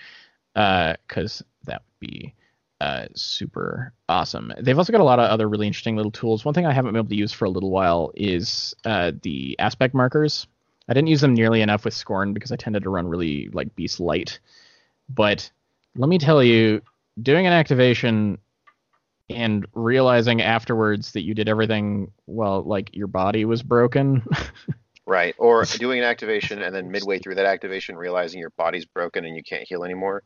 [0.53, 2.33] because that would be
[2.79, 4.51] uh, super awesome.
[4.59, 6.43] They've also got a lot of other really interesting little tools.
[6.43, 9.55] One thing I haven't been able to use for a little while is uh, the
[9.59, 10.47] aspect markers.
[10.89, 13.75] I didn't use them nearly enough with Skorne because I tended to run really like
[13.75, 14.39] beast light.
[15.07, 15.49] But
[15.95, 16.81] let me tell you,
[17.21, 18.39] doing an activation
[19.29, 24.23] and realizing afterwards that you did everything well, like your body was broken.
[25.07, 25.35] Right.
[25.39, 29.35] Or doing an activation and then midway through that activation realizing your body's broken and
[29.35, 30.23] you can't heal anymore.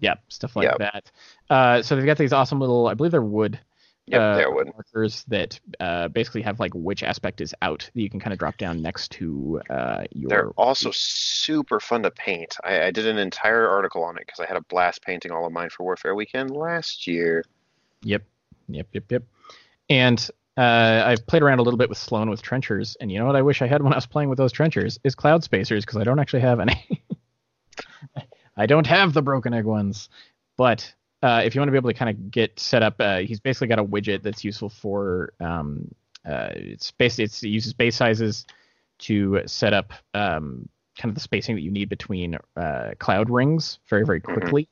[0.00, 0.78] Yep, stuff like Yep.
[0.78, 1.10] that.
[1.48, 3.58] Uh, so they've got these awesome little, I believe they're wood.
[4.06, 4.70] Yep, uh, they're wood.
[4.74, 8.38] markers that uh, basically have like which aspect is out that you can kind of
[8.38, 10.28] drop down next to uh, your.
[10.28, 12.56] They're also super fun to paint.
[12.64, 15.46] I, I did an entire article on it because I had a blast painting all
[15.46, 17.44] of mine for Warfare Weekend last year.
[18.02, 18.22] Yep,
[18.68, 19.22] yep, yep, yep.
[19.88, 23.26] And uh, I've played around a little bit with Sloan with trenchers, and you know
[23.26, 25.84] what I wish I had when I was playing with those trenchers is cloud spacers
[25.84, 27.00] because I don't actually have any.
[28.60, 30.08] I don't have the broken egg ones,
[30.56, 30.92] but
[31.22, 33.40] uh, if you want to be able to kind of get set up, uh, he's
[33.40, 35.88] basically got a widget that's useful for um,
[36.26, 38.46] uh, it's basically it's, it uses base sizes
[38.98, 40.68] to set up um,
[40.98, 44.32] kind of the spacing that you need between uh, cloud rings very very Mhm.
[44.34, 44.68] quickly.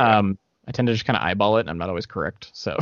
[0.00, 0.36] Um,
[0.66, 2.50] I tend to just kind of eyeball it, and I'm not always correct.
[2.52, 2.76] So,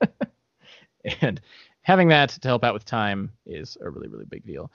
[1.20, 1.40] and
[1.82, 4.70] having that to help out with time is a really really big deal.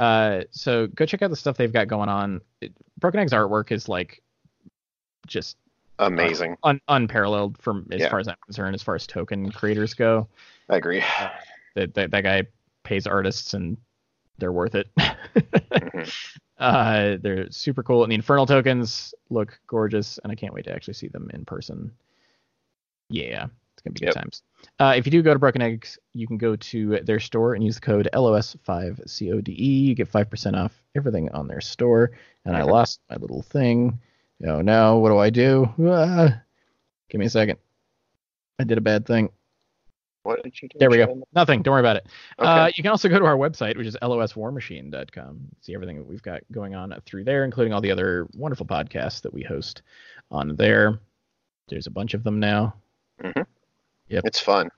[0.00, 2.40] Uh, so go check out the stuff they've got going on.
[2.60, 4.22] It, Broken Egg's artwork is like
[5.26, 5.56] just
[5.98, 6.56] Amazing.
[6.62, 8.08] un- unparalleled from as Yeah.
[8.10, 10.28] far as I'm concerned, as far as token creators go.
[10.68, 11.02] I agree.
[11.74, 12.44] That that, that guy
[12.84, 13.76] pays artists and
[14.38, 14.88] they're worth it.
[14.96, 16.12] Mhm.
[16.58, 20.72] uh, they're super cool, and the infernal tokens look gorgeous, and I can't wait to
[20.72, 21.90] actually see them in person.
[23.10, 24.14] Yeah, it's gonna be good Yep.
[24.14, 24.42] times.
[24.78, 27.64] Uh, if you do go to Broken Eggs, you can go to their store and
[27.64, 29.48] use the code LOS5CODE.
[29.48, 29.80] E.
[29.88, 32.12] You get five percent off everything on their store.
[32.44, 32.70] And I Mhm.
[32.70, 33.98] lost my little thing.
[34.46, 35.68] Oh no, what do I do?
[35.84, 36.40] Ah.
[37.08, 37.58] Give me a second.
[38.58, 39.30] I did a bad thing.
[40.22, 40.78] What did you do?
[40.78, 41.22] There we go.
[41.34, 41.62] Nothing.
[41.62, 42.06] Don't worry about it.
[42.38, 42.48] Okay.
[42.48, 45.40] Uh, you can also go to our website, which is loswarmachine.com.
[45.62, 49.22] See everything that we've got going on through there, including all the other wonderful podcasts
[49.22, 49.82] that we host
[50.30, 51.00] on there.
[51.68, 52.74] There's a bunch of them now.
[54.08, 54.24] Yep.
[54.24, 54.68] It's fun.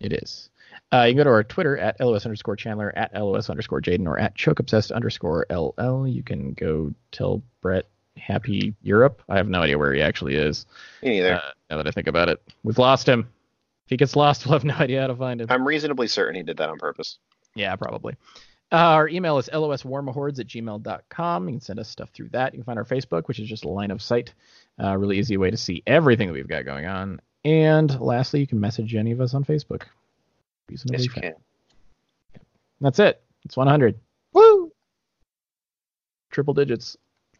[0.00, 0.50] It is.
[0.92, 4.06] Uh, you can go to our Twitter at LOS underscore Chandler, at LOS underscore Jaden,
[4.06, 6.06] or at Choke Obsessed underscore LL.
[6.06, 9.22] You can go tell Brett happy Europe.
[9.28, 10.66] I have no idea where he actually is.
[11.02, 11.34] Me neither.
[11.34, 13.28] Uh, now that I think about it, we've lost him.
[13.86, 15.48] If he gets lost, we'll have no idea how to find him.
[15.50, 17.18] I'm reasonably certain he did that on purpose.
[17.54, 18.16] Yeah, probably.
[18.72, 21.48] Uh, our email is loswarmahordes at gmail.com.
[21.48, 22.52] You can send us stuff through that.
[22.52, 24.34] You can find our Facebook, which is just a line of sight.
[24.82, 27.20] Uh, really easy way to see everything that we've got going on.
[27.44, 29.82] And lastly, you can message any of us on Facebook.
[30.68, 31.34] Reasonably Yes, you can.
[32.80, 33.22] That's it.
[33.44, 33.98] It's 100.
[34.32, 34.72] Woo!
[36.32, 36.96] Triple digits.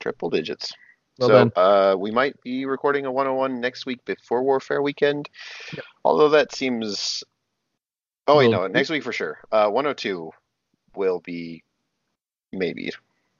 [0.06, 0.72] Triple digits.
[1.18, 5.28] Well so uh, we might be recording a 101 next week before Warfare Weekend.
[5.74, 5.84] Yep.
[6.04, 7.24] Although that seems.
[8.28, 9.40] Oh wait, Well, no, next week for sure.
[9.50, 10.30] Uh, 102
[10.94, 11.64] will be
[12.52, 12.92] maybe.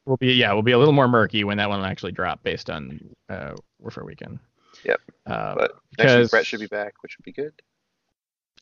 [0.06, 2.42] We'll be yeah, we'll be a little more murky when that one will actually drop
[2.42, 2.98] based on
[3.28, 4.40] uh, Warfare Weekend.
[4.84, 5.00] Yep.
[5.24, 7.52] Uh, But Next because week Brett should be back, which would be good.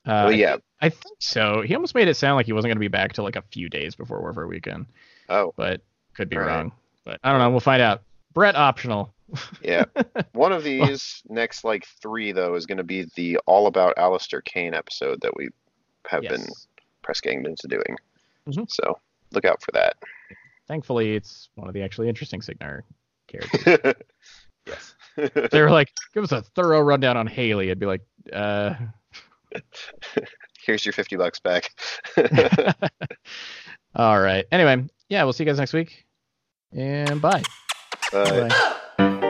[0.04, 0.56] uh, well, yeah.
[0.82, 1.62] I think so.
[1.62, 3.44] He almost made it sound like he wasn't going to be back till like a
[3.50, 4.84] few days before Warfare Weekend.
[5.30, 5.80] Oh, but
[6.14, 6.46] could be right.
[6.46, 6.72] wrong.
[7.04, 7.50] But I don't know.
[7.50, 8.02] We'll find out.
[8.32, 9.12] Brett optional.
[9.62, 9.84] yeah.
[10.32, 14.40] One of these next like three though is going to be the all about Allister
[14.42, 15.48] Caine episode that we
[16.06, 16.66] have been Yes.
[17.02, 17.96] press ganged into doing.
[18.48, 18.70] Mhm.
[18.70, 18.98] So
[19.32, 19.96] look out for that.
[20.68, 22.84] Thankfully, it's one of the actually interesting Cygnar
[23.26, 23.94] characters.
[24.66, 24.94] yes.
[25.50, 27.70] they were like, give us a thorough rundown on Haley.
[27.70, 28.02] I'd be like,
[28.32, 28.74] uh.
[30.66, 31.70] Here's your 50 bucks back.
[33.94, 34.44] All right.
[34.50, 36.03] Anyway, yeah, we'll see you guys next week.
[36.74, 37.42] And bye.
[38.12, 38.48] Bye.
[38.98, 39.20] Bye.